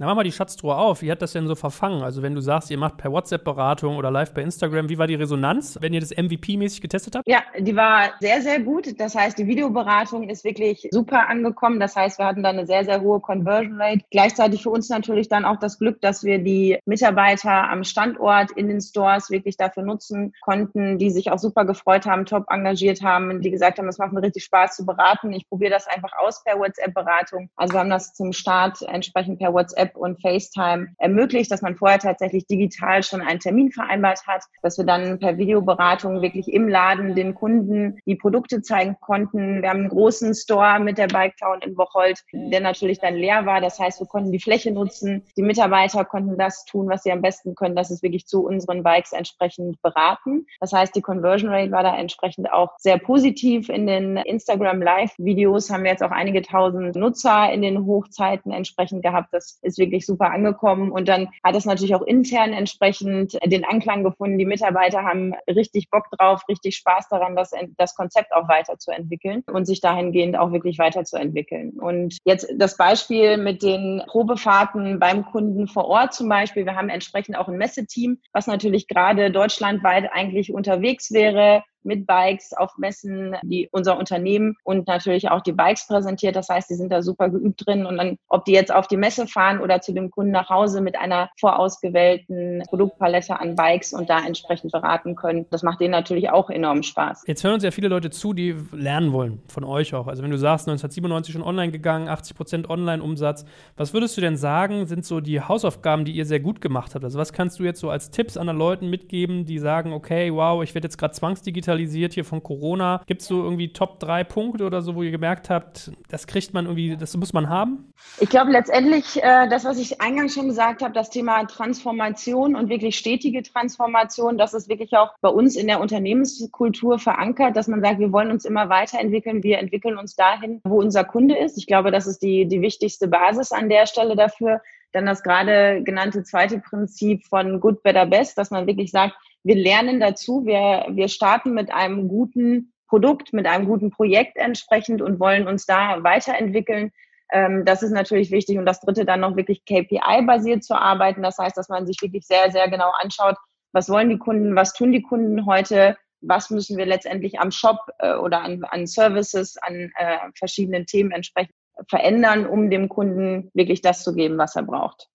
Na, 0.00 0.06
mach 0.06 0.14
mal 0.14 0.24
die 0.24 0.32
Schatztruhe 0.32 0.76
auf. 0.76 1.02
Wie 1.02 1.12
hat 1.12 1.20
das 1.20 1.32
denn 1.32 1.46
so 1.46 1.54
verfangen? 1.54 2.02
Also, 2.02 2.22
wenn 2.22 2.34
du 2.34 2.40
sagst, 2.40 2.70
ihr 2.70 2.78
macht 2.78 2.96
per 2.96 3.12
WhatsApp-Beratung 3.12 3.98
oder 3.98 4.10
live 4.10 4.32
bei 4.32 4.40
Instagram, 4.40 4.88
wie 4.88 4.96
war 4.96 5.06
die 5.06 5.14
Resonanz, 5.14 5.76
wenn 5.82 5.92
ihr 5.92 6.00
das 6.00 6.16
MVP-mäßig 6.16 6.80
getestet 6.80 7.16
habt? 7.16 7.28
Ja, 7.28 7.42
die 7.58 7.76
war 7.76 8.08
sehr, 8.18 8.40
sehr 8.40 8.60
gut. 8.60 8.98
Das 8.98 9.14
heißt, 9.14 9.38
die 9.38 9.46
Videoberatung 9.46 10.30
ist 10.30 10.42
wirklich 10.42 10.88
super 10.90 11.28
angekommen. 11.28 11.80
Das 11.80 11.96
heißt, 11.96 12.18
wir 12.18 12.24
hatten 12.24 12.42
da 12.42 12.48
eine 12.48 12.64
sehr, 12.64 12.86
sehr 12.86 13.02
hohe 13.02 13.20
Conversion 13.20 13.78
Rate. 13.78 14.00
Gleichzeitig 14.10 14.62
für 14.62 14.70
uns 14.70 14.88
natürlich 14.88 15.28
dann 15.28 15.44
auch 15.44 15.58
das 15.58 15.78
Glück, 15.78 16.00
dass 16.00 16.24
wir 16.24 16.38
die 16.38 16.78
Mitarbeiter 16.86 17.68
am 17.68 17.84
Standort 17.84 18.52
in 18.52 18.68
den 18.68 18.80
Stores 18.80 19.28
wirklich 19.28 19.58
dafür 19.58 19.82
nutzen 19.82 20.32
konnten, 20.40 20.96
die 20.96 21.10
sich 21.10 21.30
auch 21.30 21.38
super 21.38 21.66
gefreut 21.66 22.06
haben, 22.06 22.24
top 22.24 22.46
engagiert 22.48 23.02
haben, 23.02 23.42
die 23.42 23.50
gesagt 23.50 23.78
haben, 23.78 23.88
es 23.88 23.98
macht 23.98 24.14
mir 24.14 24.22
richtig 24.22 24.44
Spaß 24.44 24.76
zu 24.76 24.86
beraten. 24.86 25.30
Ich 25.34 25.46
probiere 25.46 25.72
das 25.72 25.86
einfach 25.88 26.12
aus 26.16 26.42
per 26.42 26.58
WhatsApp-Beratung. 26.58 27.50
Also 27.56 27.74
wir 27.74 27.80
haben 27.80 27.90
das 27.90 28.14
zum 28.14 28.32
Start 28.32 28.80
entsprechend 28.80 29.38
per 29.38 29.52
WhatsApp 29.52 29.89
WhatsApp 29.90 29.96
und 29.96 30.20
FaceTime 30.20 30.88
ermöglicht, 30.98 31.50
dass 31.50 31.62
man 31.62 31.76
vorher 31.76 31.98
tatsächlich 31.98 32.46
digital 32.46 33.02
schon 33.02 33.20
einen 33.20 33.40
Termin 33.40 33.70
vereinbart 33.70 34.26
hat, 34.26 34.44
dass 34.62 34.78
wir 34.78 34.84
dann 34.84 35.18
per 35.18 35.38
Videoberatung 35.38 36.22
wirklich 36.22 36.48
im 36.48 36.68
Laden 36.68 37.14
den 37.14 37.34
Kunden 37.34 37.98
die 38.06 38.16
Produkte 38.16 38.62
zeigen 38.62 38.96
konnten. 39.00 39.62
Wir 39.62 39.70
haben 39.70 39.80
einen 39.80 39.88
großen 39.88 40.34
Store 40.34 40.80
mit 40.80 40.98
der 40.98 41.08
Bike 41.08 41.36
Town 41.36 41.60
in 41.62 41.74
Bocholt, 41.74 42.22
der 42.32 42.60
natürlich 42.60 42.98
dann 42.98 43.14
leer 43.14 43.46
war. 43.46 43.60
Das 43.60 43.78
heißt, 43.78 44.00
wir 44.00 44.06
konnten 44.06 44.32
die 44.32 44.40
Fläche 44.40 44.70
nutzen. 44.72 45.22
Die 45.36 45.42
Mitarbeiter 45.42 46.04
konnten 46.04 46.36
das 46.38 46.64
tun, 46.64 46.88
was 46.88 47.02
sie 47.02 47.12
am 47.12 47.22
besten 47.22 47.54
können. 47.54 47.76
Das 47.76 47.90
ist 47.90 48.02
wirklich 48.02 48.26
zu 48.26 48.44
unseren 48.44 48.82
Bikes 48.82 49.12
entsprechend 49.12 49.80
beraten. 49.82 50.46
Das 50.60 50.72
heißt, 50.72 50.94
die 50.94 51.02
Conversion 51.02 51.50
Rate 51.50 51.72
war 51.72 51.82
da 51.82 51.96
entsprechend 51.96 52.52
auch 52.52 52.72
sehr 52.78 52.98
positiv. 52.98 53.68
In 53.68 53.86
den 53.86 54.16
Instagram 54.16 54.82
Live 54.82 55.12
Videos 55.18 55.70
haben 55.70 55.84
wir 55.84 55.90
jetzt 55.90 56.02
auch 56.02 56.10
einige 56.10 56.42
tausend 56.42 56.96
Nutzer 56.96 57.52
in 57.52 57.62
den 57.62 57.86
Hochzeiten 57.86 58.52
entsprechend 58.52 59.02
gehabt. 59.02 59.32
Das 59.32 59.58
ist 59.62 59.78
wirklich 59.80 60.06
super 60.06 60.30
angekommen. 60.30 60.92
Und 60.92 61.08
dann 61.08 61.28
hat 61.42 61.56
es 61.56 61.64
natürlich 61.64 61.96
auch 61.96 62.02
intern 62.02 62.52
entsprechend 62.52 63.36
den 63.44 63.64
Anklang 63.64 64.04
gefunden. 64.04 64.38
Die 64.38 64.46
Mitarbeiter 64.46 65.02
haben 65.02 65.34
richtig 65.48 65.90
Bock 65.90 66.04
drauf, 66.16 66.42
richtig 66.48 66.76
Spaß 66.76 67.08
daran, 67.08 67.34
das, 67.34 67.50
das 67.76 67.96
Konzept 67.96 68.32
auch 68.32 68.48
weiterzuentwickeln 68.48 69.42
und 69.52 69.64
sich 69.64 69.80
dahingehend 69.80 70.38
auch 70.38 70.52
wirklich 70.52 70.78
weiterzuentwickeln. 70.78 71.80
Und 71.80 72.18
jetzt 72.24 72.46
das 72.56 72.76
Beispiel 72.76 73.36
mit 73.36 73.64
den 73.64 74.02
Probefahrten 74.06 75.00
beim 75.00 75.24
Kunden 75.24 75.66
vor 75.66 75.86
Ort 75.86 76.14
zum 76.14 76.28
Beispiel. 76.28 76.64
Wir 76.64 76.76
haben 76.76 76.88
entsprechend 76.88 77.36
auch 77.36 77.48
ein 77.48 77.56
Messeteam, 77.56 78.18
was 78.32 78.46
natürlich 78.46 78.86
gerade 78.86 79.32
deutschlandweit 79.32 80.10
eigentlich 80.12 80.52
unterwegs 80.52 81.12
wäre, 81.12 81.64
mit 81.82 82.06
Bikes 82.06 82.52
auf 82.52 82.76
Messen, 82.78 83.36
die 83.42 83.68
unser 83.72 83.98
Unternehmen 83.98 84.56
und 84.64 84.86
natürlich 84.86 85.30
auch 85.30 85.40
die 85.40 85.52
Bikes 85.52 85.86
präsentiert. 85.86 86.36
Das 86.36 86.48
heißt, 86.48 86.70
die 86.70 86.74
sind 86.74 86.90
da 86.92 87.02
super 87.02 87.28
geübt 87.28 87.66
drin. 87.66 87.86
Und 87.86 87.96
dann, 87.96 88.16
ob 88.28 88.44
die 88.44 88.52
jetzt 88.52 88.72
auf 88.72 88.86
die 88.86 88.96
Messe 88.96 89.26
fahren 89.26 89.60
oder 89.60 89.80
zu 89.80 89.92
dem 89.92 90.10
Kunden 90.10 90.32
nach 90.32 90.50
Hause 90.50 90.80
mit 90.80 90.98
einer 90.98 91.30
vorausgewählten 91.38 92.62
Produktpalette 92.68 93.40
an 93.40 93.56
Bikes 93.56 93.92
und 93.92 94.10
da 94.10 94.24
entsprechend 94.24 94.72
beraten 94.72 95.16
können, 95.16 95.46
das 95.50 95.62
macht 95.62 95.80
denen 95.80 95.92
natürlich 95.92 96.30
auch 96.30 96.50
enorm 96.50 96.82
Spaß. 96.82 97.24
Jetzt 97.26 97.44
hören 97.44 97.54
uns 97.54 97.64
ja 97.64 97.70
viele 97.70 97.88
Leute 97.88 98.10
zu, 98.10 98.32
die 98.32 98.54
lernen 98.72 99.12
wollen, 99.12 99.42
von 99.48 99.64
euch 99.64 99.94
auch. 99.94 100.06
Also 100.06 100.22
wenn 100.22 100.30
du 100.30 100.38
sagst, 100.38 100.68
1997 100.68 101.32
schon 101.32 101.42
online 101.42 101.72
gegangen, 101.72 102.08
80 102.08 102.36
Prozent 102.36 102.70
Online-Umsatz, 102.70 103.44
was 103.76 103.94
würdest 103.94 104.16
du 104.16 104.20
denn 104.20 104.36
sagen, 104.36 104.86
sind 104.86 105.04
so 105.04 105.20
die 105.20 105.40
Hausaufgaben, 105.40 106.04
die 106.04 106.12
ihr 106.12 106.26
sehr 106.26 106.40
gut 106.40 106.60
gemacht 106.60 106.94
habt? 106.94 107.04
Also 107.04 107.18
was 107.18 107.32
kannst 107.32 107.58
du 107.58 107.64
jetzt 107.64 107.80
so 107.80 107.90
als 107.90 108.10
Tipps 108.10 108.36
an 108.36 108.50
Leuten 108.56 108.88
mitgeben, 108.88 109.44
die 109.46 109.58
sagen, 109.58 109.92
okay, 109.92 110.32
wow, 110.32 110.62
ich 110.62 110.74
werde 110.74 110.86
jetzt 110.86 110.98
gerade 110.98 111.14
zwangsdigital 111.14 111.69
digitalisiert 111.70 112.14
hier 112.14 112.24
von 112.24 112.42
Corona. 112.42 113.02
Gibt 113.06 113.22
es 113.22 113.28
so 113.28 113.42
irgendwie 113.42 113.72
Top 113.72 114.00
3 114.00 114.24
Punkte 114.24 114.64
oder 114.64 114.82
so, 114.82 114.94
wo 114.94 115.02
ihr 115.02 115.10
gemerkt 115.10 115.50
habt, 115.50 115.92
das 116.08 116.26
kriegt 116.26 116.52
man 116.52 116.66
irgendwie, 116.66 116.96
das 116.96 117.16
muss 117.16 117.32
man 117.32 117.48
haben? 117.48 117.92
Ich 118.18 118.28
glaube 118.28 118.50
letztendlich, 118.50 119.22
äh, 119.22 119.48
das, 119.48 119.64
was 119.64 119.78
ich 119.78 120.00
eingangs 120.00 120.34
schon 120.34 120.48
gesagt 120.48 120.82
habe, 120.82 120.92
das 120.92 121.10
Thema 121.10 121.44
Transformation 121.44 122.56
und 122.56 122.68
wirklich 122.68 122.96
stetige 122.96 123.42
Transformation, 123.42 124.38
das 124.38 124.54
ist 124.54 124.68
wirklich 124.68 124.96
auch 124.96 125.10
bei 125.20 125.28
uns 125.28 125.56
in 125.56 125.66
der 125.66 125.80
Unternehmenskultur 125.80 126.98
verankert, 126.98 127.56
dass 127.56 127.68
man 127.68 127.80
sagt, 127.80 127.98
wir 127.98 128.12
wollen 128.12 128.30
uns 128.30 128.44
immer 128.44 128.68
weiterentwickeln, 128.68 129.42
wir 129.42 129.58
entwickeln 129.58 129.98
uns 129.98 130.16
dahin, 130.16 130.60
wo 130.64 130.78
unser 130.78 131.04
Kunde 131.04 131.36
ist. 131.36 131.56
Ich 131.58 131.66
glaube, 131.66 131.90
das 131.90 132.06
ist 132.06 132.22
die, 132.22 132.46
die 132.46 132.60
wichtigste 132.60 133.08
Basis 133.08 133.52
an 133.52 133.68
der 133.68 133.86
Stelle 133.86 134.16
dafür. 134.16 134.60
Dann 134.92 135.06
das 135.06 135.22
gerade 135.22 135.82
genannte 135.84 136.24
zweite 136.24 136.58
Prinzip 136.58 137.24
von 137.24 137.60
Good, 137.60 137.84
Better, 137.84 138.06
Best, 138.06 138.36
dass 138.38 138.50
man 138.50 138.66
wirklich 138.66 138.90
sagt, 138.90 139.14
wir 139.42 139.56
lernen 139.56 140.00
dazu, 140.00 140.44
wir, 140.44 140.86
wir 140.90 141.08
starten 141.08 141.52
mit 141.52 141.72
einem 141.72 142.08
guten 142.08 142.72
Produkt, 142.88 143.32
mit 143.32 143.46
einem 143.46 143.66
guten 143.66 143.90
Projekt 143.90 144.36
entsprechend 144.36 145.00
und 145.00 145.20
wollen 145.20 145.46
uns 145.46 145.64
da 145.64 146.02
weiterentwickeln. 146.02 146.90
Ähm, 147.32 147.64
das 147.64 147.82
ist 147.82 147.92
natürlich 147.92 148.30
wichtig. 148.30 148.58
Und 148.58 148.66
das 148.66 148.80
dritte 148.80 149.04
dann 149.04 149.20
noch 149.20 149.36
wirklich 149.36 149.64
KPI-basiert 149.64 150.64
zu 150.64 150.74
arbeiten. 150.74 151.22
Das 151.22 151.38
heißt, 151.38 151.56
dass 151.56 151.68
man 151.68 151.86
sich 151.86 152.02
wirklich 152.02 152.26
sehr, 152.26 152.50
sehr 152.50 152.68
genau 152.68 152.90
anschaut, 153.00 153.36
was 153.72 153.88
wollen 153.88 154.08
die 154.08 154.18
Kunden, 154.18 154.56
was 154.56 154.72
tun 154.72 154.92
die 154.92 155.02
Kunden 155.02 155.46
heute, 155.46 155.96
was 156.20 156.50
müssen 156.50 156.76
wir 156.76 156.86
letztendlich 156.86 157.38
am 157.38 157.50
Shop 157.50 157.78
äh, 158.00 158.14
oder 158.14 158.42
an, 158.42 158.64
an 158.64 158.86
Services, 158.86 159.56
an 159.58 159.92
äh, 159.96 160.18
verschiedenen 160.36 160.86
Themen 160.86 161.12
entsprechend 161.12 161.54
verändern, 161.88 162.46
um 162.46 162.70
dem 162.70 162.88
Kunden 162.88 163.50
wirklich 163.54 163.80
das 163.80 164.02
zu 164.02 164.14
geben, 164.14 164.36
was 164.36 164.56
er 164.56 164.64
braucht. 164.64 165.08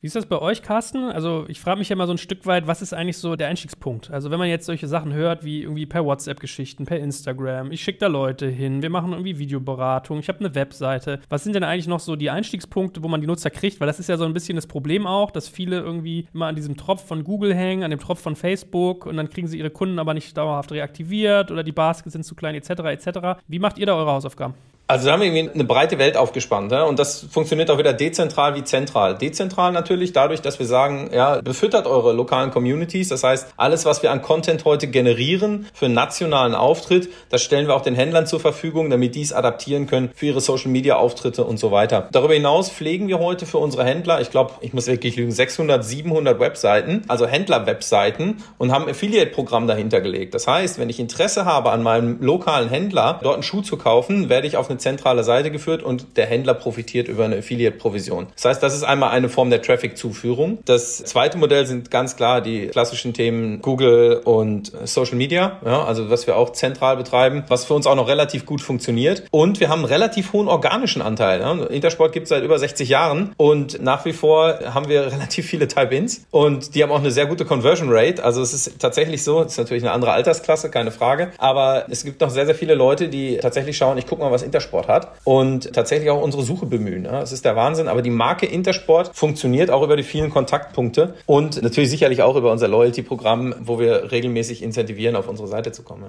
Wie 0.00 0.06
ist 0.06 0.14
das 0.14 0.26
bei 0.26 0.38
euch, 0.38 0.62
Carsten? 0.62 1.10
Also 1.10 1.44
ich 1.48 1.60
frage 1.60 1.80
mich 1.80 1.88
ja 1.88 1.96
mal 1.96 2.06
so 2.06 2.12
ein 2.12 2.18
Stück 2.18 2.46
weit, 2.46 2.68
was 2.68 2.82
ist 2.82 2.92
eigentlich 2.92 3.18
so 3.18 3.34
der 3.34 3.48
Einstiegspunkt? 3.48 4.12
Also 4.12 4.30
wenn 4.30 4.38
man 4.38 4.48
jetzt 4.48 4.66
solche 4.66 4.86
Sachen 4.86 5.12
hört, 5.12 5.44
wie 5.44 5.62
irgendwie 5.62 5.86
per 5.86 6.04
WhatsApp-Geschichten, 6.04 6.84
per 6.84 7.00
Instagram, 7.00 7.72
ich 7.72 7.82
schicke 7.82 7.98
da 7.98 8.06
Leute 8.06 8.46
hin, 8.46 8.80
wir 8.80 8.90
machen 8.90 9.10
irgendwie 9.10 9.40
Videoberatung, 9.40 10.20
ich 10.20 10.28
habe 10.28 10.38
eine 10.38 10.54
Webseite. 10.54 11.18
Was 11.28 11.42
sind 11.42 11.56
denn 11.56 11.64
eigentlich 11.64 11.88
noch 11.88 11.98
so 11.98 12.14
die 12.14 12.30
Einstiegspunkte, 12.30 13.02
wo 13.02 13.08
man 13.08 13.20
die 13.20 13.26
Nutzer 13.26 13.50
kriegt? 13.50 13.80
Weil 13.80 13.88
das 13.88 13.98
ist 13.98 14.08
ja 14.08 14.16
so 14.16 14.24
ein 14.24 14.34
bisschen 14.34 14.54
das 14.54 14.68
Problem 14.68 15.04
auch, 15.04 15.32
dass 15.32 15.48
viele 15.48 15.80
irgendwie 15.80 16.28
immer 16.32 16.46
an 16.46 16.54
diesem 16.54 16.76
Tropf 16.76 17.04
von 17.04 17.24
Google 17.24 17.52
hängen, 17.52 17.82
an 17.82 17.90
dem 17.90 17.98
Tropf 17.98 18.20
von 18.20 18.36
Facebook 18.36 19.04
und 19.04 19.16
dann 19.16 19.28
kriegen 19.28 19.48
sie 19.48 19.58
ihre 19.58 19.70
Kunden 19.70 19.98
aber 19.98 20.14
nicht 20.14 20.36
dauerhaft 20.36 20.70
reaktiviert 20.70 21.50
oder 21.50 21.64
die 21.64 21.72
Baskets 21.72 22.12
sind 22.12 22.22
zu 22.22 22.36
klein 22.36 22.54
etc. 22.54 22.70
etc. 22.70 23.40
Wie 23.48 23.58
macht 23.58 23.78
ihr 23.78 23.86
da 23.86 23.96
eure 23.96 24.12
Hausaufgaben? 24.12 24.54
Also 24.90 25.04
da 25.04 25.12
haben 25.12 25.20
wir 25.20 25.26
irgendwie 25.30 25.52
eine 25.52 25.64
breite 25.64 25.98
Welt 25.98 26.16
aufgespannt 26.16 26.72
ja? 26.72 26.84
und 26.84 26.98
das 26.98 27.26
funktioniert 27.30 27.70
auch 27.70 27.76
wieder 27.76 27.92
dezentral 27.92 28.54
wie 28.54 28.64
zentral. 28.64 29.18
Dezentral 29.18 29.70
natürlich 29.70 30.14
dadurch, 30.14 30.40
dass 30.40 30.58
wir 30.58 30.64
sagen, 30.64 31.10
ja, 31.12 31.42
befüttert 31.42 31.86
eure 31.86 32.14
lokalen 32.14 32.50
Communities. 32.50 33.08
Das 33.08 33.22
heißt, 33.22 33.48
alles, 33.58 33.84
was 33.84 34.02
wir 34.02 34.10
an 34.10 34.22
Content 34.22 34.64
heute 34.64 34.86
generieren 34.86 35.66
für 35.74 35.90
nationalen 35.90 36.54
Auftritt, 36.54 37.10
das 37.28 37.42
stellen 37.42 37.66
wir 37.66 37.74
auch 37.74 37.82
den 37.82 37.94
Händlern 37.94 38.26
zur 38.26 38.40
Verfügung, 38.40 38.88
damit 38.88 39.14
die 39.14 39.20
es 39.20 39.34
adaptieren 39.34 39.86
können 39.86 40.08
für 40.14 40.24
ihre 40.24 40.40
Social-Media-Auftritte 40.40 41.44
und 41.44 41.58
so 41.58 41.70
weiter. 41.70 42.08
Darüber 42.10 42.32
hinaus 42.32 42.70
pflegen 42.70 43.08
wir 43.08 43.18
heute 43.18 43.44
für 43.44 43.58
unsere 43.58 43.84
Händler, 43.84 44.22
ich 44.22 44.30
glaube, 44.30 44.54
ich 44.62 44.72
muss 44.72 44.86
wirklich 44.86 45.16
lügen, 45.16 45.32
600, 45.32 45.84
700 45.84 46.40
Webseiten, 46.40 47.02
also 47.08 47.26
Händler-Webseiten 47.26 48.42
und 48.56 48.72
haben 48.72 48.88
Affiliate-Programm 48.88 49.66
dahinter 49.66 50.00
gelegt. 50.00 50.32
Das 50.32 50.46
heißt, 50.46 50.78
wenn 50.78 50.88
ich 50.88 50.98
Interesse 50.98 51.44
habe, 51.44 51.72
an 51.72 51.82
meinem 51.82 52.22
lokalen 52.22 52.70
Händler 52.70 53.20
dort 53.22 53.34
einen 53.34 53.42
Schuh 53.42 53.60
zu 53.60 53.76
kaufen, 53.76 54.30
werde 54.30 54.46
ich 54.46 54.56
auf 54.56 54.70
eine 54.70 54.77
zentrale 54.78 55.24
Seite 55.24 55.50
geführt 55.50 55.82
und 55.82 56.16
der 56.16 56.26
Händler 56.26 56.54
profitiert 56.54 57.08
über 57.08 57.24
eine 57.24 57.38
Affiliate-Provision. 57.38 58.28
Das 58.34 58.44
heißt, 58.44 58.62
das 58.62 58.74
ist 58.74 58.84
einmal 58.84 59.10
eine 59.10 59.28
Form 59.28 59.50
der 59.50 59.62
Traffic-Zuführung. 59.62 60.58
Das 60.64 60.98
zweite 60.98 61.38
Modell 61.38 61.66
sind 61.66 61.90
ganz 61.90 62.16
klar 62.16 62.40
die 62.40 62.68
klassischen 62.68 63.14
Themen 63.14 63.60
Google 63.62 64.20
und 64.24 64.72
Social 64.84 65.16
Media, 65.16 65.58
ja, 65.64 65.84
also 65.84 66.10
was 66.10 66.26
wir 66.26 66.36
auch 66.36 66.50
zentral 66.52 66.96
betreiben, 66.96 67.44
was 67.48 67.64
für 67.64 67.74
uns 67.74 67.86
auch 67.86 67.94
noch 67.94 68.08
relativ 68.08 68.46
gut 68.46 68.60
funktioniert. 68.60 69.24
Und 69.30 69.60
wir 69.60 69.68
haben 69.68 69.80
einen 69.80 69.92
relativ 69.92 70.32
hohen 70.32 70.48
organischen 70.48 71.02
Anteil. 71.02 71.40
Ja. 71.40 71.52
Intersport 71.66 72.12
gibt 72.12 72.24
es 72.24 72.30
seit 72.30 72.44
über 72.44 72.58
60 72.58 72.88
Jahren 72.88 73.32
und 73.36 73.82
nach 73.82 74.04
wie 74.04 74.12
vor 74.12 74.58
haben 74.74 74.88
wir 74.88 75.06
relativ 75.12 75.46
viele 75.46 75.68
Type-Ins 75.68 76.26
und 76.30 76.74
die 76.74 76.82
haben 76.82 76.90
auch 76.90 77.00
eine 77.00 77.10
sehr 77.10 77.26
gute 77.26 77.44
Conversion 77.44 77.88
Rate. 77.90 78.22
Also 78.22 78.42
es 78.42 78.52
ist 78.52 78.78
tatsächlich 78.78 79.22
so, 79.22 79.42
es 79.42 79.52
ist 79.52 79.58
natürlich 79.58 79.82
eine 79.82 79.92
andere 79.92 80.12
Altersklasse, 80.12 80.70
keine 80.70 80.90
Frage, 80.90 81.32
aber 81.38 81.86
es 81.90 82.04
gibt 82.04 82.20
noch 82.20 82.30
sehr, 82.30 82.46
sehr 82.46 82.54
viele 82.54 82.74
Leute, 82.74 83.08
die 83.08 83.38
tatsächlich 83.38 83.76
schauen, 83.76 83.98
ich 83.98 84.06
gucke 84.06 84.22
mal, 84.22 84.30
was 84.30 84.42
Intersport 84.42 84.67
Intersport 84.68 84.88
hat 84.88 85.12
und 85.24 85.72
tatsächlich 85.72 86.10
auch 86.10 86.22
unsere 86.22 86.42
Suche 86.42 86.66
bemühen. 86.66 87.04
Ja. 87.04 87.20
Das 87.20 87.32
ist 87.32 87.44
der 87.44 87.56
Wahnsinn. 87.56 87.88
Aber 87.88 88.02
die 88.02 88.10
Marke 88.10 88.46
Intersport 88.46 89.10
funktioniert 89.14 89.70
auch 89.70 89.82
über 89.82 89.96
die 89.96 90.02
vielen 90.02 90.30
Kontaktpunkte 90.30 91.14
und 91.26 91.62
natürlich 91.62 91.90
sicherlich 91.90 92.22
auch 92.22 92.36
über 92.36 92.52
unser 92.52 92.68
Loyalty-Programm, 92.68 93.54
wo 93.60 93.78
wir 93.78 94.10
regelmäßig 94.12 94.62
incentivieren, 94.62 95.16
auf 95.16 95.28
unsere 95.28 95.48
Seite 95.48 95.72
zu 95.72 95.82
kommen. 95.82 96.04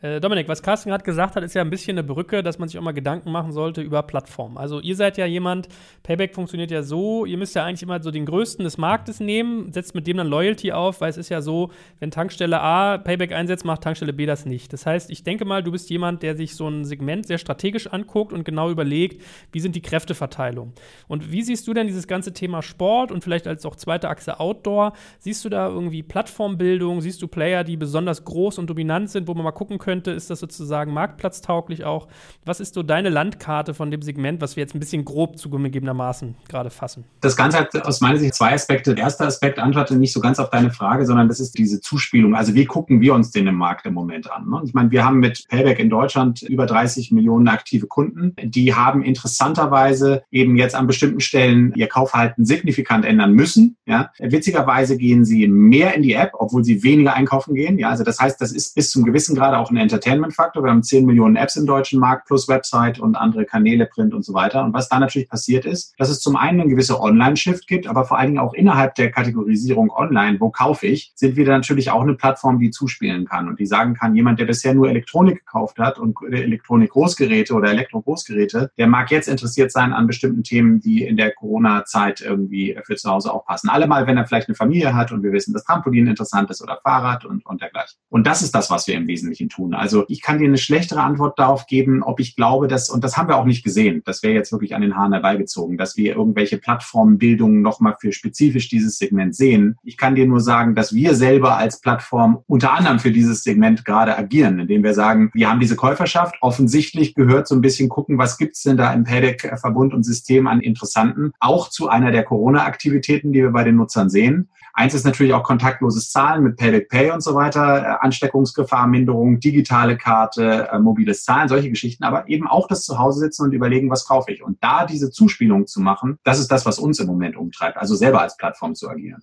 Äh, 0.00 0.20
Dominik, 0.20 0.46
was 0.46 0.62
Carsten 0.62 0.90
gerade 0.90 1.02
gesagt 1.02 1.34
hat, 1.34 1.42
ist 1.42 1.54
ja 1.54 1.62
ein 1.62 1.70
bisschen 1.70 1.98
eine 1.98 2.06
Brücke, 2.06 2.42
dass 2.44 2.58
man 2.58 2.68
sich 2.68 2.78
auch 2.78 2.82
mal 2.82 2.92
Gedanken 2.92 3.32
machen 3.32 3.50
sollte 3.50 3.82
über 3.82 4.02
Plattformen. 4.04 4.56
Also 4.56 4.80
ihr 4.80 4.94
seid 4.94 5.18
ja 5.18 5.26
jemand, 5.26 5.68
Payback 6.04 6.34
funktioniert 6.34 6.70
ja 6.70 6.82
so, 6.82 7.24
ihr 7.24 7.36
müsst 7.36 7.56
ja 7.56 7.64
eigentlich 7.64 7.82
immer 7.82 8.00
so 8.00 8.12
den 8.12 8.24
größten 8.24 8.64
des 8.64 8.78
Marktes 8.78 9.18
nehmen, 9.18 9.72
setzt 9.72 9.96
mit 9.96 10.06
dem 10.06 10.18
dann 10.18 10.28
Loyalty 10.28 10.70
auf, 10.70 11.00
weil 11.00 11.10
es 11.10 11.16
ist 11.16 11.30
ja 11.30 11.40
so, 11.40 11.72
wenn 11.98 12.12
Tankstelle 12.12 12.60
A 12.60 12.98
Payback 12.98 13.32
einsetzt, 13.32 13.64
macht 13.64 13.82
Tankstelle 13.82 14.12
B 14.12 14.24
das 14.24 14.46
nicht. 14.46 14.72
Das 14.72 14.86
heißt, 14.86 15.10
ich 15.10 15.24
denke 15.24 15.44
mal, 15.44 15.64
du 15.64 15.72
bist 15.72 15.90
jemand, 15.90 16.22
der 16.22 16.36
sich 16.36 16.54
so 16.54 16.68
ein 16.68 16.84
Segment 16.84 17.26
sehr 17.26 17.38
strategisch 17.38 17.88
anguckt 17.88 18.32
und 18.32 18.44
genau 18.44 18.70
überlegt, 18.70 19.20
wie 19.50 19.60
sind 19.60 19.74
die 19.74 19.82
Kräfteverteilung. 19.82 20.74
Und 21.08 21.32
wie 21.32 21.42
siehst 21.42 21.66
du 21.66 21.74
denn 21.74 21.88
dieses 21.88 22.06
ganze 22.06 22.32
Thema 22.32 22.62
Sport 22.62 23.10
und 23.10 23.24
vielleicht 23.24 23.48
als 23.48 23.66
auch 23.66 23.74
zweite 23.74 24.08
Achse 24.08 24.38
Outdoor? 24.38 24.92
Siehst 25.18 25.44
du 25.44 25.48
da 25.48 25.68
irgendwie 25.68 26.04
Plattformbildung? 26.04 27.00
Siehst 27.00 27.20
du 27.20 27.26
Player, 27.26 27.64
die 27.64 27.76
besonders 27.76 28.24
groß 28.24 28.58
und 28.58 28.70
dominant 28.70 29.10
sind, 29.10 29.26
wo 29.26 29.34
man 29.34 29.42
mal 29.42 29.50
gucken 29.50 29.78
könnte, 29.78 29.87
könnte? 29.88 30.10
Ist 30.10 30.28
das 30.28 30.40
sozusagen 30.40 30.92
marktplatztauglich 30.92 31.86
auch? 31.86 32.08
Was 32.44 32.60
ist 32.60 32.74
so 32.74 32.82
deine 32.82 33.08
Landkarte 33.08 33.72
von 33.72 33.90
dem 33.90 34.02
Segment, 34.02 34.42
was 34.42 34.54
wir 34.54 34.62
jetzt 34.62 34.74
ein 34.74 34.80
bisschen 34.80 35.06
grob 35.06 35.38
zugegebenermaßen 35.38 36.34
gerade 36.46 36.68
fassen? 36.68 37.06
Das 37.22 37.38
Ganze 37.38 37.58
hat 37.58 37.74
aus 37.86 38.02
meiner 38.02 38.18
Sicht 38.18 38.34
zwei 38.34 38.52
Aspekte. 38.52 38.94
Der 38.94 39.04
erste 39.04 39.24
Aspekt 39.24 39.58
antwortet 39.58 39.96
nicht 39.96 40.12
so 40.12 40.20
ganz 40.20 40.38
auf 40.40 40.50
deine 40.50 40.70
Frage, 40.72 41.06
sondern 41.06 41.26
das 41.26 41.40
ist 41.40 41.56
diese 41.56 41.80
Zuspielung. 41.80 42.34
Also 42.34 42.54
wie 42.54 42.66
gucken 42.66 43.00
wir 43.00 43.14
uns 43.14 43.30
den 43.30 43.46
im 43.46 43.54
Markt 43.54 43.86
im 43.86 43.94
Moment 43.94 44.30
an? 44.30 44.50
Ne? 44.50 44.60
Ich 44.62 44.74
meine, 44.74 44.90
wir 44.90 45.06
haben 45.06 45.20
mit 45.20 45.48
Payback 45.48 45.78
in 45.78 45.88
Deutschland 45.88 46.42
über 46.42 46.66
30 46.66 47.10
Millionen 47.10 47.48
aktive 47.48 47.86
Kunden. 47.86 48.36
Die 48.42 48.74
haben 48.74 49.02
interessanterweise 49.02 50.22
eben 50.30 50.58
jetzt 50.58 50.74
an 50.74 50.86
bestimmten 50.86 51.20
Stellen 51.20 51.72
ihr 51.76 51.86
Kaufverhalten 51.86 52.44
signifikant 52.44 53.06
ändern 53.06 53.32
müssen. 53.32 53.78
Ja? 53.86 54.10
Witzigerweise 54.18 54.98
gehen 54.98 55.24
sie 55.24 55.48
mehr 55.48 55.94
in 55.94 56.02
die 56.02 56.12
App, 56.12 56.32
obwohl 56.34 56.62
sie 56.62 56.82
weniger 56.82 57.14
einkaufen 57.14 57.54
gehen. 57.54 57.78
Ja? 57.78 57.88
Also 57.88 58.04
das 58.04 58.20
heißt, 58.20 58.38
das 58.38 58.52
ist 58.52 58.74
bis 58.74 58.90
zum 58.90 59.04
gewissen 59.04 59.34
Grade 59.34 59.56
auch 59.56 59.70
ein 59.70 59.77
Entertainment-Faktor. 59.78 60.62
Wir 60.62 60.70
haben 60.70 60.82
10 60.82 61.06
Millionen 61.06 61.36
Apps 61.36 61.56
im 61.56 61.66
deutschen 61.66 61.98
Markt 61.98 62.26
plus 62.26 62.48
Website 62.48 62.98
und 62.98 63.16
andere 63.16 63.44
Kanäle, 63.44 63.86
Print 63.86 64.14
und 64.14 64.24
so 64.24 64.34
weiter. 64.34 64.64
Und 64.64 64.74
was 64.74 64.88
da 64.88 64.98
natürlich 64.98 65.28
passiert 65.28 65.64
ist, 65.64 65.94
dass 65.98 66.10
es 66.10 66.20
zum 66.20 66.36
einen 66.36 66.60
eine 66.60 66.70
gewisse 66.70 67.00
Online-Shift 67.00 67.66
gibt, 67.66 67.86
aber 67.86 68.04
vor 68.04 68.18
allen 68.18 68.28
Dingen 68.28 68.38
auch 68.38 68.54
innerhalb 68.54 68.94
der 68.96 69.10
Kategorisierung 69.10 69.90
online, 69.90 70.38
wo 70.40 70.50
kaufe 70.50 70.86
ich, 70.86 71.12
sind 71.14 71.36
wir 71.36 71.46
natürlich 71.46 71.90
auch 71.90 72.02
eine 72.02 72.14
Plattform, 72.14 72.58
die 72.58 72.70
zuspielen 72.70 73.26
kann 73.26 73.48
und 73.48 73.58
die 73.58 73.66
sagen 73.66 73.94
kann, 73.94 74.14
jemand, 74.14 74.38
der 74.38 74.46
bisher 74.46 74.74
nur 74.74 74.88
Elektronik 74.88 75.40
gekauft 75.40 75.78
hat 75.78 75.98
und 75.98 76.16
Elektronik-Großgeräte 76.30 77.54
oder 77.54 77.70
Elektro-Großgeräte, 77.70 78.70
der 78.76 78.86
mag 78.86 79.10
jetzt 79.10 79.28
interessiert 79.28 79.72
sein 79.72 79.92
an 79.92 80.06
bestimmten 80.06 80.42
Themen, 80.42 80.80
die 80.80 81.04
in 81.04 81.16
der 81.16 81.32
Corona-Zeit 81.32 82.20
irgendwie 82.20 82.78
für 82.84 82.96
zu 82.96 83.10
Hause 83.10 83.32
auch 83.32 83.44
passen. 83.46 83.68
Allemal, 83.68 84.06
wenn 84.06 84.16
er 84.16 84.26
vielleicht 84.26 84.48
eine 84.48 84.54
Familie 84.54 84.94
hat 84.94 85.12
und 85.12 85.22
wir 85.22 85.32
wissen, 85.32 85.52
dass 85.52 85.64
Trampolin 85.64 86.06
interessant 86.06 86.50
ist 86.50 86.62
oder 86.62 86.80
Fahrrad 86.82 87.24
und, 87.24 87.44
und 87.46 87.60
dergleichen. 87.60 87.98
Und 88.08 88.26
das 88.26 88.42
ist 88.42 88.54
das, 88.54 88.70
was 88.70 88.86
wir 88.86 88.94
im 88.94 89.06
Wesentlichen 89.06 89.48
tun. 89.48 89.67
Also 89.74 90.04
ich 90.08 90.22
kann 90.22 90.38
dir 90.38 90.46
eine 90.46 90.58
schlechtere 90.58 91.02
Antwort 91.02 91.38
darauf 91.38 91.66
geben, 91.66 92.02
ob 92.02 92.20
ich 92.20 92.36
glaube, 92.36 92.68
dass, 92.68 92.90
und 92.90 93.04
das 93.04 93.16
haben 93.16 93.28
wir 93.28 93.36
auch 93.36 93.44
nicht 93.44 93.64
gesehen, 93.64 94.02
das 94.04 94.22
wäre 94.22 94.34
jetzt 94.34 94.52
wirklich 94.52 94.74
an 94.74 94.82
den 94.82 94.96
Haaren 94.96 95.12
herbeigezogen, 95.12 95.78
dass 95.78 95.96
wir 95.96 96.16
irgendwelche 96.16 96.58
Plattformbildungen 96.58 97.62
nochmal 97.62 97.96
für 98.00 98.12
spezifisch 98.12 98.68
dieses 98.68 98.98
Segment 98.98 99.34
sehen. 99.34 99.76
Ich 99.82 99.96
kann 99.96 100.14
dir 100.14 100.26
nur 100.26 100.40
sagen, 100.40 100.74
dass 100.74 100.94
wir 100.94 101.14
selber 101.14 101.56
als 101.56 101.80
Plattform 101.80 102.40
unter 102.46 102.72
anderem 102.72 102.98
für 102.98 103.12
dieses 103.12 103.42
Segment 103.42 103.84
gerade 103.84 104.16
agieren, 104.16 104.58
indem 104.60 104.82
wir 104.82 104.94
sagen, 104.94 105.30
wir 105.34 105.48
haben 105.48 105.60
diese 105.60 105.76
Käuferschaft. 105.76 106.36
Offensichtlich 106.40 107.14
gehört 107.14 107.48
so 107.48 107.54
ein 107.54 107.60
bisschen 107.60 107.88
gucken, 107.88 108.18
was 108.18 108.38
gibt's 108.38 108.62
denn 108.62 108.76
da 108.76 108.92
im 108.92 109.04
PADEC-Verbund 109.04 109.94
und 109.94 110.04
System 110.04 110.46
an 110.46 110.60
Interessanten, 110.60 111.32
auch 111.40 111.70
zu 111.70 111.88
einer 111.88 112.10
der 112.10 112.24
Corona-Aktivitäten, 112.24 113.32
die 113.32 113.42
wir 113.42 113.50
bei 113.50 113.64
den 113.64 113.76
Nutzern 113.76 114.10
sehen. 114.10 114.48
Eins 114.78 114.94
ist 114.94 115.04
natürlich 115.04 115.34
auch 115.34 115.42
kontaktloses 115.42 116.12
Zahlen 116.12 116.44
mit 116.44 116.56
Payback 116.56 116.88
Pay 116.88 117.10
und 117.10 117.20
so 117.20 117.34
weiter, 117.34 117.82
äh, 117.82 117.96
Ansteckungsgefahrminderung, 117.98 119.40
digitale 119.58 119.96
Karte, 119.96 120.68
äh, 120.72 120.78
mobiles 120.78 121.24
Zahlen, 121.24 121.48
solche 121.48 121.68
Geschichten, 121.68 122.04
aber 122.04 122.28
eben 122.28 122.46
auch 122.46 122.68
das 122.68 122.84
Zuhause 122.84 123.20
sitzen 123.20 123.42
und 123.42 123.52
überlegen, 123.52 123.90
was 123.90 124.06
kaufe 124.06 124.32
ich. 124.32 124.42
Und 124.42 124.58
da 124.62 124.86
diese 124.86 125.10
Zuspielung 125.10 125.66
zu 125.66 125.80
machen, 125.80 126.18
das 126.22 126.38
ist 126.38 126.50
das, 126.52 126.64
was 126.64 126.78
uns 126.78 127.00
im 127.00 127.08
Moment 127.08 127.36
umtreibt, 127.36 127.76
also 127.76 127.96
selber 127.96 128.22
als 128.22 128.36
Plattform 128.36 128.74
zu 128.74 128.88
agieren. 128.88 129.22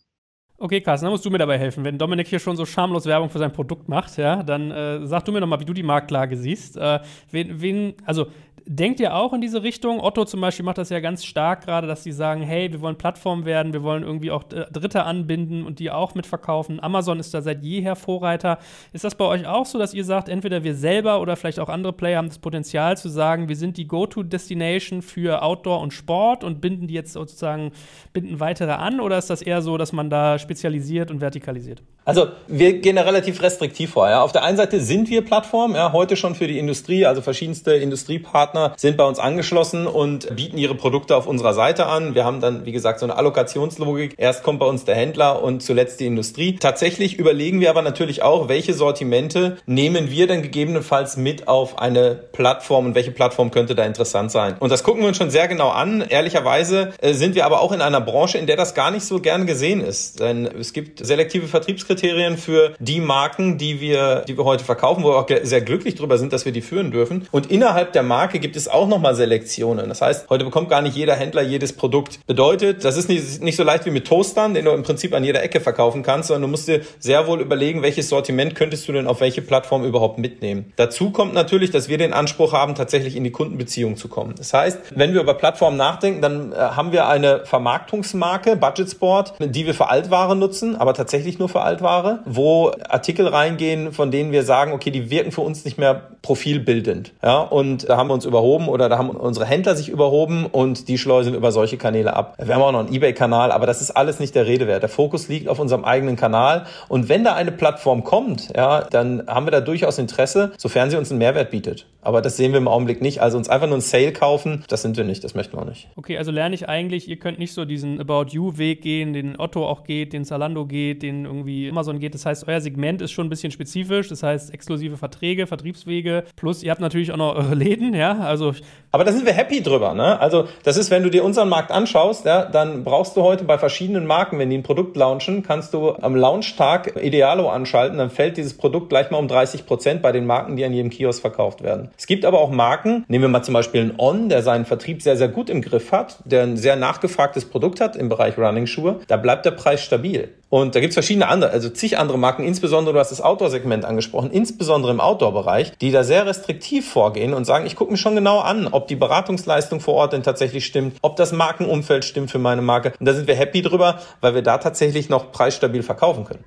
Okay, 0.57 0.79
Carsten, 0.81 1.05
dann 1.05 1.11
musst 1.11 1.25
du 1.25 1.29
mir 1.29 1.37
dabei 1.37 1.57
helfen. 1.57 1.83
Wenn 1.83 1.97
Dominik 1.97 2.27
hier 2.27 2.39
schon 2.39 2.55
so 2.55 2.65
schamlos 2.65 3.05
Werbung 3.05 3.29
für 3.29 3.39
sein 3.39 3.51
Produkt 3.51 3.89
macht, 3.89 4.17
ja, 4.17 4.41
dann 4.41 4.71
äh, 4.71 5.05
sag 5.05 5.25
du 5.25 5.31
mir 5.31 5.41
noch 5.41 5.47
mal, 5.47 5.59
wie 5.59 5.65
du 5.65 5.73
die 5.73 5.83
Marktlage 5.83 6.37
siehst. 6.37 6.77
Äh, 6.77 6.99
wen, 7.31 7.61
wen, 7.61 7.93
also 8.05 8.27
Denkt 8.67 8.99
ihr 8.99 9.13
auch 9.13 9.32
in 9.32 9.41
diese 9.41 9.62
Richtung? 9.62 9.99
Otto 9.99 10.25
zum 10.25 10.41
Beispiel 10.41 10.65
macht 10.65 10.80
das 10.80 10.89
ja 10.89 10.99
ganz 10.99 11.23
stark 11.23 11.65
gerade, 11.65 11.86
dass 11.86 12.04
sie 12.04 12.12
sagen, 12.12 12.41
hey, 12.41 12.71
wir 12.71 12.82
wollen 12.82 12.97
Plattform 12.97 13.45
werden, 13.45 13.73
wir 13.73 13.84
wollen 13.84 14.01
irgendwie 14.01 14.32
auch 14.32 14.41
Dritte 14.41 15.04
anbinden 15.04 15.63
und 15.63 15.78
die 15.78 15.91
auch 15.91 16.15
mitverkaufen. 16.15 16.82
Amazon 16.82 17.19
ist 17.19 17.32
da 17.36 17.43
seit 17.43 17.63
jeher 17.63 17.95
Vorreiter. 17.95 18.58
Ist 18.91 19.04
das 19.04 19.13
bei 19.13 19.25
euch 19.25 19.45
auch 19.45 19.67
so, 19.67 19.78
dass 19.78 19.93
ihr 19.93 20.04
sagt, 20.04 20.30
entweder 20.30 20.63
wir 20.63 20.73
selber 20.73 21.21
oder 21.21 21.36
vielleicht 21.36 21.60
auch 21.60 21.69
andere 21.69 21.93
Player 21.93 22.17
haben 22.17 22.30
das 22.30 22.39
Potenzial 22.39 22.97
zu 22.97 23.08
sagen, 23.08 23.49
wir 23.49 23.56
sind 23.56 23.78
die 23.78 23.88
Go-To-Destination 23.88 25.04
für 25.04 25.43
Outdoor 25.43 25.82
und 25.82 25.93
Sport 25.93 26.43
und 26.43 26.60
binden 26.60 26.88
die 26.88 26.95
jetzt 26.95 27.13
sozusagen, 27.13 27.71
binden 28.13 28.39
weitere 28.39 28.71
an? 28.71 28.99
Oder 28.99 29.19
ist 29.19 29.30
das 29.30 29.43
eher 29.43 29.62
so, 29.62 29.78
dass 29.78 29.93
man 29.93 30.10
da 30.10 30.39
spezialisiert 30.39 31.12
und 31.12 31.21
vertikalisiert? 31.21 31.84
Also 32.04 32.30
wir 32.47 32.80
gehen 32.80 32.95
da 32.95 33.04
relativ 33.04 33.43
restriktiv 33.43 33.91
vor. 33.91 34.10
Ja. 34.10 34.21
Auf 34.21 34.32
der 34.32 34.43
einen 34.43 34.58
Seite 34.58 34.80
sind 34.80 35.08
wir 35.10 35.23
Plattform, 35.23 35.75
ja, 35.75 35.91
heute 35.91 36.15
schon 36.15 36.34
für 36.34 36.47
die 36.47 36.58
Industrie, 36.58 37.06
also 37.06 37.21
verschiedenste 37.21 37.75
Industriepartner 37.75 38.54
Partner 38.55 38.73
sind 38.77 38.97
bei 38.97 39.03
uns 39.03 39.19
angeschlossen 39.19 39.85
und 39.85 40.33
bieten 40.35 40.57
ihre 40.57 40.75
Produkte 40.75 41.15
auf 41.15 41.27
unserer 41.27 41.53
Seite 41.53 41.87
an. 41.87 42.15
Wir 42.15 42.23
haben 42.23 42.39
dann, 42.39 42.65
wie 42.65 42.71
gesagt, 42.71 42.99
so 42.99 43.05
eine 43.05 43.17
Allokationslogik. 43.17 44.15
Erst 44.17 44.43
kommt 44.43 44.59
bei 44.59 44.65
uns 44.65 44.85
der 44.85 44.95
Händler 44.95 45.43
und 45.43 45.61
zuletzt 45.61 45.99
die 45.99 46.05
Industrie. 46.05 46.55
Tatsächlich 46.55 47.19
überlegen 47.19 47.59
wir 47.59 47.69
aber 47.69 47.81
natürlich 47.81 48.23
auch, 48.23 48.47
welche 48.47 48.73
Sortimente 48.73 49.57
nehmen 49.65 50.09
wir 50.09 50.27
dann 50.27 50.41
gegebenenfalls 50.41 51.17
mit 51.17 51.47
auf 51.47 51.79
eine 51.79 52.15
Plattform 52.15 52.87
und 52.87 52.95
welche 52.95 53.11
Plattform 53.11 53.51
könnte 53.51 53.75
da 53.75 53.83
interessant 53.83 54.31
sein. 54.31 54.55
Und 54.59 54.71
das 54.71 54.83
gucken 54.83 55.01
wir 55.01 55.09
uns 55.09 55.17
schon 55.17 55.29
sehr 55.29 55.47
genau 55.47 55.69
an. 55.69 56.01
Ehrlicherweise 56.01 56.93
äh, 57.01 57.13
sind 57.13 57.35
wir 57.35 57.45
aber 57.45 57.61
auch 57.61 57.73
in 57.73 57.81
einer 57.81 58.01
Branche, 58.01 58.37
in 58.37 58.47
der 58.47 58.55
das 58.55 58.73
gar 58.73 58.91
nicht 58.91 59.03
so 59.03 59.19
gern 59.19 59.45
gesehen 59.45 59.81
ist. 59.81 60.21
Denn 60.21 60.45
es 60.45 60.71
gibt 60.71 61.05
selektive 61.05 61.47
Vertriebskriterien 61.47 62.37
für 62.37 62.73
die 62.79 63.01
Marken, 63.01 63.57
die 63.57 63.81
wir, 63.81 64.23
die 64.27 64.37
wir 64.37 64.45
heute 64.45 64.63
verkaufen, 64.63 65.03
wo 65.03 65.09
wir 65.09 65.17
auch 65.17 65.27
sehr 65.43 65.61
glücklich 65.61 65.95
darüber 65.95 66.17
sind, 66.17 66.31
dass 66.31 66.45
wir 66.45 66.53
die 66.53 66.61
führen 66.61 66.91
dürfen. 66.91 67.27
Und 67.31 67.51
innerhalb 67.51 67.91
der 67.93 68.03
Marke 68.03 68.39
gibt 68.45 68.55
es 68.58 68.67
auch 68.67 68.88
nochmal 68.88 69.15
Selektionen. 69.15 69.89
Das 69.89 70.03
heißt, 70.03 70.29
heute 70.29 70.45
bekommt 70.45 70.69
gar 70.69 70.84
nicht 70.84 70.95
jeder 70.95 71.15
Händler 71.15 71.41
jedes 71.41 71.73
Produkt. 71.73 72.19
Bedeutet, 72.27 72.86
das 72.86 72.95
ist 72.95 73.10
nicht, 73.10 73.41
nicht 73.41 73.55
so 73.55 73.63
leicht 73.63 73.88
wie 73.88 73.89
mit 73.89 74.05
Toastern, 74.05 74.53
den 74.53 74.65
du 74.65 74.71
im 74.71 74.84
Prinzip 74.84 75.15
an 75.15 75.23
jeder 75.23 75.41
Ecke 75.41 75.60
verkaufen 75.60 76.03
kannst, 76.03 76.27
sondern 76.27 76.43
du 76.43 76.47
musst 76.49 76.67
dir 76.67 76.81
sehr 76.99 77.25
wohl 77.25 77.41
überlegen, 77.41 77.81
welches 77.81 78.08
Sortiment 78.10 78.53
könntest 78.53 78.88
du 78.88 78.91
denn 78.91 79.08
auf 79.08 79.19
welche 79.19 79.41
Plattform 79.41 79.84
überhaupt 79.84 80.19
mitnehmen. 80.19 80.71
Dazu 80.75 81.10
kommt 81.10 81.34
natürlich, 81.34 81.71
dass 81.71 81.89
wir 81.89 81.97
den 81.97 82.13
Anspruch 82.13 82.53
haben, 82.53 82.75
tatsächlich 82.75 83.15
in 83.15 83.23
die 83.23 83.31
Kundenbeziehung 83.31 83.97
zu 83.97 84.10
kommen. 84.10 84.36
Das 84.38 84.53
heißt, 84.53 84.77
wenn 84.93 85.15
wir 85.15 85.21
über 85.21 85.34
Plattformen 85.34 85.77
nachdenken, 85.77 86.21
dann 86.21 86.51
äh, 86.51 86.55
haben 86.58 86.91
wir 86.91 87.08
eine 87.08 87.47
Vermarktungsmarke, 87.47 88.58
Budgetsport, 88.58 89.34
die 89.39 89.65
wir 89.65 89.73
für 89.73 89.89
Altware 89.89 90.36
nutzen, 90.36 90.75
aber 90.75 90.93
tatsächlich 90.93 91.39
nur 91.39 91.49
für 91.49 91.62
Altware, 91.62 92.19
wo 92.25 92.73
Artikel 92.88 93.27
reingehen, 93.27 93.91
von 93.91 94.12
denen 94.12 94.31
wir 94.31 94.43
sagen, 94.43 94.71
okay, 94.71 94.91
die 94.91 95.10
wirken 95.10 95.31
für 95.31 95.41
uns 95.41 95.65
nicht 95.65 95.79
mehr 95.79 96.12
profilbildend. 96.25 97.13
Ja, 97.23 97.39
und 97.39 97.89
da 97.89 97.97
haben 97.97 98.09
wir 98.09 98.13
uns 98.13 98.25
über 98.25 98.35
überhoben 98.35 98.67
oder 98.67 98.89
da 98.89 98.97
haben 98.97 99.09
unsere 99.09 99.45
Händler 99.45 99.75
sich 99.77 99.88
überhoben 99.88 100.45
und 100.45 100.89
die 100.89 100.97
schleusen 100.97 101.33
über 101.33 101.53
solche 101.53 101.77
Kanäle 101.77 102.13
ab. 102.13 102.35
Wir 102.38 102.53
haben 102.53 102.61
auch 102.61 102.73
noch 102.73 102.81
einen 102.81 102.93
eBay-Kanal, 102.93 103.51
aber 103.53 103.65
das 103.65 103.81
ist 103.81 103.91
alles 103.91 104.19
nicht 104.19 104.35
der 104.35 104.45
Rede 104.45 104.67
wert. 104.67 104.83
Der 104.83 104.89
Fokus 104.89 105.29
liegt 105.29 105.47
auf 105.47 105.57
unserem 105.57 105.85
eigenen 105.85 106.17
Kanal 106.17 106.65
und 106.89 107.07
wenn 107.07 107.23
da 107.23 107.33
eine 107.33 107.53
Plattform 107.53 108.03
kommt, 108.03 108.51
ja, 108.55 108.81
dann 108.81 109.23
haben 109.27 109.47
wir 109.47 109.51
da 109.51 109.61
durchaus 109.61 109.97
Interesse, 109.97 110.51
sofern 110.57 110.89
sie 110.89 110.97
uns 110.97 111.11
einen 111.11 111.19
Mehrwert 111.19 111.49
bietet. 111.49 111.88
Aber 112.01 112.21
das 112.21 112.38
sehen 112.38 112.51
wir 112.51 112.59
im 112.59 112.67
Augenblick 112.67 113.01
nicht. 113.01 113.21
Also 113.21 113.38
uns 113.38 113.49
einfach 113.49 113.67
nur 113.67 113.77
ein 113.77 113.81
Sale 113.81 114.13
kaufen, 114.13 114.63
das 114.67 114.83
sind 114.83 114.95
wir 114.95 115.03
nicht, 115.03 115.23
das 115.23 115.33
möchten 115.33 115.57
wir 115.57 115.61
auch 115.63 115.67
nicht. 115.67 115.88
Okay, 115.95 116.17
also 116.17 116.29
lerne 116.29 116.53
ich 116.53 116.69
eigentlich, 116.69 117.09
ihr 117.09 117.17
könnt 117.17 117.39
nicht 117.39 117.53
so 117.53 117.65
diesen 117.65 117.99
About 117.99 118.27
You-Weg 118.29 118.81
gehen, 118.81 119.13
den 119.13 119.39
Otto 119.39 119.65
auch 119.65 119.83
geht, 119.85 120.13
den 120.13 120.23
Zalando 120.23 120.65
geht, 120.65 121.01
den 121.01 121.25
irgendwie 121.25 121.69
Amazon 121.69 121.99
geht. 121.99 122.13
Das 122.13 122.25
heißt, 122.25 122.47
euer 122.47 122.61
Segment 122.61 123.01
ist 123.01 123.11
schon 123.11 123.25
ein 123.25 123.29
bisschen 123.29 123.51
spezifisch. 123.51 124.09
Das 124.09 124.21
heißt, 124.21 124.53
exklusive 124.53 124.97
Verträge, 124.97 125.47
Vertriebswege, 125.47 126.14
plus 126.36 126.63
ihr 126.63 126.71
habt 126.71 126.82
natürlich 126.82 127.12
auch 127.12 127.17
noch 127.17 127.36
eure 127.36 127.56
Läden, 127.56 127.93
ja. 127.93 128.19
Also 128.19 128.54
aber 128.95 129.04
da 129.04 129.12
sind 129.12 129.25
wir 129.25 129.34
happy 129.34 129.62
drüber. 129.62 129.93
Ne? 129.93 130.17
Also 130.21 130.47
das 130.63 130.78
ist, 130.78 130.89
wenn 130.89 131.04
du 131.04 131.10
dir 131.10 131.25
unseren 131.25 131.49
Markt 131.49 131.69
anschaust, 131.69 132.23
ja, 132.23 132.45
dann 132.45 132.86
brauchst 132.86 133.17
du 133.17 133.23
heute 133.23 133.43
bei 133.43 133.58
verschiedenen 133.58 134.06
Marken, 134.06 134.39
wenn 134.39 134.49
die 134.49 134.58
ein 134.58 134.63
Produkt 134.63 134.95
launchen, 134.95 135.43
kannst 135.43 135.73
du 135.73 135.95
am 135.95 136.15
Launchtag 136.15 136.95
Idealo 137.04 137.49
anschalten, 137.49 137.97
dann 137.97 138.10
fällt 138.10 138.38
dieses 138.38 138.56
Produkt 138.56 138.88
gleich 138.88 139.12
mal 139.12 139.17
um 139.17 139.28
30 139.28 139.65
Prozent 139.65 140.01
bei 140.01 140.13
den 140.13 140.25
Marken, 140.25 140.56
die 140.56 140.63
an 140.63 140.71
jedem 140.71 140.91
Kiosk 140.91 141.19
verkauft 141.19 141.62
werden. 141.62 141.89
Es 141.97 142.08
gibt 142.08 142.23
aber 142.23 142.39
auch 142.39 142.51
Marken, 142.51 143.04
nehmen 143.10 143.23
wir 143.23 143.28
mal 143.28 143.43
zum 143.43 143.54
Beispiel 143.54 143.82
einen 143.82 143.95
On, 143.97 144.30
der 144.30 144.41
seinen 144.43 144.63
Vertrieb 144.63 145.01
sehr, 145.01 145.17
sehr 145.17 145.28
gut 145.28 145.49
im 145.49 145.62
Griff 145.62 145.91
hat, 145.91 146.19
der 146.23 146.43
ein 146.43 146.56
sehr 146.56 146.78
nachgefragtes 146.78 147.43
Produkt 147.49 147.82
hat 147.82 147.97
im 147.97 148.08
Bereich 148.08 148.38
Running-Schuhe, 148.38 149.01
da 149.10 149.17
bleibt 149.17 149.45
der 149.45 149.51
Preis 149.51 149.84
stabil. 149.84 150.30
Und 150.55 150.73
da 150.73 150.79
gibt 150.79 150.91
es 150.91 150.95
verschiedene 150.95 151.27
andere, 151.27 151.49
also 151.49 151.69
zig 151.69 151.97
andere 151.97 152.17
Marken, 152.17 152.45
insbesondere 152.45 152.93
du 152.93 152.99
hast 153.01 153.11
das 153.11 153.19
Outdoor-Segment 153.19 153.83
angesprochen, 153.83 154.31
insbesondere 154.31 154.93
im 154.93 155.01
Outdoor-Bereich, 155.01 155.77
die 155.79 155.91
da 155.91 156.05
sehr 156.05 156.25
restriktiv 156.25 156.89
vorgehen 156.89 157.33
und 157.33 157.43
sagen, 157.43 157.65
ich 157.65 157.75
gucke 157.75 157.91
mir 157.91 157.97
schon 157.97 158.15
genau 158.15 158.39
an, 158.39 158.69
ob 158.71 158.87
die 158.87 158.95
Beratungsleistung 158.95 159.81
vor 159.81 159.95
Ort 159.95 160.13
denn 160.13 160.23
tatsächlich 160.23 160.65
stimmt, 160.65 160.95
ob 161.01 161.17
das 161.17 161.33
Markenumfeld 161.33 162.05
stimmt 162.05 162.31
für 162.31 162.39
meine 162.39 162.61
Marke. 162.61 162.93
Und 162.97 163.05
da 163.05 163.13
sind 163.13 163.27
wir 163.27 163.35
happy 163.35 163.63
drüber, 163.63 163.99
weil 164.21 164.33
wir 164.33 164.43
da 164.43 164.57
tatsächlich 164.57 165.09
noch 165.09 165.33
preisstabil 165.33 165.83
verkaufen 165.83 166.23
können. 166.23 166.45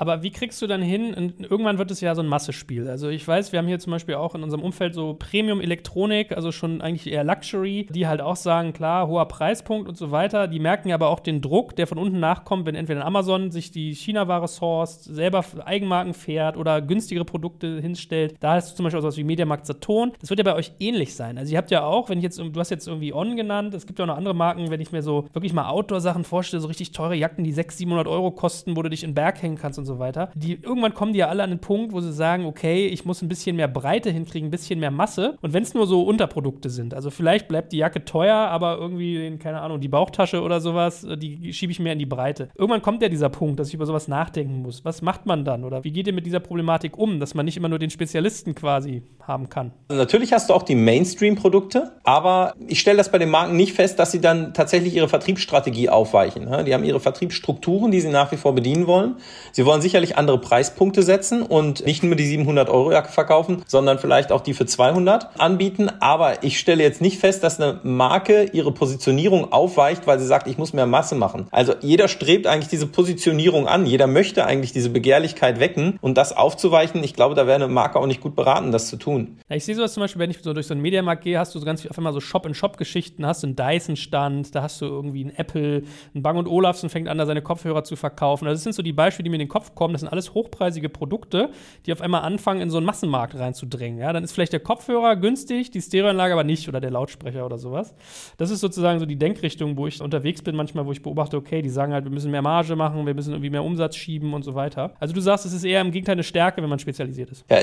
Aber 0.00 0.22
wie 0.22 0.30
kriegst 0.30 0.62
du 0.62 0.66
dann 0.66 0.80
hin? 0.80 1.34
Irgendwann 1.40 1.76
wird 1.76 1.90
es 1.90 2.00
ja 2.00 2.14
so 2.14 2.22
ein 2.22 2.26
Massespiel. 2.26 2.88
Also 2.88 3.10
ich 3.10 3.28
weiß, 3.28 3.52
wir 3.52 3.58
haben 3.58 3.66
hier 3.66 3.78
zum 3.78 3.90
Beispiel 3.90 4.14
auch 4.14 4.34
in 4.34 4.42
unserem 4.42 4.62
Umfeld 4.62 4.94
so 4.94 5.12
Premium-Elektronik, 5.12 6.32
also 6.32 6.52
schon 6.52 6.80
eigentlich 6.80 7.12
eher 7.12 7.22
Luxury, 7.22 7.86
die 7.90 8.06
halt 8.06 8.22
auch 8.22 8.36
sagen, 8.36 8.72
klar, 8.72 9.08
hoher 9.08 9.28
Preispunkt 9.28 9.90
und 9.90 9.98
so 9.98 10.10
weiter. 10.10 10.48
Die 10.48 10.58
merken 10.58 10.90
aber 10.90 11.08
auch 11.10 11.20
den 11.20 11.42
Druck, 11.42 11.76
der 11.76 11.86
von 11.86 11.98
unten 11.98 12.18
nachkommt, 12.18 12.64
wenn 12.64 12.76
entweder 12.76 13.04
Amazon 13.04 13.50
sich 13.50 13.72
die 13.72 13.94
China-Ware 13.94 14.48
sourced, 14.48 15.04
selber 15.04 15.44
Eigenmarken 15.66 16.14
fährt 16.14 16.56
oder 16.56 16.80
günstigere 16.80 17.26
Produkte 17.26 17.78
hinstellt. 17.82 18.36
Da 18.40 18.54
hast 18.54 18.72
du 18.72 18.76
zum 18.76 18.84
Beispiel 18.84 19.00
auch 19.00 19.02
sowas 19.02 19.18
wie 19.18 19.24
Mediamarkt 19.24 19.66
Saturn. 19.66 20.12
Das 20.18 20.30
wird 20.30 20.38
ja 20.38 20.44
bei 20.44 20.54
euch 20.54 20.72
ähnlich 20.80 21.14
sein. 21.14 21.36
Also 21.36 21.52
ihr 21.52 21.58
habt 21.58 21.70
ja 21.70 21.84
auch, 21.84 22.08
wenn 22.08 22.16
ich 22.16 22.24
jetzt, 22.24 22.38
du 22.38 22.58
hast 22.58 22.70
jetzt 22.70 22.88
irgendwie 22.88 23.12
On 23.12 23.36
genannt, 23.36 23.74
es 23.74 23.86
gibt 23.86 23.98
ja 23.98 24.06
auch 24.06 24.08
noch 24.08 24.16
andere 24.16 24.34
Marken, 24.34 24.70
wenn 24.70 24.80
ich 24.80 24.92
mir 24.92 25.02
so 25.02 25.28
wirklich 25.34 25.52
mal 25.52 25.68
Outdoor-Sachen 25.68 26.24
vorstelle, 26.24 26.62
so 26.62 26.68
richtig 26.68 26.92
teure 26.92 27.16
Jacken, 27.16 27.44
die 27.44 27.52
600, 27.52 27.76
700 27.76 28.08
Euro 28.08 28.30
kosten, 28.30 28.78
wo 28.78 28.82
du 28.82 28.88
dich 28.88 29.02
in 29.02 29.10
den 29.10 29.14
Berg 29.14 29.42
hängen 29.42 29.58
kannst 29.58 29.78
und 29.78 29.84
so 29.84 29.89
so 29.90 29.98
weiter. 29.98 30.30
Die, 30.34 30.54
irgendwann 30.54 30.94
kommen 30.94 31.12
die 31.12 31.18
ja 31.18 31.28
alle 31.28 31.42
an 31.42 31.50
den 31.50 31.58
Punkt, 31.58 31.92
wo 31.92 32.00
sie 32.00 32.12
sagen, 32.12 32.46
okay, 32.46 32.86
ich 32.86 33.04
muss 33.04 33.22
ein 33.22 33.28
bisschen 33.28 33.56
mehr 33.56 33.68
Breite 33.68 34.10
hinkriegen, 34.10 34.48
ein 34.48 34.50
bisschen 34.50 34.80
mehr 34.80 34.90
Masse. 34.90 35.36
Und 35.42 35.52
wenn 35.52 35.62
es 35.62 35.74
nur 35.74 35.86
so 35.86 36.02
Unterprodukte 36.02 36.70
sind, 36.70 36.94
also 36.94 37.10
vielleicht 37.10 37.48
bleibt 37.48 37.72
die 37.72 37.78
Jacke 37.78 38.04
teuer, 38.04 38.36
aber 38.36 38.78
irgendwie, 38.78 39.36
keine 39.38 39.60
Ahnung, 39.60 39.80
die 39.80 39.88
Bauchtasche 39.88 40.42
oder 40.42 40.60
sowas, 40.60 41.04
äh, 41.04 41.16
die 41.16 41.52
schiebe 41.52 41.72
ich 41.72 41.80
mehr 41.80 41.92
in 41.92 41.98
die 41.98 42.06
Breite. 42.06 42.48
Irgendwann 42.54 42.82
kommt 42.82 43.02
ja 43.02 43.08
dieser 43.08 43.28
Punkt, 43.28 43.58
dass 43.58 43.68
ich 43.68 43.74
über 43.74 43.86
sowas 43.86 44.08
nachdenken 44.08 44.62
muss. 44.62 44.84
Was 44.84 45.02
macht 45.02 45.26
man 45.26 45.44
dann? 45.44 45.64
Oder 45.64 45.84
wie 45.84 45.90
geht 45.90 46.06
ihr 46.06 46.12
mit 46.12 46.26
dieser 46.26 46.40
Problematik 46.40 46.96
um, 46.96 47.20
dass 47.20 47.34
man 47.34 47.44
nicht 47.44 47.56
immer 47.56 47.68
nur 47.68 47.78
den 47.78 47.90
Spezialisten 47.90 48.54
quasi 48.54 49.02
haben 49.26 49.48
kann? 49.48 49.72
Also 49.88 50.00
natürlich 50.00 50.32
hast 50.32 50.50
du 50.50 50.54
auch 50.54 50.62
die 50.62 50.74
Mainstream-Produkte, 50.74 51.92
aber 52.04 52.54
ich 52.66 52.80
stelle 52.80 52.98
das 52.98 53.10
bei 53.10 53.18
den 53.18 53.30
Marken 53.30 53.56
nicht 53.56 53.72
fest, 53.72 53.98
dass 53.98 54.12
sie 54.12 54.20
dann 54.20 54.54
tatsächlich 54.54 54.94
ihre 54.94 55.08
Vertriebsstrategie 55.08 55.88
aufweichen. 55.88 56.48
Die 56.64 56.74
haben 56.74 56.84
ihre 56.84 57.00
Vertriebsstrukturen, 57.00 57.90
die 57.90 58.00
sie 58.00 58.10
nach 58.10 58.30
wie 58.32 58.36
vor 58.36 58.54
bedienen 58.54 58.86
wollen. 58.86 59.16
Sie 59.52 59.66
wollen 59.66 59.79
sicherlich 59.80 60.16
andere 60.16 60.38
Preispunkte 60.38 61.02
setzen 61.02 61.42
und 61.42 61.84
nicht 61.86 62.02
nur 62.02 62.16
die 62.16 62.26
700 62.26 62.68
Euro 62.68 62.92
Jacke 62.92 63.12
verkaufen, 63.12 63.62
sondern 63.66 63.98
vielleicht 63.98 64.32
auch 64.32 64.40
die 64.40 64.54
für 64.54 64.66
200 64.66 65.40
anbieten. 65.40 65.90
Aber 66.00 66.42
ich 66.42 66.58
stelle 66.58 66.82
jetzt 66.82 67.00
nicht 67.00 67.18
fest, 67.18 67.44
dass 67.44 67.60
eine 67.60 67.80
Marke 67.82 68.44
ihre 68.52 68.72
Positionierung 68.72 69.52
aufweicht, 69.52 70.06
weil 70.06 70.18
sie 70.18 70.26
sagt, 70.26 70.46
ich 70.46 70.58
muss 70.58 70.72
mehr 70.72 70.86
Masse 70.86 71.14
machen. 71.14 71.46
Also 71.50 71.74
jeder 71.80 72.08
strebt 72.08 72.46
eigentlich 72.46 72.68
diese 72.68 72.86
Positionierung 72.86 73.68
an. 73.68 73.86
Jeder 73.86 74.06
möchte 74.06 74.46
eigentlich 74.46 74.72
diese 74.72 74.90
Begehrlichkeit 74.90 75.60
wecken 75.60 75.98
und 76.00 76.16
das 76.18 76.36
aufzuweichen. 76.36 77.04
Ich 77.04 77.14
glaube, 77.14 77.34
da 77.34 77.46
wäre 77.46 77.56
eine 77.56 77.68
Marke 77.68 77.98
auch 77.98 78.06
nicht 78.06 78.20
gut 78.20 78.34
beraten, 78.34 78.72
das 78.72 78.88
zu 78.88 78.96
tun. 78.96 79.38
Ja, 79.48 79.56
ich 79.56 79.64
sehe 79.64 79.74
sowas 79.74 79.94
zum 79.94 80.02
Beispiel, 80.02 80.20
wenn 80.20 80.30
ich 80.30 80.38
so 80.42 80.52
durch 80.52 80.66
so 80.66 80.74
einen 80.74 80.82
Mediamarkt 80.82 81.22
gehe, 81.22 81.38
hast 81.38 81.54
du 81.54 81.58
so 81.58 81.64
ganz 81.64 81.86
auf 81.86 81.96
einmal 81.96 82.12
so 82.12 82.20
Shop-in-Shop-Geschichten, 82.20 83.26
hast 83.26 83.42
du 83.42 83.48
einen 83.48 83.56
Dyson-Stand, 83.56 84.54
da 84.54 84.62
hast 84.62 84.80
du 84.80 84.86
irgendwie 84.86 85.22
einen 85.22 85.36
Apple, 85.36 85.82
ein 86.14 86.22
Bang 86.22 86.36
Olufsen 86.46 86.88
fängt 86.88 87.08
an, 87.08 87.18
da 87.18 87.26
seine 87.26 87.42
Kopfhörer 87.42 87.84
zu 87.84 87.96
verkaufen. 87.96 88.46
Also 88.46 88.56
das 88.56 88.62
sind 88.64 88.74
so 88.74 88.82
die 88.82 88.92
Beispiele, 88.92 89.24
die 89.24 89.30
mir 89.30 89.36
in 89.36 89.40
den 89.40 89.48
Kopf 89.48 89.59
kommen. 89.74 89.92
Das 89.94 90.00
sind 90.00 90.08
alles 90.08 90.34
hochpreisige 90.34 90.88
Produkte, 90.88 91.50
die 91.86 91.92
auf 91.92 92.00
einmal 92.00 92.22
anfangen, 92.22 92.60
in 92.60 92.70
so 92.70 92.78
einen 92.78 92.86
Massenmarkt 92.86 93.38
reinzudrängen. 93.38 93.98
Ja, 93.98 94.12
dann 94.12 94.24
ist 94.24 94.32
vielleicht 94.32 94.52
der 94.52 94.60
Kopfhörer 94.60 95.16
günstig, 95.16 95.70
die 95.70 95.80
Stereoanlage 95.80 96.32
aber 96.32 96.44
nicht 96.44 96.68
oder 96.68 96.80
der 96.80 96.90
Lautsprecher 96.90 97.44
oder 97.46 97.58
sowas. 97.58 97.94
Das 98.38 98.50
ist 98.50 98.60
sozusagen 98.60 98.98
so 98.98 99.06
die 99.06 99.16
Denkrichtung, 99.16 99.76
wo 99.76 99.86
ich 99.86 100.00
unterwegs 100.00 100.42
bin, 100.42 100.56
manchmal, 100.56 100.86
wo 100.86 100.92
ich 100.92 101.02
beobachte, 101.02 101.36
okay, 101.36 101.62
die 101.62 101.68
sagen 101.68 101.92
halt, 101.92 102.04
wir 102.04 102.10
müssen 102.10 102.30
mehr 102.30 102.42
Marge 102.42 102.76
machen, 102.76 103.06
wir 103.06 103.14
müssen 103.14 103.32
irgendwie 103.32 103.50
mehr 103.50 103.64
Umsatz 103.64 103.96
schieben 103.96 104.34
und 104.34 104.42
so 104.42 104.54
weiter. 104.54 104.94
Also 104.98 105.14
du 105.14 105.20
sagst, 105.20 105.46
es 105.46 105.52
ist 105.52 105.64
eher 105.64 105.80
im 105.80 105.90
Gegenteil 105.90 106.14
eine 106.14 106.24
Stärke, 106.24 106.62
wenn 106.62 106.68
man 106.68 106.78
spezialisiert 106.78 107.30
ist. 107.30 107.44
Ja, 107.50 107.58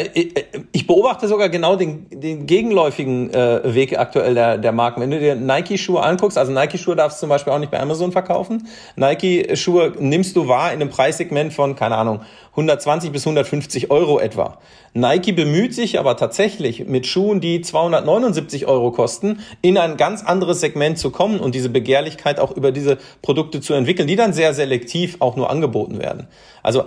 ich 0.72 0.88
beobachte 0.88 1.28
sogar 1.28 1.50
genau 1.50 1.76
den, 1.76 2.08
den 2.10 2.46
gegenläufigen 2.46 3.34
äh, 3.34 3.74
Weg 3.74 3.98
aktuell 3.98 4.34
der, 4.34 4.58
der 4.58 4.72
Marken. 4.72 5.02
Wenn 5.02 5.12
du 5.12 5.20
dir 5.20 5.36
Nike-Schuhe 5.36 6.02
anguckst, 6.02 6.38
also 6.38 6.52
Nike-Schuhe 6.52 6.96
darfst 6.96 7.18
du 7.18 7.22
zum 7.22 7.30
Beispiel 7.30 7.54
auch 7.54 7.60
nicht 7.60 7.72
bei 7.72 7.80
Amazon 7.80 8.12
verkaufen. 8.12 8.68
Nike-Schuhe 8.96 9.94
nimmst 10.00 10.36
du 10.36 10.48
wahr 10.48 10.74
in 10.74 10.82
einem 10.82 10.90
Preissegment 10.90 11.54
von, 11.54 11.76
keine 11.76 11.87
Ahnung, 11.96 12.22
120 12.52 13.12
bis 13.12 13.26
150 13.26 13.90
Euro 13.92 14.20
etwa. 14.20 14.58
Nike 14.94 15.32
bemüht 15.32 15.74
sich 15.74 16.00
aber 16.00 16.18
tatsächlich 16.18 16.88
mit 16.88 17.08
Schuhen, 17.08 17.40
die 17.40 17.62
279 17.62 18.66
Euro 18.66 18.92
kosten, 18.92 19.40
in 19.62 19.78
ein 19.78 19.96
ganz 19.96 20.24
anderes 20.24 20.60
Segment 20.60 20.98
zu 20.98 21.12
kommen 21.12 21.40
und 21.40 21.56
diese 21.56 21.70
Begehrlichkeit 21.70 22.40
auch 22.40 22.52
über 22.52 22.72
diese 22.72 22.98
Produkte 23.22 23.62
zu 23.62 23.74
entwickeln, 23.74 24.08
die 24.08 24.16
dann 24.16 24.34
sehr 24.34 24.54
selektiv 24.54 25.18
auch 25.20 25.36
nur 25.36 25.50
angeboten 25.50 26.00
werden. 26.00 26.28
Also 26.64 26.86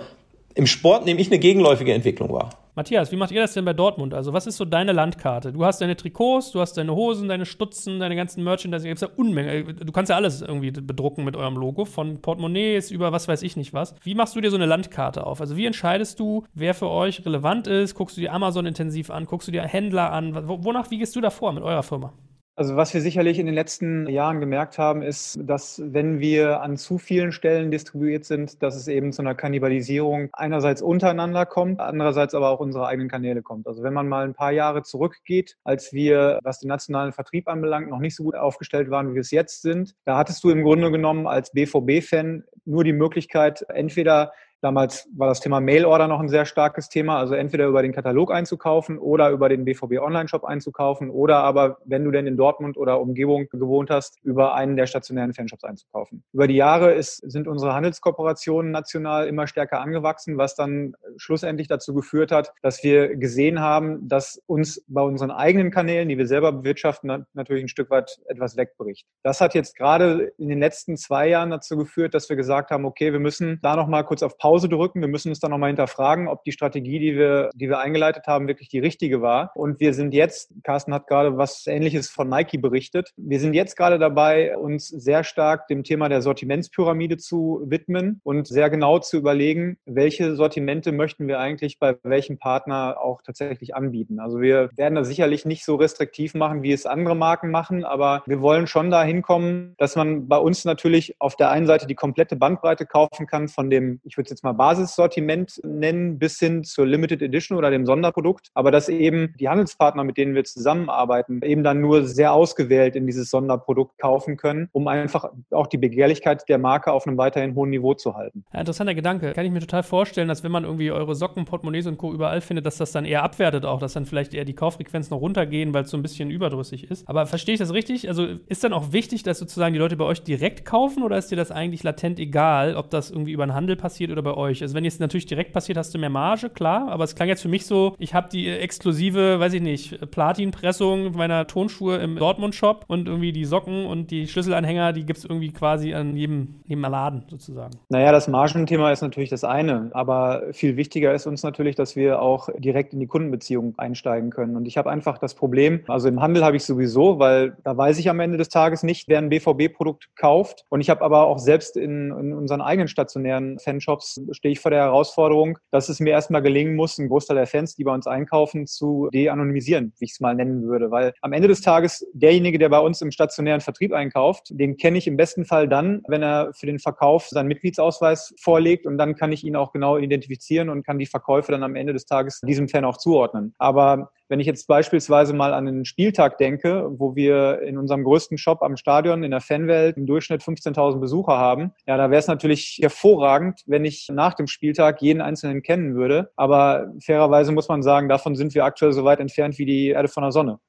im 0.55 0.67
Sport 0.67 1.05
nehme 1.05 1.19
ich 1.19 1.27
eine 1.27 1.39
gegenläufige 1.39 1.93
Entwicklung 1.93 2.31
wahr. 2.31 2.49
Matthias, 2.73 3.11
wie 3.11 3.17
macht 3.17 3.31
ihr 3.31 3.41
das 3.41 3.53
denn 3.53 3.65
bei 3.65 3.73
Dortmund? 3.73 4.13
Also, 4.13 4.31
was 4.31 4.47
ist 4.47 4.55
so 4.55 4.63
deine 4.63 4.93
Landkarte? 4.93 5.51
Du 5.51 5.65
hast 5.65 5.81
deine 5.81 5.97
Trikots, 5.97 6.51
du 6.51 6.61
hast 6.61 6.77
deine 6.77 6.95
Hosen, 6.95 7.27
deine 7.27 7.45
Stutzen, 7.45 7.99
deine 7.99 8.15
ganzen 8.15 8.45
Merchandise. 8.45 8.87
Gibt 8.87 9.01
ja 9.01 9.09
Unmenge. 9.17 9.73
Du 9.73 9.91
kannst 9.91 10.09
ja 10.09 10.15
alles 10.15 10.41
irgendwie 10.41 10.71
bedrucken 10.71 11.25
mit 11.25 11.35
eurem 11.35 11.57
Logo, 11.57 11.83
von 11.83 12.21
Portemonnaies 12.21 12.89
über 12.89 13.11
was 13.11 13.27
weiß 13.27 13.43
ich 13.43 13.57
nicht 13.57 13.73
was. 13.73 13.95
Wie 14.03 14.15
machst 14.15 14.37
du 14.37 14.41
dir 14.41 14.51
so 14.51 14.55
eine 14.55 14.67
Landkarte 14.67 15.27
auf? 15.27 15.41
Also, 15.41 15.57
wie 15.57 15.65
entscheidest 15.65 16.19
du, 16.19 16.45
wer 16.53 16.73
für 16.73 16.89
euch 16.89 17.25
relevant 17.25 17.67
ist? 17.67 17.93
Guckst 17.95 18.15
du 18.15 18.21
dir 18.21 18.31
Amazon 18.31 18.65
intensiv 18.65 19.09
an? 19.09 19.25
Guckst 19.25 19.49
du 19.49 19.51
dir 19.51 19.63
Händler 19.63 20.13
an? 20.13 20.47
Wonach, 20.47 20.89
wie 20.91 20.97
gehst 20.97 21.15
du 21.17 21.21
da 21.21 21.29
vor 21.29 21.51
mit 21.51 21.63
eurer 21.63 21.83
Firma? 21.83 22.13
Also 22.61 22.75
was 22.75 22.93
wir 22.93 23.01
sicherlich 23.01 23.39
in 23.39 23.47
den 23.47 23.55
letzten 23.55 24.07
Jahren 24.07 24.39
gemerkt 24.39 24.77
haben, 24.77 25.01
ist, 25.01 25.39
dass 25.41 25.81
wenn 25.83 26.19
wir 26.19 26.61
an 26.61 26.77
zu 26.77 26.99
vielen 26.99 27.31
Stellen 27.31 27.71
distribuiert 27.71 28.23
sind, 28.23 28.61
dass 28.61 28.75
es 28.75 28.87
eben 28.87 29.11
zu 29.11 29.23
einer 29.23 29.33
Kannibalisierung 29.33 30.29
einerseits 30.33 30.83
untereinander 30.83 31.47
kommt, 31.47 31.79
andererseits 31.79 32.35
aber 32.35 32.51
auch 32.51 32.59
unsere 32.59 32.85
eigenen 32.85 33.09
Kanäle 33.09 33.41
kommt. 33.41 33.65
Also 33.65 33.81
wenn 33.81 33.95
man 33.95 34.07
mal 34.07 34.25
ein 34.25 34.35
paar 34.35 34.51
Jahre 34.51 34.83
zurückgeht, 34.83 35.57
als 35.63 35.91
wir, 35.91 36.37
was 36.43 36.59
den 36.59 36.67
nationalen 36.67 37.13
Vertrieb 37.13 37.47
anbelangt, 37.47 37.89
noch 37.89 37.97
nicht 37.97 38.15
so 38.15 38.25
gut 38.25 38.35
aufgestellt 38.35 38.91
waren, 38.91 39.09
wie 39.09 39.15
wir 39.15 39.21
es 39.21 39.31
jetzt 39.31 39.63
sind, 39.63 39.95
da 40.05 40.15
hattest 40.15 40.43
du 40.43 40.51
im 40.51 40.61
Grunde 40.61 40.91
genommen 40.91 41.25
als 41.25 41.51
BVB-Fan 41.53 42.43
nur 42.65 42.83
die 42.83 42.93
Möglichkeit, 42.93 43.65
entweder 43.69 44.33
Damals 44.61 45.09
war 45.17 45.27
das 45.27 45.39
Thema 45.39 45.59
Mailorder 45.59 46.07
noch 46.07 46.19
ein 46.19 46.29
sehr 46.29 46.45
starkes 46.45 46.87
Thema, 46.87 47.17
also 47.17 47.33
entweder 47.33 47.65
über 47.65 47.81
den 47.81 47.93
Katalog 47.93 48.31
einzukaufen 48.31 48.99
oder 48.99 49.31
über 49.31 49.49
den 49.49 49.65
BVB 49.65 49.99
Online-Shop 49.99 50.43
einzukaufen 50.43 51.09
oder 51.09 51.37
aber, 51.37 51.79
wenn 51.85 52.05
du 52.05 52.11
denn 52.11 52.27
in 52.27 52.37
Dortmund 52.37 52.77
oder 52.77 53.01
Umgebung 53.01 53.47
gewohnt 53.49 53.89
hast, 53.89 54.19
über 54.21 54.53
einen 54.53 54.75
der 54.75 54.85
stationären 54.85 55.33
Fanshops 55.33 55.63
einzukaufen. 55.63 56.23
Über 56.31 56.45
die 56.45 56.55
Jahre 56.55 56.93
ist, 56.93 57.17
sind 57.31 57.47
unsere 57.47 57.73
Handelskooperationen 57.73 58.71
national 58.71 59.27
immer 59.27 59.47
stärker 59.47 59.81
angewachsen, 59.81 60.37
was 60.37 60.53
dann 60.53 60.93
schlussendlich 61.17 61.67
dazu 61.67 61.95
geführt 61.95 62.31
hat, 62.31 62.53
dass 62.61 62.83
wir 62.83 63.15
gesehen 63.15 63.61
haben, 63.61 64.07
dass 64.07 64.43
uns 64.45 64.85
bei 64.87 65.01
unseren 65.01 65.31
eigenen 65.31 65.71
Kanälen, 65.71 66.07
die 66.07 66.19
wir 66.19 66.27
selber 66.27 66.51
bewirtschaften, 66.51 67.25
natürlich 67.33 67.63
ein 67.63 67.67
Stück 67.67 67.89
weit 67.89 68.19
etwas 68.27 68.57
wegbricht. 68.57 69.07
Das 69.23 69.41
hat 69.41 69.55
jetzt 69.55 69.75
gerade 69.75 70.33
in 70.37 70.49
den 70.49 70.59
letzten 70.59 70.97
zwei 70.97 71.27
Jahren 71.29 71.49
dazu 71.49 71.77
geführt, 71.77 72.13
dass 72.13 72.29
wir 72.29 72.35
gesagt 72.35 72.69
haben, 72.69 72.85
okay, 72.85 73.11
wir 73.11 73.19
müssen 73.19 73.59
da 73.63 73.75
noch 73.75 73.87
mal 73.87 74.03
kurz 74.03 74.21
auf 74.21 74.37
Pause 74.37 74.50
Pause 74.51 74.67
drücken. 74.67 74.99
Wir 74.99 75.07
müssen 75.07 75.29
uns 75.29 75.39
dann 75.39 75.51
nochmal 75.51 75.69
hinterfragen, 75.69 76.27
ob 76.27 76.43
die 76.43 76.51
Strategie, 76.51 76.99
die 76.99 77.15
wir, 77.15 77.51
die 77.55 77.69
wir 77.69 77.79
eingeleitet 77.79 78.27
haben, 78.27 78.49
wirklich 78.49 78.67
die 78.67 78.79
richtige 78.79 79.21
war. 79.21 79.51
Und 79.55 79.79
wir 79.79 79.93
sind 79.93 80.13
jetzt, 80.13 80.53
Carsten 80.65 80.93
hat 80.93 81.07
gerade 81.07 81.37
was 81.37 81.67
Ähnliches 81.67 82.09
von 82.09 82.27
Nike 82.27 82.57
berichtet, 82.57 83.13
wir 83.15 83.39
sind 83.39 83.53
jetzt 83.53 83.77
gerade 83.77 83.97
dabei, 83.97 84.57
uns 84.57 84.89
sehr 84.89 85.23
stark 85.23 85.67
dem 85.67 85.85
Thema 85.85 86.09
der 86.09 86.21
Sortimentspyramide 86.21 87.15
zu 87.15 87.61
widmen 87.63 88.19
und 88.25 88.45
sehr 88.45 88.69
genau 88.69 88.99
zu 88.99 89.15
überlegen, 89.15 89.77
welche 89.85 90.35
Sortimente 90.35 90.91
möchten 90.91 91.29
wir 91.29 91.39
eigentlich 91.39 91.79
bei 91.79 91.95
welchem 92.03 92.37
Partner 92.37 92.97
auch 92.99 93.21
tatsächlich 93.21 93.73
anbieten. 93.73 94.19
Also 94.19 94.41
wir 94.41 94.69
werden 94.75 94.95
das 94.95 95.07
sicherlich 95.07 95.45
nicht 95.45 95.63
so 95.63 95.75
restriktiv 95.75 96.33
machen, 96.33 96.61
wie 96.61 96.73
es 96.73 96.85
andere 96.85 97.15
Marken 97.15 97.51
machen, 97.51 97.85
aber 97.85 98.21
wir 98.25 98.41
wollen 98.41 98.67
schon 98.67 98.91
dahin 98.91 99.21
kommen, 99.21 99.75
dass 99.77 99.95
man 99.95 100.27
bei 100.27 100.37
uns 100.37 100.65
natürlich 100.65 101.15
auf 101.19 101.37
der 101.37 101.51
einen 101.51 101.67
Seite 101.67 101.87
die 101.87 101.95
komplette 101.95 102.35
Bandbreite 102.35 102.85
kaufen 102.85 103.27
kann 103.27 103.47
von 103.47 103.69
dem, 103.69 104.01
ich 104.03 104.17
würde 104.17 104.25
es 104.25 104.40
jetzt 104.41 104.43
mal 104.43 104.53
Basissortiment 104.53 105.61
nennen, 105.63 106.17
bis 106.17 106.39
hin 106.39 106.63
zur 106.63 106.87
Limited 106.87 107.21
Edition 107.21 107.57
oder 107.57 107.69
dem 107.69 107.85
Sonderprodukt. 107.85 108.49
Aber 108.53 108.71
dass 108.71 108.89
eben 108.89 109.33
die 109.39 109.49
Handelspartner, 109.49 110.03
mit 110.03 110.17
denen 110.17 110.33
wir 110.33 110.43
zusammenarbeiten, 110.43 111.41
eben 111.43 111.63
dann 111.63 111.81
nur 111.81 112.05
sehr 112.05 112.33
ausgewählt 112.33 112.95
in 112.95 113.05
dieses 113.05 113.29
Sonderprodukt 113.29 113.99
kaufen 113.99 114.37
können, 114.37 114.69
um 114.71 114.87
einfach 114.87 115.31
auch 115.51 115.67
die 115.67 115.77
Begehrlichkeit 115.77 116.49
der 116.49 116.57
Marke 116.57 116.91
auf 116.91 117.05
einem 117.05 117.17
weiterhin 117.17 117.55
hohen 117.55 117.69
Niveau 117.69 117.93
zu 117.93 118.15
halten. 118.15 118.43
Ja, 118.53 118.61
interessanter 118.61 118.95
Gedanke. 118.95 119.33
Kann 119.33 119.45
ich 119.45 119.51
mir 119.51 119.59
total 119.59 119.83
vorstellen, 119.83 120.27
dass 120.27 120.43
wenn 120.43 120.51
man 120.51 120.63
irgendwie 120.63 120.91
eure 120.91 121.15
Socken, 121.15 121.45
Portemonnaies 121.45 121.87
und 121.87 121.97
Co. 121.97 122.11
überall 122.11 122.41
findet, 122.41 122.65
dass 122.65 122.77
das 122.77 122.91
dann 122.91 123.05
eher 123.05 123.23
abwertet 123.23 123.65
auch, 123.65 123.79
dass 123.79 123.93
dann 123.93 124.05
vielleicht 124.05 124.33
eher 124.33 124.45
die 124.45 124.55
Kauffrequenzen 124.55 125.13
noch 125.13 125.21
runtergehen, 125.21 125.73
weil 125.73 125.83
es 125.83 125.91
so 125.91 125.97
ein 125.97 126.01
bisschen 126.01 126.31
überdrüssig 126.31 126.89
ist. 126.89 127.07
Aber 127.07 127.25
verstehe 127.27 127.53
ich 127.53 127.59
das 127.59 127.73
richtig? 127.73 128.07
Also 128.07 128.25
ist 128.47 128.63
dann 128.63 128.73
auch 128.73 128.91
wichtig, 128.91 129.23
dass 129.23 129.39
sozusagen 129.39 129.73
die 129.73 129.79
Leute 129.79 129.97
bei 129.97 130.05
euch 130.05 130.23
direkt 130.23 130.65
kaufen 130.65 131.03
oder 131.03 131.17
ist 131.17 131.29
dir 131.29 131.35
das 131.35 131.51
eigentlich 131.51 131.83
latent 131.83 132.19
egal, 132.19 132.75
ob 132.75 132.89
das 132.89 133.11
irgendwie 133.11 133.33
über 133.33 133.45
den 133.45 133.53
Handel 133.53 133.75
passiert 133.75 134.11
oder 134.11 134.21
bei 134.21 134.30
euch? 134.37 134.61
Also 134.61 134.75
wenn 134.75 134.83
jetzt 134.83 134.99
natürlich 134.99 135.25
direkt 135.25 135.53
passiert, 135.53 135.77
hast 135.77 135.93
du 135.93 135.99
mehr 135.99 136.09
Marge, 136.09 136.49
klar, 136.49 136.89
aber 136.89 137.03
es 137.03 137.15
klang 137.15 137.29
jetzt 137.29 137.41
für 137.41 137.49
mich 137.49 137.65
so, 137.65 137.95
ich 137.99 138.13
habe 138.13 138.29
die 138.29 138.49
exklusive, 138.49 139.39
weiß 139.39 139.53
ich 139.53 139.61
nicht, 139.61 140.11
Platinpressung 140.11 141.13
meiner 141.13 141.47
Tonschuhe 141.47 141.97
im 141.97 142.15
Dortmund-Shop 142.15 142.85
und 142.87 143.07
irgendwie 143.07 143.31
die 143.31 143.45
Socken 143.45 143.85
und 143.85 144.11
die 144.11 144.27
Schlüsselanhänger, 144.27 144.93
die 144.93 145.05
gibt 145.05 145.19
es 145.19 145.25
irgendwie 145.25 145.51
quasi 145.51 145.93
an 145.93 146.15
jedem, 146.15 146.61
jedem 146.65 146.81
Laden 146.81 147.23
sozusagen. 147.29 147.73
Naja, 147.89 148.11
das 148.11 148.27
Margenthema 148.27 148.91
ist 148.91 149.01
natürlich 149.01 149.29
das 149.29 149.43
eine, 149.43 149.89
aber 149.93 150.43
viel 150.51 150.77
wichtiger 150.77 151.13
ist 151.13 151.27
uns 151.27 151.43
natürlich, 151.43 151.75
dass 151.75 151.95
wir 151.95 152.21
auch 152.21 152.49
direkt 152.57 152.93
in 152.93 152.99
die 152.99 153.07
Kundenbeziehung 153.07 153.75
einsteigen 153.77 154.29
können. 154.29 154.55
Und 154.55 154.67
ich 154.67 154.77
habe 154.77 154.89
einfach 154.89 155.17
das 155.17 155.33
Problem, 155.33 155.81
also 155.87 156.07
im 156.07 156.21
Handel 156.21 156.43
habe 156.43 156.57
ich 156.57 156.63
sowieso, 156.63 157.19
weil 157.19 157.57
da 157.63 157.75
weiß 157.75 157.97
ich 157.99 158.09
am 158.09 158.19
Ende 158.19 158.37
des 158.37 158.49
Tages 158.49 158.83
nicht, 158.83 159.07
wer 159.07 159.19
ein 159.19 159.29
BVB-Produkt 159.29 160.09
kauft. 160.15 160.65
Und 160.69 160.81
ich 160.81 160.89
habe 160.89 161.01
aber 161.01 161.25
auch 161.25 161.39
selbst 161.39 161.77
in, 161.77 162.11
in 162.11 162.33
unseren 162.33 162.61
eigenen 162.61 162.87
stationären 162.87 163.59
Fanshops 163.59 164.20
stehe 164.31 164.51
ich 164.51 164.59
vor 164.59 164.71
der 164.71 164.81
Herausforderung, 164.81 165.57
dass 165.71 165.89
es 165.89 165.99
mir 165.99 166.11
erstmal 166.11 166.41
gelingen 166.41 166.75
muss, 166.75 166.99
einen 166.99 167.09
Großteil 167.09 167.37
der 167.37 167.47
Fans, 167.47 167.75
die 167.75 167.83
bei 167.83 167.93
uns 167.93 168.07
einkaufen, 168.07 168.67
zu 168.67 169.09
de-anonymisieren, 169.13 169.93
wie 169.99 170.05
ich 170.05 170.11
es 170.11 170.19
mal 170.19 170.35
nennen 170.35 170.63
würde. 170.63 170.91
Weil 170.91 171.13
am 171.21 171.33
Ende 171.33 171.47
des 171.47 171.61
Tages 171.61 172.05
derjenige, 172.13 172.59
der 172.59 172.69
bei 172.69 172.79
uns 172.79 173.01
im 173.01 173.11
stationären 173.11 173.61
Vertrieb 173.61 173.93
einkauft, 173.93 174.47
den 174.51 174.77
kenne 174.77 174.97
ich 174.97 175.07
im 175.07 175.17
besten 175.17 175.45
Fall 175.45 175.67
dann, 175.67 176.01
wenn 176.07 176.23
er 176.23 176.51
für 176.53 176.65
den 176.65 176.79
Verkauf 176.79 177.27
seinen 177.27 177.47
Mitgliedsausweis 177.47 178.33
vorlegt 178.39 178.85
und 178.85 178.97
dann 178.97 179.15
kann 179.15 179.31
ich 179.31 179.43
ihn 179.43 179.55
auch 179.55 179.71
genau 179.71 179.97
identifizieren 179.97 180.69
und 180.69 180.85
kann 180.85 180.99
die 180.99 181.05
Verkäufe 181.05 181.51
dann 181.51 181.63
am 181.63 181.75
Ende 181.75 181.93
des 181.93 182.05
Tages 182.05 182.41
diesem 182.41 182.67
Fan 182.67 182.85
auch 182.85 182.97
zuordnen. 182.97 183.53
Aber 183.57 184.11
Wenn 184.31 184.39
ich 184.39 184.47
jetzt 184.47 184.65
beispielsweise 184.65 185.33
mal 185.33 185.53
an 185.53 185.65
den 185.65 185.83
Spieltag 185.83 186.37
denke, 186.37 186.89
wo 186.97 187.17
wir 187.17 187.63
in 187.63 187.77
unserem 187.77 188.05
größten 188.05 188.37
Shop 188.37 188.61
am 188.61 188.77
Stadion 188.77 189.25
in 189.25 189.31
der 189.31 189.41
Fanwelt 189.41 189.97
im 189.97 190.05
Durchschnitt 190.05 190.41
15.000 190.41 191.01
Besucher 191.01 191.37
haben, 191.37 191.73
ja, 191.85 191.97
da 191.97 192.09
wäre 192.09 192.19
es 192.19 192.27
natürlich 192.27 192.79
hervorragend, 192.81 193.59
wenn 193.65 193.83
ich 193.83 194.07
nach 194.09 194.33
dem 194.33 194.47
Spieltag 194.47 195.01
jeden 195.01 195.19
einzelnen 195.19 195.61
kennen 195.63 195.95
würde. 195.95 196.31
Aber 196.37 196.93
fairerweise 197.03 197.51
muss 197.51 197.67
man 197.67 197.83
sagen, 197.83 198.07
davon 198.07 198.37
sind 198.37 198.55
wir 198.55 198.63
aktuell 198.63 198.93
so 198.93 199.03
weit 199.03 199.19
entfernt 199.19 199.57
wie 199.57 199.65
die 199.65 199.89
Erde 199.89 200.07
von 200.07 200.23
der 200.23 200.31
Sonne. 200.31 200.59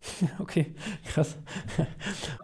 Okay, 0.38 0.66
krass. 1.04 1.36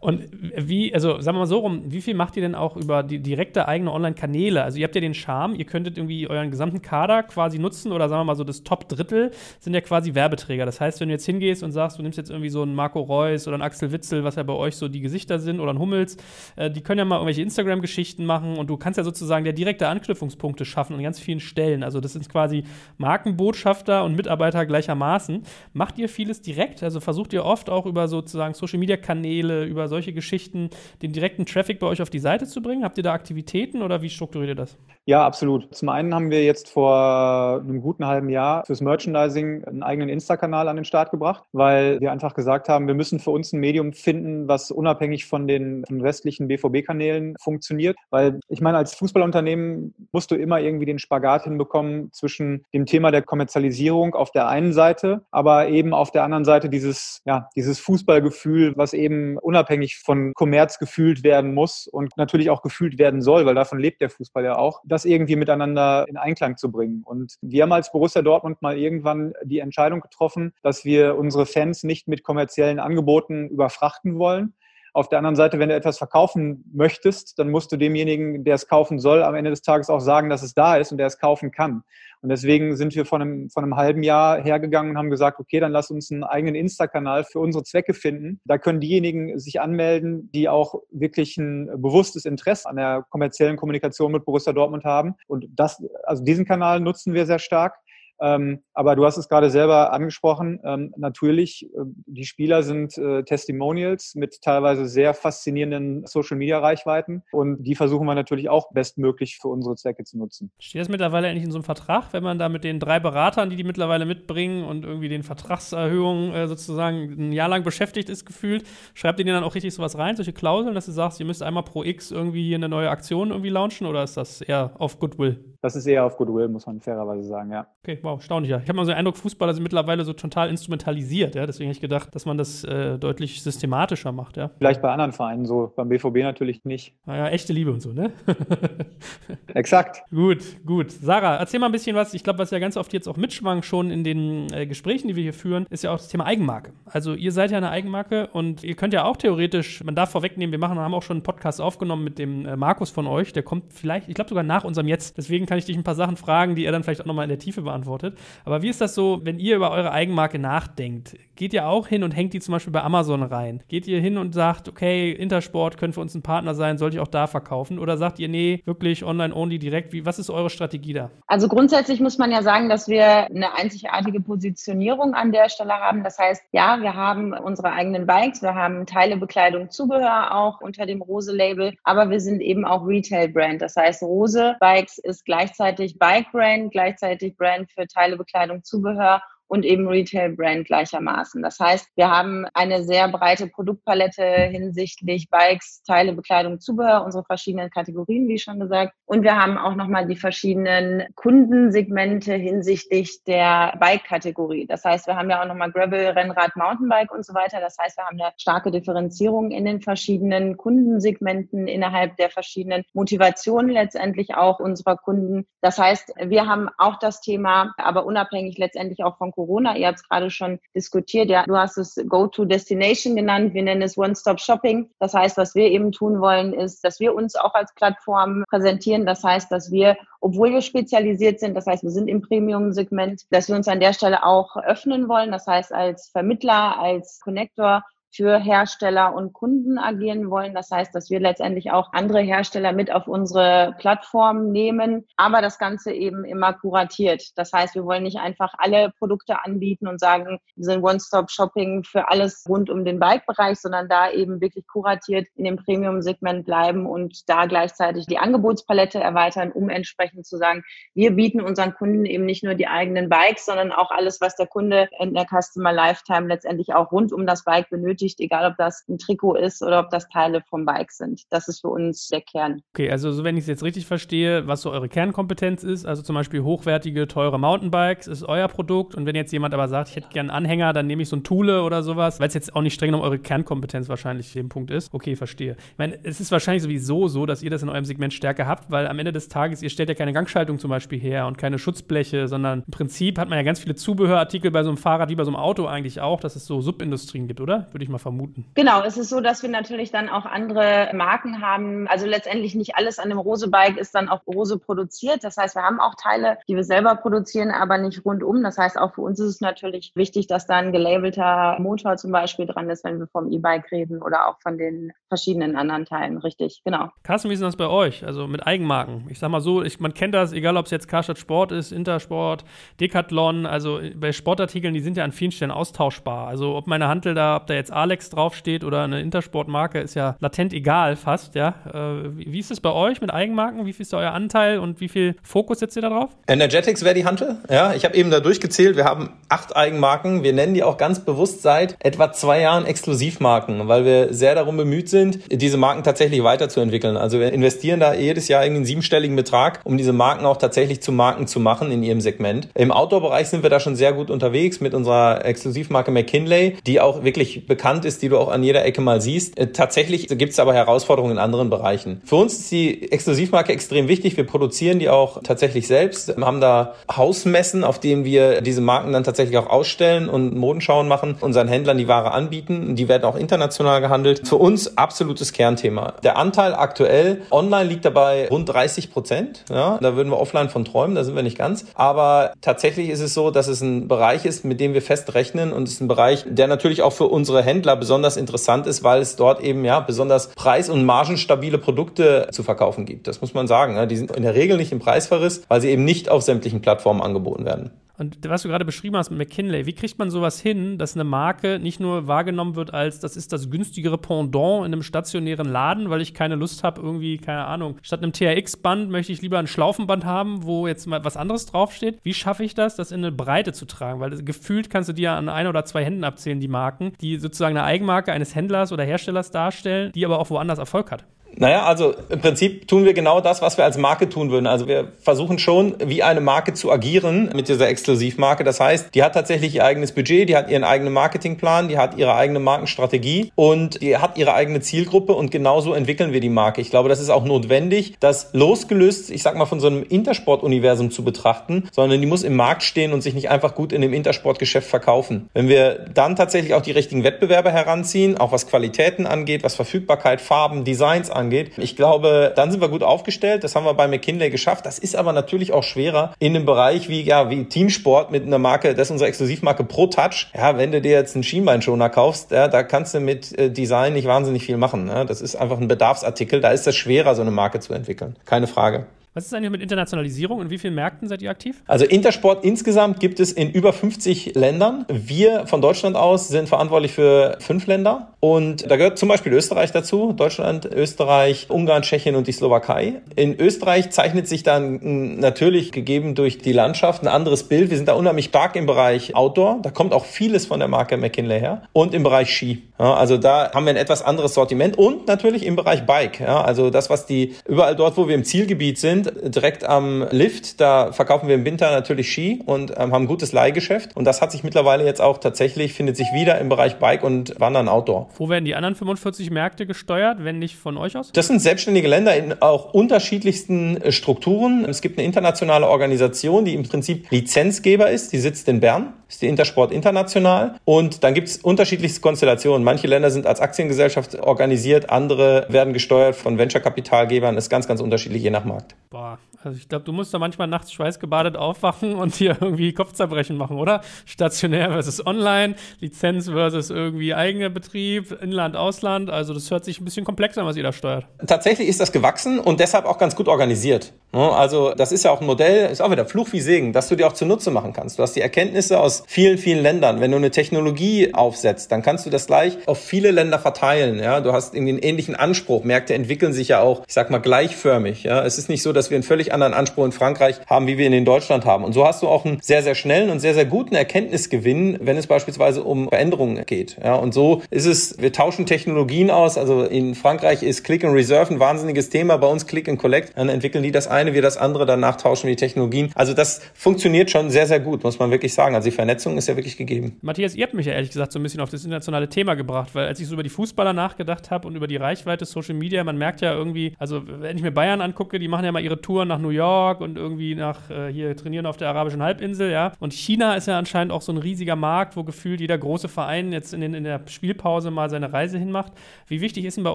Und 0.01 0.29
wie, 0.57 0.93
also 0.95 1.21
sagen 1.21 1.37
wir 1.37 1.41
mal 1.41 1.47
so 1.47 1.59
rum, 1.59 1.83
wie 1.87 2.01
viel 2.01 2.15
macht 2.15 2.37
ihr 2.37 2.43
denn 2.43 2.55
auch 2.55 2.77
über 2.77 3.03
die 3.03 3.21
direkte 3.21 3.69
eigene 3.69 3.93
Online-Kanäle? 3.93 4.63
Also 4.63 4.79
ihr 4.79 4.85
habt 4.85 4.95
ja 4.95 5.01
den 5.01 5.15
Charme, 5.15 5.55
ihr 5.55 5.65
könntet 5.65 5.97
irgendwie 5.97 6.29
euren 6.29 6.51
gesamten 6.51 6.83
Kader 6.83 7.23
quasi 7.23 7.59
nutzen 7.59 7.93
oder 7.93 8.09
sagen 8.09 8.21
wir 8.21 8.25
mal 8.25 8.37
so 8.37 8.45
das 8.45 8.65
Top-Drittel 8.65 9.31
sind 9.61 9.75
ja 9.75 9.81
quasi 9.81 10.15
Werbeträger. 10.15 10.67
Das 10.67 10.81
heißt, 10.81 11.01
wenn 11.01 11.09
du 11.09 11.15
jetzt 11.15 11.27
hingehst 11.27 11.63
und 11.63 11.73
sagst, 11.73 11.99
du 11.99 12.03
nimmst 12.03 12.19
jetzt 12.19 12.31
irgendwie 12.31 12.51
so 12.51 12.63
einen 12.63 12.75
Marco 12.75 13.01
Reus 13.01 13.47
oder 13.47 13.55
einen 13.55 13.63
Axel 13.63 13.93
Witzel, 13.93 14.25
was 14.25 14.37
ja 14.37 14.43
bei 14.43 14.53
euch 14.53 14.77
so 14.77 14.89
die 14.89 15.01
Gesichter 15.01 15.39
sind 15.39 15.61
oder 15.61 15.71
einen 15.71 15.79
Hummels, 15.79 16.17
äh, 16.57 16.71
die 16.71 16.83
können 16.83 16.99
ja 16.99 17.05
mal 17.05 17.17
irgendwelche 17.17 17.43
Instagram-Geschichten 17.43 18.27
machen 18.27 18.57
und 18.57 18.69
du 18.69 18.77
kannst 18.77 18.99
ja 18.99 19.05
sozusagen 19.05 19.45
der 19.45 19.53
direkte 19.53 19.89
Anknüpfungspunkte 19.89 20.65
schaffen 20.65 20.95
an 20.97 21.03
ganz 21.03 21.21
vielen 21.21 21.41
Stellen. 21.41 21.83
Also 21.83 22.01
das 22.01 22.13
sind 22.13 22.29
quasi 22.29 22.65
Markenbotschafter 22.99 24.05
und 24.05 24.17
Mitarbeiter 24.17 24.67
gleichermaßen. 24.67 25.43
Macht 25.73 25.99
ihr 25.99 26.09
vieles 26.09 26.43
direkt? 26.43 26.83
Also 26.83 27.01
versucht 27.01 27.33
ihr 27.33 27.44
oft 27.45 27.71
auch 27.71 27.87
über 27.87 28.09
sozusagen 28.09 28.55
Social 28.55 28.79
Media 28.79 28.97
Kanäle, 28.97 29.65
über 29.65 29.89
solche 29.89 30.13
Geschichten 30.13 30.71
den 31.03 31.13
direkten 31.13 31.47
Traffic 31.47 31.79
bei 31.79 31.87
euch 31.87 32.03
auf 32.03 32.11
die 32.11 32.19
Seite 32.19 32.47
zu 32.47 32.63
bringen? 32.63 32.85
Habt 32.85 32.99
ihr 32.99 33.05
da 33.05 33.13
Aktivitäten 33.13 33.83
oder 33.83 34.03
wie 34.03 34.11
strukturiert 34.11 34.51
ihr 34.51 34.55
das? 34.55 34.77
Ja, 35.07 35.27
absolut. 35.27 35.75
Zum 35.75 35.91
einen 35.91 36.15
haben 36.15 36.31
wir 36.31 36.43
jetzt 36.45 36.71
vor 36.71 37.61
einem 37.61 37.83
guten 37.83 38.07
halben 38.07 38.31
Jahr 38.31 38.65
fürs 38.65 38.81
Merchandising 38.81 39.63
einen 39.65 39.83
eigenen 39.83 40.09
Insta-Kanal 40.09 40.67
an 40.67 40.77
den 40.77 40.87
Start 40.87 41.11
gebracht, 41.11 41.45
weil 41.53 42.01
wir 42.01 42.11
einfach 42.11 42.33
gesagt 42.33 42.71
haben, 42.71 42.87
wir 42.87 42.95
müssen 42.95 43.19
für 43.19 43.31
uns 43.31 43.53
ein 43.53 43.61
Medium 43.61 43.93
finden, 43.93 44.49
was 44.49 44.71
unabhängig 44.71 45.27
von 45.27 45.47
den, 45.47 45.85
restlichen 45.91 46.49
BVB-Kanälen 46.49 47.37
funktioniert. 47.39 47.97
Weil 48.11 48.41
ich 48.49 48.61
meine, 48.61 48.79
als 48.79 48.95
Fußballunternehmen 48.95 49.95
musst 50.13 50.31
du 50.31 50.37
immer 50.37 50.61
irgendwie 50.61 50.87
den 50.87 50.99
Spagat 50.99 51.45
hinbekommen 51.45 52.11
zwischen 52.13 52.65
dem 52.73 52.87
Thema 52.87 53.11
der 53.11 53.23
Kommerzialisierung 53.23 54.15
auf 54.15 54.31
der 54.31 54.49
einen 54.49 54.73
Seite, 54.73 55.23
aber 55.31 55.69
eben 55.69 55.93
auf 55.93 56.13
der 56.13 56.25
anderen 56.25 56.45
Seite 56.45 56.69
dieses, 56.69 57.21
ja, 57.27 57.34
dieses 57.57 57.79
Fußballgefühl, 57.81 58.77
was 58.77 58.93
eben 58.93 59.39
unabhängig 59.39 59.99
von 59.99 60.35
Kommerz 60.35 60.79
gefühlt 60.79 61.23
werden 61.23 61.55
muss 61.55 61.87
und 61.87 62.17
natürlich 62.17 62.51
auch 62.51 62.63
gefühlt 62.63 62.99
werden 62.99 63.23
soll, 63.23 63.47
weil 63.47 63.55
davon 63.55 63.79
lebt 63.79 64.01
der 64.01 64.11
Fußball 64.11 64.45
ja 64.45 64.57
auch 64.57 64.83
das 64.85 65.05
irgendwie 65.05 65.37
miteinander 65.37 66.07
in 66.09 66.17
Einklang 66.17 66.57
zu 66.57 66.71
bringen. 66.71 67.03
Und 67.05 67.37
wir 67.43 67.63
haben 67.63 67.73
als 67.73 67.93
Borussia 67.93 68.23
Dortmund 68.23 68.63
mal 68.63 68.79
irgendwann 68.79 69.33
die 69.43 69.59
Entscheidung 69.59 70.01
getroffen, 70.01 70.53
dass 70.63 70.85
wir 70.85 71.17
unsere 71.17 71.47
Fans 71.47 71.83
nicht 71.85 72.09
mit 72.09 72.23
kommerziellen 72.23 72.79
Angeboten 72.79 73.49
überfrachten 73.49 74.19
wollen. 74.19 74.55
Auf 74.95 75.09
der 75.09 75.19
anderen 75.19 75.35
Seite, 75.35 75.59
wenn 75.59 75.69
du 75.69 75.75
etwas 75.75 75.99
verkaufen 75.99 76.65
möchtest, 76.73 77.37
dann 77.41 77.51
musst 77.51 77.73
du 77.73 77.77
demjenigen, 77.77 78.45
der 78.45 78.55
es 78.55 78.69
kaufen 78.69 79.01
soll, 79.01 79.25
am 79.25 79.35
Ende 79.35 79.51
des 79.51 79.61
Tages 79.61 79.91
auch 79.91 79.99
sagen, 79.99 80.31
dass 80.31 80.45
es 80.45 80.55
da 80.55 80.77
ist 80.77 80.93
und 80.93 80.99
der 80.99 81.09
es 81.09 81.19
kaufen 81.19 81.51
kann. 81.51 81.83
Und 82.23 82.31
deswegen 82.31 82.75
sind 82.75 82.95
wir 82.95 83.05
von 83.05 83.21
einem, 83.21 83.51
von 83.51 83.65
einem 83.65 83.77
halben 83.77 84.03
Jahr 84.03 84.41
hergegangen 84.41 84.93
und 84.93 84.97
haben 84.97 85.11
gesagt, 85.11 85.41
okay, 85.41 85.61
dann 85.61 85.73
lass 85.73 85.91
uns 85.91 86.11
einen 86.11 86.25
eigenen 86.25 86.55
Insta-Kanal 86.55 87.25
für 87.25 87.39
unsere 87.39 87.65
Zwecke 87.65 87.93
finden. 87.93 88.41
Da 88.47 88.57
können 88.57 88.81
diejenigen 88.81 89.39
sich 89.39 89.61
anmelden, 89.61 90.31
die 90.33 90.49
auch 90.49 90.77
wirklich 90.91 91.37
ein 91.37 91.67
bewusstes 91.83 92.25
Interesse 92.25 92.67
an 92.67 92.77
der 92.77 93.05
kommerziellen 93.11 93.57
Kommunikation 93.57 94.11
mit 94.11 94.25
Borussia 94.25 94.55
Dortmund 94.55 94.85
haben. 94.85 95.17
Und 95.27 95.49
das, 95.51 95.85
also 96.05 96.25
diesen 96.25 96.47
Kanal 96.47 96.81
nutzen 96.81 97.13
wir 97.13 97.27
sehr 97.27 97.41
stark. 97.41 97.75
Ähm, 98.21 98.61
aber 98.73 98.97
du 98.97 99.05
hast 99.05 99.17
es 99.17 99.29
gerade 99.29 99.51
selber 99.51 99.93
angesprochen. 99.93 100.61
Ähm, 100.65 100.95
natürlich, 100.97 101.65
äh, 101.65 101.85
die 102.07 102.25
Spieler 102.25 102.63
sind 102.63 102.97
äh, 102.97 103.25
Testimonials 103.25 104.15
mit 104.15 104.41
teilweise 104.41 104.87
sehr 104.87 105.15
faszinierenden 105.15 106.07
Social-Media-Reichweiten 106.07 107.23
und 107.33 107.63
die 107.63 107.75
versuchen 107.75 108.07
wir 108.07 108.15
natürlich 108.15 108.49
auch 108.49 108.71
bestmöglich 108.73 109.39
für 109.41 109.49
unsere 109.49 109.75
Zwecke 109.77 110.05
zu 110.05 110.19
nutzen. 110.19 110.51
Steht 110.59 110.81
das 110.81 110.89
mittlerweile 110.89 111.29
eigentlich 111.29 111.45
in 111.45 111.51
so 111.51 111.59
einem 111.59 111.65
Vertrag, 111.65 112.13
wenn 112.13 112.23
man 112.23 112.39
da 112.39 112.49
mit 112.49 112.65
den 112.65 112.81
drei 112.81 113.01
Beratern, 113.01 113.51
die 113.51 113.57
die 113.57 113.65
mittlerweile 113.65 114.07
mitbringen 114.07 114.65
und 114.65 114.85
irgendwie 114.85 115.09
den 115.09 115.23
Vertragserhöhungen 115.23 116.33
äh, 116.33 116.49
sozusagen 116.49 117.29
ein 117.29 117.33
Jahr 117.33 117.49
lang 117.49 117.65
beschäftigt 117.65 118.09
ist, 118.09 118.25
gefühlt, 118.25 118.65
schreibt 118.95 119.19
ihr 119.19 119.27
dann 119.27 119.45
auch 119.45 119.55
richtig 119.55 119.75
sowas 119.75 119.99
rein, 119.99 120.17
solche 120.17 120.33
Klauseln, 120.33 120.75
dass 120.75 120.87
du 120.87 120.93
sagst, 120.93 121.21
ihr 121.21 121.27
müsst 121.27 121.43
einmal 121.43 121.65
pro 121.65 121.83
X 121.83 122.11
irgendwie 122.11 122.47
hier 122.47 122.57
eine 122.57 122.69
neue 122.69 122.91
Aktion 122.91 123.31
irgendwie 123.31 123.51
launchen 123.51 123.87
oder 123.87 124.05
ist 124.05 124.17
das 124.17 124.41
eher 124.41 124.73
auf 124.79 124.99
Goodwill? 124.99 125.54
Das 125.65 125.75
ist 125.75 125.87
eher 125.87 126.05
auf 126.05 126.19
Goodwill, 126.19 126.49
muss 126.49 126.67
man 126.67 126.79
fairerweise 126.79 127.27
sagen, 127.27 127.51
ja. 127.51 127.67
Okay, 127.83 127.99
wow, 128.03 128.19
erstaunlicher. 128.19 128.61
Ich 128.63 128.69
habe 128.69 128.77
mal 128.77 128.85
so 128.85 128.91
den 128.91 128.99
Eindruck, 128.99 129.17
Fußballer 129.17 129.55
sind 129.55 129.63
mittlerweile 129.63 130.05
so 130.05 130.13
total 130.13 130.51
instrumentalisiert, 130.51 131.35
ja. 131.35 131.47
Deswegen 131.47 131.69
habe 131.69 131.73
ich 131.73 131.81
gedacht, 131.81 132.15
dass 132.15 132.27
man 132.27 132.37
das 132.37 132.65
äh, 132.65 132.99
deutlich 132.99 133.43
systematischer 133.43 134.13
macht, 134.13 134.37
ja. 134.37 134.51
Vielleicht 134.59 134.83
bei 134.83 134.91
anderen 134.91 135.13
Vereinen 135.13 135.47
so, 135.47 135.73
beim 135.75 135.89
BVB 135.89 136.17
natürlich 136.17 136.67
nicht. 136.67 136.95
Naja, 137.07 137.31
echte 137.31 137.55
Liebe 137.55 137.73
und 137.73 137.81
so, 137.81 137.95
ne? 137.95 138.13
Exakt. 139.55 140.03
Gut, 140.11 140.43
gut. 140.67 140.91
Sarah, 140.91 141.37
erzähl 141.37 141.61
mal 141.61 141.67
ein 141.67 141.73
bisschen 141.73 141.97
was. 141.97 142.13
Ich 142.13 142.23
glaube, 142.23 142.41
was 142.41 142.51
ja 142.51 142.59
ganz 142.59 142.77
oft 142.77 142.93
jetzt 142.93 143.09
auch 143.09 143.17
mitschwang 143.17 143.63
schon 143.63 143.91
in 143.91 144.05
den 144.05 144.53
äh, 144.53 144.67
Gesprächen, 144.67 145.09
die 145.09 145.17
wir 145.17 145.23
hier 145.23 145.33
führen, 145.33 145.65
ist 145.71 145.83
ja 145.83 145.93
auch 145.93 145.97
das 145.97 146.09
Thema 146.09 146.27
Eigenmarke. 146.27 146.75
Also 146.85 147.15
ihr 147.15 147.33
seid 147.33 147.53
ja 147.53 147.57
eine 147.57 147.71
Eigenmarke 147.71 148.29
und 148.35 148.65
ihr 148.65 148.75
könnt 148.75 148.93
ja 148.93 149.05
auch 149.05 149.17
theoretisch, 149.17 149.83
man 149.83 149.95
darf 149.95 150.11
vorwegnehmen, 150.11 150.53
wir 150.53 150.59
machen, 150.59 150.79
haben 150.79 150.93
auch 150.93 151.03
schon 151.03 151.17
einen 151.17 151.23
Podcast 151.23 151.63
aufgenommen 151.63 152.05
mit 152.05 152.19
dem 152.19 152.45
äh, 152.45 152.55
Markus 152.55 152.91
von 152.91 153.07
euch, 153.07 153.33
der 153.33 153.43
kommt 153.43 153.73
vielleicht, 153.73 154.11
ich 154.11 154.15
glaube 154.15 154.29
sogar 154.29 154.45
nach 154.45 154.65
unserem 154.65 154.89
Jetzt. 154.89 155.17
Deswegen 155.17 155.47
kann 155.47 155.54
kann 155.55 155.61
ich 155.61 155.67
dich 155.67 155.77
ein 155.77 155.85
paar 155.85 155.95
Sachen 155.95 156.17
fragen, 156.17 156.57
die 156.57 156.65
er 156.65 156.73
dann 156.73 156.83
vielleicht 156.83 157.01
auch 157.01 157.07
nochmal 157.07 157.23
in 157.23 157.29
der 157.29 157.39
Tiefe 157.39 157.63
beantwortet. 157.63 158.19
Aber 158.45 158.63
wie 158.63 158.69
ist 158.69 158.81
das 158.81 158.93
so, 158.93 159.21
wenn 159.23 159.39
ihr 159.39 159.55
über 159.55 159.71
eure 159.71 159.93
Eigenmarke 159.93 160.41
nachdenkt? 160.41 161.17
Geht 161.37 161.53
ihr 161.53 161.69
auch 161.69 161.87
hin 161.87 162.03
und 162.03 162.11
hängt 162.11 162.33
die 162.33 162.41
zum 162.41 162.51
Beispiel 162.51 162.73
bei 162.73 162.83
Amazon 162.83 163.23
rein? 163.23 163.63
Geht 163.69 163.87
ihr 163.87 164.01
hin 164.01 164.19
und 164.19 164.35
sagt, 164.35 164.69
okay, 164.69 165.13
Intersport 165.13 165.79
könnte 165.79 165.95
für 165.95 166.01
uns 166.01 166.13
ein 166.17 166.23
Partner 166.23 166.57
sein, 166.57 166.77
sollte 166.77 166.97
ich 166.97 167.01
auch 167.01 167.07
da 167.07 167.29
verkaufen? 167.29 167.79
Oder 167.79 167.97
sagt 167.97 168.19
ihr, 168.19 168.29
nee, 168.29 168.63
wirklich 168.65 169.05
online-only 169.05 169.61
direkt? 169.61 169.93
Wie, 169.93 170.05
was 170.05 170.19
ist 170.19 170.29
eure 170.29 170.51
Strategie 170.51 170.93
da? 170.93 171.11
Also 171.29 171.47
grundsätzlich 171.47 172.01
muss 172.01 172.19
man 172.19 172.33
ja 172.33 172.43
sagen, 172.43 172.69
dass 172.69 172.89
wir 172.89 173.27
eine 173.27 173.55
einzigartige 173.55 174.21
Positionierung 174.21 175.15
an 175.15 175.31
der 175.31 175.49
Stelle 175.51 175.75
haben. 175.75 176.03
Das 176.03 176.19
heißt, 176.19 176.43
ja, 176.51 176.79
wir 176.81 176.95
haben 176.95 177.33
unsere 177.33 177.71
eigenen 177.71 178.07
Bikes, 178.07 178.43
wir 178.43 178.57
haben 178.57 178.87
Teile, 178.87 179.17
Bekleidung, 179.17 179.71
Zubehör 179.71 180.35
auch 180.35 180.61
unter 180.61 180.85
dem 180.85 181.01
Rose-Label, 181.01 181.75
aber 181.85 182.11
wir 182.11 182.19
sind 182.19 182.41
eben 182.41 182.65
auch 182.65 182.85
Retail-Brand. 182.85 183.63
Das 183.63 183.77
heißt, 183.77 184.03
Rose 184.03 184.57
Bikes 184.61 184.99
ist 184.99 185.25
gleich 185.25 185.44
gleichzeitig 185.45 185.99
Bike 185.99 186.33
Brand, 186.33 186.73
gleichzeitig 186.73 187.37
Brand 187.37 187.71
für 187.71 187.87
Teile, 187.87 188.17
Bekleidung, 188.17 188.65
Zubehör 188.65 189.23
und 189.55 189.65
eben 189.65 189.87
Retail-Brand 189.87 190.67
gleichermaßen. 190.67 191.41
Das 191.41 191.61
heißt, 191.61 191.87
wir 191.95 192.11
haben 192.11 192.45
eine 192.55 192.83
sehr 192.83 193.07
breite 193.07 193.47
Produktpalette 193.47 194.25
hinsichtlich 194.25 195.31
Bikes, 195.31 195.81
Teile, 195.87 196.13
Bekleidung, 196.13 196.59
Zubehör, 196.59 197.05
unsere 197.05 197.23
verschiedenen 197.23 197.71
Kategorien, 197.71 198.27
wie 198.27 198.39
schon 198.39 198.59
gesagt. 198.59 198.95
Und 199.07 199.23
wir 199.23 199.41
haben 199.41 199.57
auch 199.57 199.77
nochmal 199.77 200.09
die 200.09 200.17
verschiedenen 200.17 201.05
Kundensegmente 201.15 202.35
hinsichtlich 202.35 203.23
der 203.29 203.77
Bike-Kategorie. 203.79 204.67
Das 204.67 204.85
heißt, 204.85 205.07
wir 205.07 205.15
haben 205.15 205.31
ja 205.31 205.41
auch 205.41 205.47
nochmal 205.47 205.71
Gravel, 205.71 206.09
Rennrad, 206.09 206.57
Mountainbike 206.57 207.13
und 207.13 207.25
so 207.25 207.33
weiter. 207.33 207.61
Das 207.61 207.77
heißt, 207.79 207.97
wir 207.97 208.07
haben 208.07 208.21
eine 208.21 208.33
starke 208.37 208.73
Differenzierung 208.73 209.53
in 209.53 209.65
den 209.65 209.81
verschiedenen 209.81 210.57
Kundensegmenten 210.57 211.69
innerhalb 211.69 212.17
der 212.17 212.31
verschiedenen 212.31 212.83
Motivationen 212.93 213.71
letztendlich 213.71 214.35
auch 214.35 214.59
unserer 214.59 214.97
Kunden. 214.97 215.47
Das 215.61 215.79
heißt, 215.79 216.13
wir 216.25 216.49
haben 216.49 216.69
auch 216.77 216.99
das 216.99 217.21
Thema, 217.21 217.73
aber 217.77 218.05
unabhängig 218.05 218.59
letztendlich 218.59 219.05
auch 219.05 219.17
von 219.17 219.31
Corona. 219.31 219.44
Ihr 219.77 219.87
habt 219.87 219.99
es 219.99 220.09
gerade 220.09 220.31
schon 220.31 220.59
diskutiert. 220.75 221.31
Ja, 221.31 221.45
du 221.45 221.57
hast 221.57 221.79
es 221.79 221.97
Go-to-Destination 222.09 223.17
genannt. 223.17 223.55
Wir 223.55 223.63
nennen 223.63 223.83
es 223.83 223.97
One-Stop-Shopping. 223.97 224.91
Das 224.99 225.15
heißt, 225.15 225.37
was 225.37 225.55
wir 225.55 225.71
eben 225.71 225.93
tun 225.93 226.21
wollen, 226.21 226.53
ist, 226.53 226.85
dass 226.85 227.01
wir 227.01 227.15
uns 227.15 227.37
auch 227.37 227.55
als 227.55 227.75
Plattform 227.75 228.45
präsentieren. 228.49 229.07
Das 229.07 229.23
heißt, 229.23 229.51
dass 229.51 229.71
wir, 229.71 229.97
obwohl 230.21 230.53
wir 230.53 230.63
spezialisiert 230.63 231.41
sind, 231.41 231.55
das 231.55 231.67
heißt, 231.67 231.83
wir 231.83 231.91
sind 231.91 232.09
im 232.09 232.23
Premium-Segment, 232.23 233.23
dass 233.31 233.49
wir 233.49 233.57
uns 233.57 233.69
an 233.69 233.81
der 233.81 233.93
Stelle 233.93 234.25
auch 234.25 234.57
öffnen 234.57 235.09
wollen. 235.09 235.31
Das 235.31 235.47
heißt, 235.47 235.73
als 235.73 236.09
Vermittler, 236.09 236.79
als 236.79 237.21
Connector 237.21 237.85
für 238.15 238.39
Hersteller 238.39 239.15
und 239.15 239.33
Kunden 239.33 239.79
agieren 239.79 240.31
wollen. 240.31 240.55
Das 240.55 240.71
heißt, 240.71 240.95
dass 240.95 241.11
wir 241.11 241.19
letztendlich 241.19 241.73
auch 241.73 241.93
andere 241.93 242.21
Hersteller 242.21 242.73
mit 242.73 242.93
auf 242.93 243.09
unsere 243.09 243.75
Plattform 243.79 244.53
nehmen, 244.53 245.07
aber 245.17 245.43
das 245.43 245.59
Ganze 245.59 245.93
eben 245.93 246.25
immer 246.25 246.53
kuratiert. 246.53 247.37
Das 247.37 247.53
heißt, 247.53 247.75
wir 247.75 247.85
wollen 247.85 248.05
nicht 248.05 248.19
einfach 248.19 248.55
alle 248.59 248.93
Produkte 248.99 249.45
anbieten 249.45 249.89
und 249.89 249.99
sagen, 249.99 250.39
wir 250.55 250.65
sind 250.65 250.85
One-Stop-Shopping 250.85 251.83
für 251.83 252.09
alles 252.09 252.45
rund 252.49 252.71
um 252.71 252.85
den 252.85 253.01
Bike-Bereich, 253.01 253.59
sondern 253.59 253.89
da 253.89 254.11
eben 254.11 254.41
wirklich 254.41 254.67
kuratiert 254.69 255.27
in 255.35 255.45
dem 255.45 255.57
Premium-Segment 255.57 256.47
bleiben 256.47 256.87
und 256.87 257.29
da 257.29 257.47
gleichzeitig 257.47 258.07
die 258.07 258.19
Angebotspalette 258.19 259.01
erweitern, 259.01 259.51
um 259.51 259.69
entsprechend 259.69 260.25
zu 260.27 260.37
sagen, 260.37 260.63
wir 260.95 261.11
bieten 261.11 261.41
unseren 261.41 261.75
Kunden 261.75 262.05
eben 262.05 262.27
nicht 262.27 262.45
nur 262.45 262.55
die 262.55 262.69
eigenen 262.69 263.09
Bikes, 263.09 263.47
sondern 263.47 263.73
auch 263.73 263.91
alles, 263.91 264.21
was 264.21 264.37
der 264.37 264.47
Kunde 264.47 264.89
in 265.01 265.15
der 265.15 265.27
Customer 265.27 265.73
Lifetime 265.73 266.29
letztendlich 266.29 266.75
auch 266.75 266.93
rund 266.93 267.13
um 267.13 267.27
das 267.27 267.45
Bike 267.45 267.71
benötigt 267.71 268.04
benötigt, 268.05 268.21
egal 268.21 268.51
ob 268.51 268.57
das 268.57 268.85
ein 268.89 268.99
Trikot 268.99 269.37
ist 269.37 269.63
oder 269.63 269.81
ob 269.81 269.91
das 269.91 270.09
Teile 270.09 270.43
vom 270.49 270.65
Bike 270.65 270.93
sind. 270.93 271.23
Das 271.31 271.49
ist 271.49 271.61
für 271.61 271.69
uns 271.69 272.09
der 272.09 272.21
Kern. 272.21 272.63
Okay, 272.75 272.91
also 272.91 273.13
so 273.13 273.25
wenn 273.25 273.37
ich 273.37 273.43
es 273.43 273.49
jetzt 273.49 273.63
richtig 273.63 273.87
verstehe, 273.87 274.47
was 274.47 274.63
so 274.63 274.71
eure 274.71 274.89
Kernkompetenz 274.89 275.65
ist, 275.65 275.87
also 275.87 276.03
zum 276.03 276.15
Beispiel 276.15 276.43
hochwertige, 276.43 277.09
teure 277.09 277.39
Mountainbikes 277.39 278.07
ist 278.07 278.25
euer 278.25 278.49
Produkt 278.49 278.95
und 278.95 279.07
wenn 279.07 279.15
jetzt 279.15 279.33
jemand 279.33 279.55
aber 279.55 279.69
sagt, 279.69 279.91
ich 279.91 279.97
hätte 279.97 280.09
gerne 280.09 280.33
einen 280.33 280.45
Anhänger, 280.45 280.73
dann 280.73 280.87
nehme 280.87 281.03
ich 281.03 281.09
so 281.09 281.17
ein 281.17 281.25
Thule 281.25 281.63
oder 281.63 281.83
sowas, 281.83 282.21
weil 282.21 282.29
es 282.29 282.35
jetzt 282.35 282.55
auch 282.55 282.63
nicht 282.63 282.75
streng 282.75 282.95
um 282.95 283.01
eure 283.01 283.19
Kernkompetenz 283.19 283.89
wahrscheinlich 283.89 284.33
dem 284.33 284.49
Punkt 284.49 284.71
ist. 284.71 284.93
Okay, 284.93 285.17
verstehe. 285.17 285.57
Ich 285.73 285.79
meine, 285.79 285.99
es 286.03 286.21
ist 286.21 286.31
wahrscheinlich 286.33 286.63
sowieso 286.63 287.09
so, 287.09 287.27
dass 287.27 287.43
ihr 287.43 287.51
das 287.51 287.63
in 287.63 287.69
eurem 287.69 287.85
Segment 287.85 288.13
stärker 288.13 288.47
habt, 288.47 288.71
weil 288.71 288.87
am 288.87 288.99
Ende 288.99 289.13
des 289.13 289.29
Tages, 289.29 289.63
ihr 289.63 289.71
stellt 289.71 289.89
ja 289.89 289.95
keine 289.95 290.13
Gangschaltung 290.13 290.59
zum 290.59 290.71
Beispiel 290.71 290.99
her 290.99 291.27
und 291.27 291.39
keine 291.39 291.59
Schutzbleche, 291.59 292.29
sondern 292.29 292.63
im 292.67 292.71
Prinzip 292.71 293.19
hat 293.19 293.29
man 293.29 293.39
ja 293.39 293.43
ganz 293.43 293.61
viele 293.61 293.75
Zubehörartikel 293.75 294.51
bei 294.51 294.63
so 294.63 294.69
einem 294.69 294.77
Fahrrad 294.77 295.09
wie 295.09 295.15
bei 295.15 295.25
so 295.25 295.31
einem 295.31 295.37
Auto 295.37 295.67
eigentlich 295.67 296.01
auch, 296.01 296.21
dass 296.21 296.37
es 296.37 296.47
so 296.47 296.61
Subindustrien 296.61 297.27
gibt, 297.27 297.41
oder? 297.41 297.69
Würde 297.73 297.85
ich 297.85 297.89
mal 297.89 297.94
vermuten. 297.99 298.47
Genau, 298.55 298.83
es 298.83 298.97
ist 298.97 299.09
so, 299.09 299.21
dass 299.21 299.43
wir 299.43 299.51
natürlich 299.51 299.91
dann 299.91 300.09
auch 300.09 300.27
andere 300.27 300.91
Marken 300.95 301.41
haben. 301.41 301.87
Also 301.89 302.07
letztendlich 302.07 302.55
nicht 302.55 302.77
alles 302.77 302.99
an 302.99 303.09
dem 303.09 303.19
Rose-Bike 303.19 303.77
ist 303.77 303.95
dann 303.95 304.09
auch 304.09 304.21
Rose 304.27 304.59
produziert. 304.59 305.25
Das 305.25 305.37
heißt, 305.37 305.57
wir 305.57 305.63
haben 305.63 305.81
auch 305.81 305.95
Teile, 305.95 306.39
die 306.49 306.57
wir 306.57 306.65
selber 306.65 306.95
produzieren, 306.97 307.51
aber 307.51 307.79
nicht 307.79 308.05
rundum. 308.05 308.43
Das 308.43 308.59
heißt, 308.59 308.79
auch 308.79 308.95
für 308.95 309.03
uns 309.03 309.21
ist 309.21 309.29
es 309.29 309.41
natürlich 309.41 309.93
wichtig, 309.95 310.27
dass 310.27 310.47
da 310.47 310.57
ein 310.57 310.73
gelabelter 310.73 311.57
Motor 311.61 311.97
zum 311.97 312.13
Beispiel 312.13 312.47
dran 312.47 312.69
ist, 312.71 312.85
wenn 312.85 312.99
wir 312.99 313.07
vom 313.09 313.31
E-Bike 313.31 313.71
reden 313.73 314.03
oder 314.03 314.29
auch 314.29 314.41
von 314.41 314.59
den 314.59 314.93
verschiedenen 315.09 315.57
anderen 315.57 315.85
Teilen. 315.85 316.19
Richtig, 316.19 316.63
genau. 316.65 316.91
Carsten, 317.03 317.31
wie 317.31 317.35
ist 317.35 317.43
das 317.43 317.57
bei 317.57 317.69
euch? 317.69 318.05
Also 318.05 318.27
mit 318.27 318.47
Eigenmarken? 318.47 319.07
Ich 319.09 319.19
sag 319.19 319.31
mal 319.31 319.41
so, 319.41 319.63
ich, 319.63 319.81
man 319.81 319.95
kennt 319.95 320.15
das, 320.15 320.33
egal 320.33 320.57
ob 320.57 320.67
es 320.67 320.71
jetzt 320.71 320.89
Karstadt 320.89 321.19
Sport 321.19 321.53
ist, 321.53 321.73
Intersport, 321.73 322.45
Decathlon, 322.81 323.47
also 323.47 323.81
bei 323.97 324.13
Sportartikeln, 324.13 324.75
die 324.75 324.81
sind 324.81 324.97
ja 324.97 325.05
an 325.05 325.13
vielen 325.13 325.33
Stellen 325.33 325.51
austauschbar. 325.51 326.27
Also 326.29 326.57
ob 326.57 326.67
meine 326.67 326.89
Hantel 326.89 327.15
da, 327.15 327.37
ob 327.37 327.47
da 327.47 327.55
jetzt 327.55 327.73
Alex 327.85 328.09
draufsteht 328.09 328.65
oder 328.65 328.83
eine 328.83 329.03
Intersport-Marke, 329.03 329.79
ist 329.79 329.95
ja 329.95 330.17
latent 330.19 330.55
egal 330.55 330.97
fast, 330.97 331.35
ja. 331.35 331.55
Äh, 331.71 332.17
wie 332.17 332.39
ist 332.39 332.51
es 332.51 332.61
bei 332.61 332.73
euch 332.73 333.03
mit 333.03 333.13
Eigenmarken? 333.13 333.67
Wie 333.67 333.75
viel 333.75 333.85
ist 333.85 333.93
euer 333.93 334.13
Anteil 334.13 334.59
und 334.59 334.81
wie 334.81 334.89
viel 334.89 335.17
Fokus 335.23 335.59
setzt 335.59 335.77
ihr 335.77 335.83
da 335.83 335.91
drauf? 335.91 336.09
Energetics 336.27 336.83
wäre 336.83 336.95
die 336.95 337.05
Hantel, 337.05 337.37
ja. 337.51 337.75
Ich 337.75 337.85
habe 337.85 337.95
eben 337.95 338.11
da 338.11 338.21
durchgezählt, 338.21 338.77
wir 338.77 338.87
haben 338.87 339.11
acht 339.29 339.55
Eigenmarken. 339.55 340.23
Wir 340.23 340.33
nennen 340.33 340.55
die 340.55 340.63
auch 340.63 340.79
ganz 340.79 341.01
bewusst 341.01 341.43
seit 341.43 341.77
etwa 341.85 342.11
zwei 342.11 342.41
Jahren 342.41 342.65
Exklusivmarken, 342.65 343.69
weil 343.69 343.85
wir 343.85 344.15
sehr 344.15 344.35
darum 344.35 344.57
bemüht 344.57 344.89
sind, 344.89 345.19
diese 345.31 345.59
Marken 345.59 345.83
tatsächlich 345.83 346.25
weiterzuentwickeln. 346.25 346.97
Also 346.97 347.21
wir 347.21 347.35
investieren 347.35 347.81
da 347.81 347.93
jedes 347.93 348.29
Jahr 348.29 348.45
irgendwie 348.45 348.61
einen 348.61 348.65
siebenstelligen 348.65 349.15
Betrag, 349.15 349.61
um 349.65 349.77
diese 349.77 349.93
Marken 349.93 350.25
auch 350.25 350.39
tatsächlich 350.39 350.81
zu 350.81 350.91
Marken 350.91 351.27
zu 351.27 351.39
machen 351.39 351.71
in 351.71 351.83
ihrem 351.83 352.01
Segment. 352.01 352.49
Im 352.55 352.73
Outdoor-Bereich 352.73 353.29
sind 353.29 353.43
wir 353.43 353.51
da 353.51 353.61
schon 353.61 353.77
sehr 353.77 353.93
gut 353.93 354.11
unterwegs 354.11 354.63
mit 354.63 354.73
unserer 354.73 355.23
Exklusivmarke 355.23 355.91
McKinley, 355.91 356.57
die 356.67 356.81
auch 356.81 357.05
wirklich 357.05 357.47
bekannt 357.47 357.74
ist, 357.83 358.03
die 358.03 358.09
du 358.09 358.19
auch 358.19 358.29
an 358.29 358.43
jeder 358.43 358.65
Ecke 358.65 358.81
mal 358.81 359.01
siehst. 359.01 359.39
Äh, 359.39 359.53
tatsächlich 359.53 360.09
gibt 360.09 360.33
es 360.33 360.39
aber 360.39 360.55
Herausforderungen 360.55 361.13
in 361.13 361.19
anderen 361.19 361.51
Bereichen. 361.51 362.03
Für 362.05 362.17
uns 362.17 362.35
ist 362.35 362.51
die 362.53 362.91
Exklusivmarke 362.93 363.53
extrem 363.53 363.89
wichtig. 363.89 364.17
Wir 364.17 364.27
produzieren 364.27 364.79
die 364.79 364.89
auch 364.89 365.23
tatsächlich 365.23 365.67
selbst, 365.67 366.17
wir 366.17 366.27
haben 366.27 366.41
da 366.41 366.75
Hausmessen, 366.95 367.65
auf 367.65 367.81
denen 367.81 368.05
wir 368.05 368.41
diese 368.41 368.61
Marken 368.61 368.93
dann 368.93 369.05
tatsächlich 369.05 369.39
auch 369.39 369.49
ausstellen 369.49 370.09
und 370.09 370.37
Modenschauen 370.37 370.89
machen, 370.89 371.17
unseren 371.21 371.49
Händlern 371.49 371.79
die 371.79 371.89
Ware 371.89 372.13
anbieten. 372.13 372.77
Die 372.77 372.89
werden 372.89 373.05
auch 373.05 373.17
international 373.17 373.81
gehandelt. 373.81 374.27
Für 374.27 374.37
uns 374.37 374.77
absolutes 374.77 375.33
Kernthema. 375.33 375.95
Der 376.03 376.19
Anteil 376.19 376.55
aktuell 376.55 377.23
online 377.31 377.69
liegt 377.69 377.85
dabei 377.85 378.29
rund 378.29 378.49
30 378.49 378.93
Prozent. 378.93 379.45
Ja, 379.51 379.79
da 379.81 379.97
würden 379.97 380.11
wir 380.11 380.19
offline 380.19 380.49
von 380.49 380.65
träumen, 380.65 380.95
da 380.95 381.05
sind 381.05 381.17
wir 381.17 381.23
nicht 381.23 381.39
ganz. 381.39 381.67
Aber 381.75 382.33
tatsächlich 382.41 382.89
ist 382.91 383.01
es 383.01 383.15
so, 383.15 383.31
dass 383.31 383.49
es 383.49 383.61
ein 383.61 383.89
Bereich 383.89 384.25
ist, 384.25 384.45
mit 384.45 384.61
dem 384.61 384.75
wir 384.75 384.83
fest 384.83 385.15
rechnen 385.15 385.53
und 385.53 385.69
es 385.69 385.75
ist 385.75 385.81
ein 385.81 385.89
Bereich, 385.89 386.25
der 386.27 386.47
natürlich 386.49 386.83
auch 386.83 386.93
für 386.93 387.07
unsere 387.07 387.43
Händler 387.43 387.54
besonders 387.63 388.17
interessant 388.17 388.67
ist, 388.67 388.83
weil 388.83 389.01
es 389.01 389.17
dort 389.17 389.41
eben 389.41 389.65
ja 389.65 389.81
besonders 389.81 390.29
preis- 390.29 390.69
und 390.69 390.85
margenstabile 390.85 391.59
Produkte 391.59 392.29
zu 392.31 392.43
verkaufen 392.43 392.85
gibt. 392.85 393.07
Das 393.07 393.21
muss 393.21 393.35
man 393.35 393.47
sagen. 393.47 393.89
Die 393.89 393.97
sind 393.97 394.11
in 394.13 394.23
der 394.23 394.35
Regel 394.35 394.57
nicht 394.57 394.73
im 394.73 394.79
Preisverriss, 394.79 395.43
weil 395.49 395.61
sie 395.61 395.71
eben 395.71 395.85
nicht 395.85 396.09
auf 396.09 396.23
sämtlichen 396.23 396.61
Plattformen 396.61 397.03
angeboten 397.03 397.45
werden. 397.45 397.71
Und 397.97 398.19
was 398.29 398.43
du 398.43 398.49
gerade 398.49 398.65
beschrieben 398.65 398.97
hast 398.97 399.11
mit 399.11 399.19
McKinley, 399.19 399.67
wie 399.67 399.73
kriegt 399.73 399.99
man 399.99 400.11
sowas 400.11 400.41
hin, 400.41 400.79
dass 400.79 400.95
eine 400.95 401.05
Marke 401.05 401.61
nicht 401.61 401.79
nur 401.79 402.09
wahrgenommen 402.09 402.57
wird 402.57 402.75
als, 402.75 402.99
das 402.99 403.17
ist 403.17 403.33
das 403.33 403.51
günstigere 403.51 403.99
Pendant 403.99 404.67
in 404.67 404.73
einem 404.73 404.83
stationären 404.83 405.49
Laden, 405.49 405.91
weil 405.91 406.01
ich 406.01 406.13
keine 406.13 406.35
Lust 406.35 406.65
habe, 406.65 406.81
irgendwie, 406.81 407.19
keine 407.19 407.45
Ahnung, 407.45 407.77
statt 407.83 408.03
einem 408.03 408.13
TRX-Band 408.13 408.91
möchte 408.91 409.13
ich 409.13 409.23
lieber 409.23 409.39
ein 409.39 409.47
Schlaufenband 409.47 410.05
haben, 410.05 410.43
wo 410.43 410.67
jetzt 410.67 410.87
mal 410.87 411.05
was 411.05 411.17
anderes 411.17 411.47
draufsteht. 411.47 411.99
Wie 412.03 412.15
schaffe 412.15 412.43
ich 412.43 412.55
das, 412.55 412.75
das 412.75 412.91
in 412.91 412.99
eine 412.99 413.13
Breite 413.13 413.53
zu 413.53 413.65
tragen? 413.65 414.01
Weil 414.01 414.11
gefühlt 414.25 414.71
kannst 414.71 414.89
du 414.89 414.93
dir 414.93 415.13
an 415.13 415.29
ein 415.29 415.47
oder 415.47 415.65
zwei 415.65 415.85
Händen 415.85 416.03
abzählen, 416.03 416.41
die 416.41 416.49
Marken, 416.49 416.93
die 417.01 417.19
sozusagen 417.19 417.57
eine 417.57 417.67
Eigenmarke 417.67 418.13
eines 418.13 418.35
Händlers 418.35 418.73
oder 418.73 418.85
Herstellers 418.85 419.31
darstellen, 419.31 419.93
die 419.93 420.05
aber 420.05 420.19
auch 420.19 420.31
woanders 420.31 420.59
Erfolg 420.59 420.91
hat. 420.91 421.05
Naja, 421.39 421.65
also 421.65 421.95
im 422.09 422.21
Prinzip 422.21 422.69
tun 422.69 422.85
wir 422.85 422.95
genau 422.95 423.21
das, 423.21 423.43
was 423.43 423.57
wir 423.57 423.65
als 423.65 423.77
Marke 423.77 424.09
tun 424.09 424.31
würden. 424.31 424.47
Also 424.47 424.69
wir 424.69 424.93
versuchen 425.01 425.39
schon, 425.39 425.75
wie 425.85 426.03
eine 426.03 426.21
Marke 426.21 426.55
zu 426.55 426.71
agieren 426.71 427.31
mit 427.35 427.49
dieser 427.49 427.69
Exklusivmarke. 427.69 428.45
Das 428.45 428.61
heißt, 428.61 428.95
die 428.95 429.03
hat 429.03 429.15
tatsächlich 429.15 429.55
ihr 429.57 429.65
eigenes 429.65 429.93
Budget, 429.93 430.29
die 430.29 430.37
hat 430.37 430.51
ihren 430.51 430.65
eigenen 430.65 430.93
Marketingplan, 430.93 431.69
die 431.69 431.79
hat 431.79 431.97
ihre 431.97 432.15
eigene 432.15 432.39
Markenstrategie 432.39 433.33
und 433.35 433.81
die 433.83 433.97
hat 433.97 434.17
ihre 434.19 434.35
eigene 434.35 434.61
Zielgruppe 434.61 435.15
und 435.15 435.31
genauso 435.31 435.75
entwickeln 435.75 436.13
wir 436.13 436.21
die 436.21 436.29
Marke. 436.29 436.61
Ich 436.61 436.71
glaube, 436.71 436.89
das 436.89 437.01
ist 437.01 437.11
auch 437.11 437.25
notwendig, 437.25 437.97
das 438.01 438.31
losgelöst, 438.33 439.11
ich 439.11 439.23
sag 439.23 439.37
mal, 439.37 439.47
von 439.47 439.61
so 439.61 439.67
einem 439.67 439.83
Intersport-Universum 439.83 440.91
zu 440.91 441.05
betrachten, 441.05 441.69
sondern 441.73 442.01
die 442.01 442.07
muss 442.07 442.23
im 442.23 442.37
Markt 442.37 442.63
stehen 442.63 442.93
und 442.93 443.03
sich 443.03 443.15
nicht 443.15 443.31
einfach 443.31 443.55
gut 443.55 443.73
in 443.73 443.83
dem 443.83 443.93
Intersportgeschäft 443.93 444.69
verkaufen. 444.69 445.29
Wenn 445.35 445.49
wir 445.49 445.87
dann 445.93 446.17
tatsächlich 446.17 446.55
auch 446.55 446.63
die 446.63 446.73
richtigen 446.73 447.05
Wettbewerber 447.05 447.51
heranziehen, 447.51 448.19
auch 448.19 448.33
was 448.33 448.47
Qualitäten 448.47 449.07
angeht, 449.07 449.43
was 449.43 449.55
Verfügbarkeit, 449.55 450.21
Farben, 450.21 450.65
Designs 450.65 451.11
angeht, 451.11 451.24
angeht. 451.25 451.53
Ich 451.57 451.77
glaube, 451.77 452.33
dann 452.35 452.51
sind 452.51 452.61
wir 452.61 452.69
gut 452.69 452.83
aufgestellt. 452.83 453.45
Das 453.45 453.57
haben 453.57 453.65
wir 453.65 453.75
bei 453.75 453.89
McKinley 453.89 454.31
geschafft. 454.31 454.67
Das 454.67 454.79
ist 454.79 454.97
aber 454.97 455.13
natürlich 455.13 455.53
auch 455.53 455.63
schwerer 455.63 456.15
in 456.19 456.35
einem 456.35 456.47
Bereich 456.47 456.89
wie, 456.89 457.03
ja, 457.03 457.31
wie 457.31 457.45
Teamsport 457.45 458.11
mit 458.11 458.25
einer 458.25 458.39
Marke, 458.39 458.75
das 458.75 458.89
ist 458.89 458.93
unsere 458.93 459.09
Exklusivmarke 459.09 459.65
Pro 459.65 459.87
Touch. 459.87 460.29
Ja, 460.35 460.57
wenn 460.59 460.73
du 460.73 460.81
dir 460.81 460.93
jetzt 460.93 461.15
einen 461.15 461.25
Schienbeinschoner 461.25 461.91
kaufst, 461.91 462.31
ja, 462.31 462.49
da 462.49 462.63
kannst 462.63 462.95
du 462.95 463.01
mit 463.01 463.37
äh, 463.39 463.51
Design 463.51 463.95
nicht 463.95 464.07
wahnsinnig 464.07 464.45
viel 464.45 464.57
machen. 464.57 464.89
Ja. 464.89 465.05
Das 465.05 465.21
ist 465.21 465.37
einfach 465.37 465.59
ein 465.59 465.69
Bedarfsartikel. 465.69 466.41
Da 466.41 466.51
ist 466.51 466.67
es 466.67 466.77
schwerer, 466.77 467.15
so 467.15 467.23
eine 467.23 467.31
Marke 467.31 467.61
zu 467.61 467.73
entwickeln. 467.73 468.17
Keine 468.25 468.47
Frage. 468.47 468.87
Was 469.17 469.27
ist 469.27 469.33
eigentlich 469.33 469.53
mit 469.53 469.63
Internationalisierung? 469.63 470.43
In 470.43 470.51
wie 470.51 470.59
vielen 470.59 470.75
Märkten 470.75 471.07
seid 471.07 471.23
ihr 471.23 471.31
aktiv? 471.31 471.63
Also 471.69 471.85
Intersport 471.85 472.45
insgesamt 472.45 472.99
gibt 472.99 473.21
es 473.21 473.31
in 473.31 473.49
über 473.49 473.73
50 473.73 474.35
Ländern. 474.35 474.87
Wir 474.89 475.47
von 475.47 475.61
Deutschland 475.61 475.95
aus 475.95 476.27
sind 476.27 476.49
verantwortlich 476.49 476.91
für 476.91 477.37
fünf 477.39 477.69
Länder. 477.69 478.09
Und 478.19 478.69
da 478.69 478.75
gehört 478.75 478.99
zum 478.99 479.09
Beispiel 479.09 479.33
Österreich 479.33 479.71
dazu. 479.71 480.13
Deutschland, 480.15 480.65
Österreich, 480.65 481.47
Ungarn, 481.49 481.83
Tschechien 481.83 482.17
und 482.17 482.27
die 482.27 482.33
Slowakei. 482.33 483.03
In 483.15 483.39
Österreich 483.39 483.91
zeichnet 483.91 484.27
sich 484.27 484.43
dann 484.43 485.21
natürlich 485.21 485.71
gegeben 485.71 486.17
durch 486.17 486.39
die 486.39 486.53
Landschaft 486.53 487.03
ein 487.03 487.09
anderes 487.09 487.45
Bild. 487.45 487.71
Wir 487.71 487.77
sind 487.77 487.87
da 487.87 487.93
unheimlich 487.93 488.25
stark 488.25 488.57
im 488.57 488.67
Bereich 488.67 489.15
Outdoor. 489.15 489.61
Da 489.63 489.71
kommt 489.71 489.93
auch 489.93 490.07
vieles 490.07 490.47
von 490.47 490.59
der 490.59 490.67
Marke 490.67 490.97
McKinley 490.97 491.39
her. 491.39 491.63
Und 491.73 491.95
im 491.95 492.03
Bereich 492.03 492.35
Ski. 492.35 492.65
Also 492.93 493.17
da 493.17 493.53
haben 493.53 493.67
wir 493.67 493.71
ein 493.71 493.77
etwas 493.77 494.03
anderes 494.03 494.35
Sortiment. 494.35 494.79
Und 494.79 495.07
natürlich 495.07 495.45
im 495.47 495.57
Bereich 495.57 495.87
Bike. 495.87 496.21
Ja, 496.21 496.43
also 496.43 496.71
das, 496.71 496.91
was 496.91 497.07
die 497.07 497.35
überall 497.47 497.77
dort, 497.77 497.97
wo 497.97 498.09
wir 498.09 498.15
im 498.15 498.25
Zielgebiet 498.25 498.79
sind, 498.79 498.95
sind 498.95 499.35
direkt 499.35 499.65
am 499.65 500.07
Lift. 500.11 500.61
Da 500.61 500.93
verkaufen 500.93 501.29
wir 501.29 501.35
im 501.35 501.45
Winter 501.45 501.71
natürlich 501.71 502.11
Ski 502.11 502.43
und 502.47 502.71
ähm, 502.71 502.93
haben 502.93 503.05
ein 503.05 503.07
gutes 503.07 503.33
Leihgeschäft. 503.33 503.97
Und 503.97 504.05
das 504.05 504.21
hat 504.23 504.33
sich 504.33 504.45
mittlerweile 504.45 504.85
jetzt 504.85 505.01
auch 505.01 505.19
tatsächlich, 505.19 505.75
findet 505.75 505.97
sich 505.97 506.07
wieder 506.15 506.39
im 506.39 506.49
Bereich 506.49 506.77
Bike 506.77 507.03
und 507.03 507.39
Wandern 507.41 507.69
Outdoor. 507.69 508.09
Wo 508.17 508.29
werden 508.29 508.45
die 508.45 508.55
anderen 508.55 508.75
45 508.75 509.31
Märkte 509.31 509.67
gesteuert, 509.67 510.25
wenn 510.25 510.39
nicht 510.39 510.57
von 510.57 510.77
euch 510.77 510.97
aus? 510.97 511.13
Das 511.13 511.27
sind 511.27 511.41
selbstständige 511.41 511.89
Länder 511.89 512.15
in 512.17 512.41
auch 512.41 512.73
unterschiedlichsten 512.73 513.81
äh, 513.81 513.93
Strukturen. 513.93 514.65
Es 514.65 514.81
gibt 514.81 514.99
eine 514.99 515.07
internationale 515.07 515.69
Organisation, 515.69 516.45
die 516.45 516.55
im 516.55 516.63
Prinzip 516.65 517.11
Lizenzgeber 517.11 517.91
ist. 517.91 518.13
Die 518.13 518.19
sitzt 518.19 518.49
in 518.49 518.61
Bern, 518.61 518.93
ist 519.15 519.23
die 519.23 519.29
Intersport 519.29 519.73
International. 519.73 520.57
Und 520.65 521.05
dann 521.05 521.15
gibt 521.15 521.29
es 521.29 521.39
unterschiedlichste 521.39 522.01
Konstellationen. 522.01 522.65
Manche 522.65 522.87
Länder 522.87 523.11
sind 523.11 523.27
als 523.27 523.41
Aktiengesellschaft 523.41 524.19
organisiert, 524.21 524.91
andere 524.91 525.47
werden 525.49 525.73
gesteuert 525.73 526.17
von 526.17 526.39
Venture-Kapitalgebern. 526.39 527.35
Das 527.35 527.45
ist 527.45 527.51
ganz, 527.51 527.67
ganz 527.69 527.81
unterschiedlich 527.81 528.23
je 528.23 528.31
nach 528.31 528.45
Markt. 528.45 528.75
Boah, 528.91 529.19
also 529.43 529.57
ich 529.57 529.69
glaube, 529.69 529.85
du 529.85 529.93
musst 529.93 530.13
da 530.13 530.19
manchmal 530.19 530.49
nachts 530.49 530.73
schweißgebadet 530.73 531.37
aufwachen 531.37 531.95
und 531.97 532.15
hier 532.15 532.37
irgendwie 532.41 532.73
Kopfzerbrechen 532.73 533.37
machen, 533.37 533.59
oder? 533.59 533.83
Stationär 534.05 534.71
versus 534.71 535.07
online, 535.07 535.55
Lizenz 535.81 536.29
versus 536.29 536.71
irgendwie 536.71 537.15
eigener 537.15 537.51
Betrieb, 537.51 538.11
Inland, 538.21 538.57
Ausland. 538.57 539.11
Also 539.11 539.33
das 539.33 539.51
hört 539.51 539.65
sich 539.65 539.81
ein 539.81 539.85
bisschen 539.85 540.05
komplexer 540.05 540.41
an, 540.41 540.47
was 540.47 540.57
ihr 540.57 540.63
da 540.63 540.73
steuert. 540.73 541.07
Tatsächlich 541.27 541.69
ist 541.69 541.81
das 541.81 541.93
gewachsen 541.93 542.41
und 542.41 542.61
deshalb 542.61 542.87
auch 542.87 542.99
ganz 542.99 543.15
gut 543.15 543.29
organisiert. 543.29 543.93
Ne? 544.15 544.31
Also 544.33 544.73
das 544.75 544.93
ist 544.93 545.05
ja 545.05 545.11
auch 545.11 545.21
ein 545.21 545.27
Modell, 545.27 545.71
ist 545.71 545.83
auch 545.83 545.91
wieder 545.91 546.07
Fluch 546.07 546.29
wie 546.33 546.41
Segen, 546.41 546.73
dass 546.73 546.89
du 546.89 546.97
dir 546.97 547.07
auch 547.07 547.13
zunutze 547.13 547.51
machen 547.51 547.73
kannst. 547.73 547.99
Du 547.99 548.03
hast 548.03 548.15
die 548.15 548.21
Erkenntnisse 548.21 548.81
aus 548.81 549.03
vielen, 549.07 549.39
vielen 549.39 549.63
Ländern. 549.63 550.01
Wenn 550.01 550.11
du 550.11 550.17
eine 550.17 550.31
Technologie 550.31 551.13
aufsetzt, 551.13 551.73
dann 551.73 551.83
kannst 551.83 552.07
du 552.07 552.11
das 552.11 552.27
gleich 552.27 552.57
auf 552.67 552.79
viele 552.79 553.11
Länder 553.11 553.39
verteilen. 553.39 553.99
Ja, 553.99 554.21
du 554.21 554.33
hast 554.33 554.55
irgendwie 554.55 554.73
einen 554.73 554.83
ähnlichen 554.83 555.17
Anspruch. 555.17 555.65
Märkte 555.65 555.95
entwickeln 555.95 556.33
sich 556.33 556.49
ja 556.49 556.61
auch, 556.61 556.83
ich 556.87 556.95
sag 556.95 557.11
mal, 557.11 557.19
gleichförmig. 557.19 558.05
Ja, 558.05 558.25
es 558.25 558.39
ist 558.39 558.49
nicht 558.49 558.63
so, 558.63 558.73
dass 558.73 558.91
wir 558.91 558.97
einen 558.97 559.03
völlig 559.03 559.33
anderen 559.33 559.55
Anspruch 559.55 559.85
in 559.85 559.93
Frankreich 559.93 560.37
haben, 560.47 560.67
wie 560.67 560.79
wir 560.79 560.87
ihn 560.87 560.93
in 560.93 561.05
Deutschland 561.05 561.45
haben. 561.45 561.65
Und 561.65 561.73
so 561.73 561.87
hast 561.87 562.03
du 562.03 562.09
auch 562.09 562.25
einen 562.25 562.39
sehr, 562.41 562.63
sehr 562.63 562.75
schnellen 562.75 563.11
und 563.11 563.21
sehr, 563.21 563.35
sehr 563.35 563.47
guten 563.47 563.75
Erkenntnisgewinn, 563.75 564.79
wenn 564.81 564.97
es 564.97 565.07
beispielsweise 565.07 565.65
um 565.65 565.89
Veränderungen 565.89 566.45
geht. 566.47 566.77
Ja, 566.83 566.95
und 566.95 567.13
so 567.15 567.43
ist 567.51 567.67
es, 567.67 568.01
wir 568.01 568.13
tauschen 568.13 568.47
Technologien 568.47 569.11
aus. 569.11 569.37
Also 569.37 569.65
in 569.65 569.95
Frankreich 569.95 570.43
ist 570.43 570.65
Click 570.65 570.85
and 570.85 570.95
Reserve 570.95 571.33
ein 571.33 571.41
wahnsinniges 571.41 571.91
Thema. 571.91 572.17
Bei 572.17 572.27
uns 572.27 572.47
Click 572.47 572.69
and 572.69 572.79
Collect. 572.79 573.13
Dann 573.17 573.29
entwickeln 573.29 573.63
die 573.63 573.73
das 573.73 573.89
ein 573.89 574.04
eine, 574.05 574.15
wir 574.15 574.23
das 574.23 574.37
andere, 574.37 574.67
danach 574.67 574.97
tauschen 574.97 575.27
die 575.27 575.37
Technologien. 575.37 575.91
Also 575.95 576.15
das 576.15 576.41
funktioniert 576.55 577.11
schon 577.11 577.31
sehr, 577.31 577.47
sehr 577.47 577.61
gut, 577.61 577.83
muss 577.85 577.99
man 577.99 578.11
wirklich 578.11 578.35
sagen. 578.35 578.55
Also 578.55 578.69
die 578.69 578.75
Vernetzung 578.75 579.17
ist 579.17 579.29
ja 579.29 579.37
wirklich 579.37 579.57
gegeben. 579.57 579.97
Matthias, 580.03 580.35
ihr 580.35 580.45
habt 580.45 580.55
mich 580.55 580.67
ja 580.67 580.73
ehrlich 580.73 580.91
gesagt 580.91 581.13
so 581.13 581.19
ein 581.19 581.23
bisschen 581.23 581.41
auf 581.41 581.51
das 581.51 581.65
internationale 581.65 582.09
Thema 582.09 582.35
gebracht, 582.35 582.75
weil 582.75 582.87
als 582.87 583.01
ich 583.01 583.07
so 583.07 583.15
über 583.15 583.23
die 583.23 583.31
Fußballer 583.31 583.73
nachgedacht 583.73 584.31
habe 584.31 584.47
und 584.49 584.57
über 584.57 584.67
die 584.67 584.77
Reichweite 584.77 585.25
Social 585.25 585.55
Media, 585.55 585.83
man 585.85 585.99
merkt 585.99 586.21
ja 586.21 586.35
irgendwie, 586.35 586.75
also 586.79 587.03
wenn 587.07 587.37
ich 587.37 587.43
mir 587.43 587.53
Bayern 587.53 587.81
angucke, 587.81 588.19
die 588.19 588.29
machen 588.29 588.45
ja 588.45 588.53
mal 588.53 588.63
ihre 588.63 588.81
Touren 588.81 589.09
nach 589.09 589.19
New 589.19 589.31
York 589.31 589.81
und 589.81 589.97
irgendwie 589.97 590.35
nach 590.35 590.71
äh, 590.71 590.93
hier 590.93 591.17
trainieren 591.17 591.47
auf 591.47 591.57
der 591.57 591.69
arabischen 591.69 592.03
Halbinsel, 592.03 592.51
ja. 592.51 592.73
Und 592.81 592.93
China 592.93 593.35
ist 593.35 593.47
ja 593.47 593.59
anscheinend 593.59 593.93
auch 593.93 594.03
so 594.03 594.13
ein 594.13 594.19
riesiger 594.19 594.57
Markt, 594.57 594.97
wo 594.97 595.05
gefühlt 595.05 595.41
jeder 595.41 595.59
große 595.59 595.89
Verein 595.89 596.33
jetzt 596.33 596.55
in, 596.55 596.61
den, 596.61 596.75
in 596.75 596.85
der 596.85 597.01
Spielpause 597.07 597.71
mal 597.71 597.91
seine 597.91 598.13
Reise 598.13 598.39
hinmacht. 598.39 598.73
Wie 599.07 599.21
wichtig 599.21 599.45
ist 599.45 599.57
denn 599.57 599.65
bei 599.65 599.75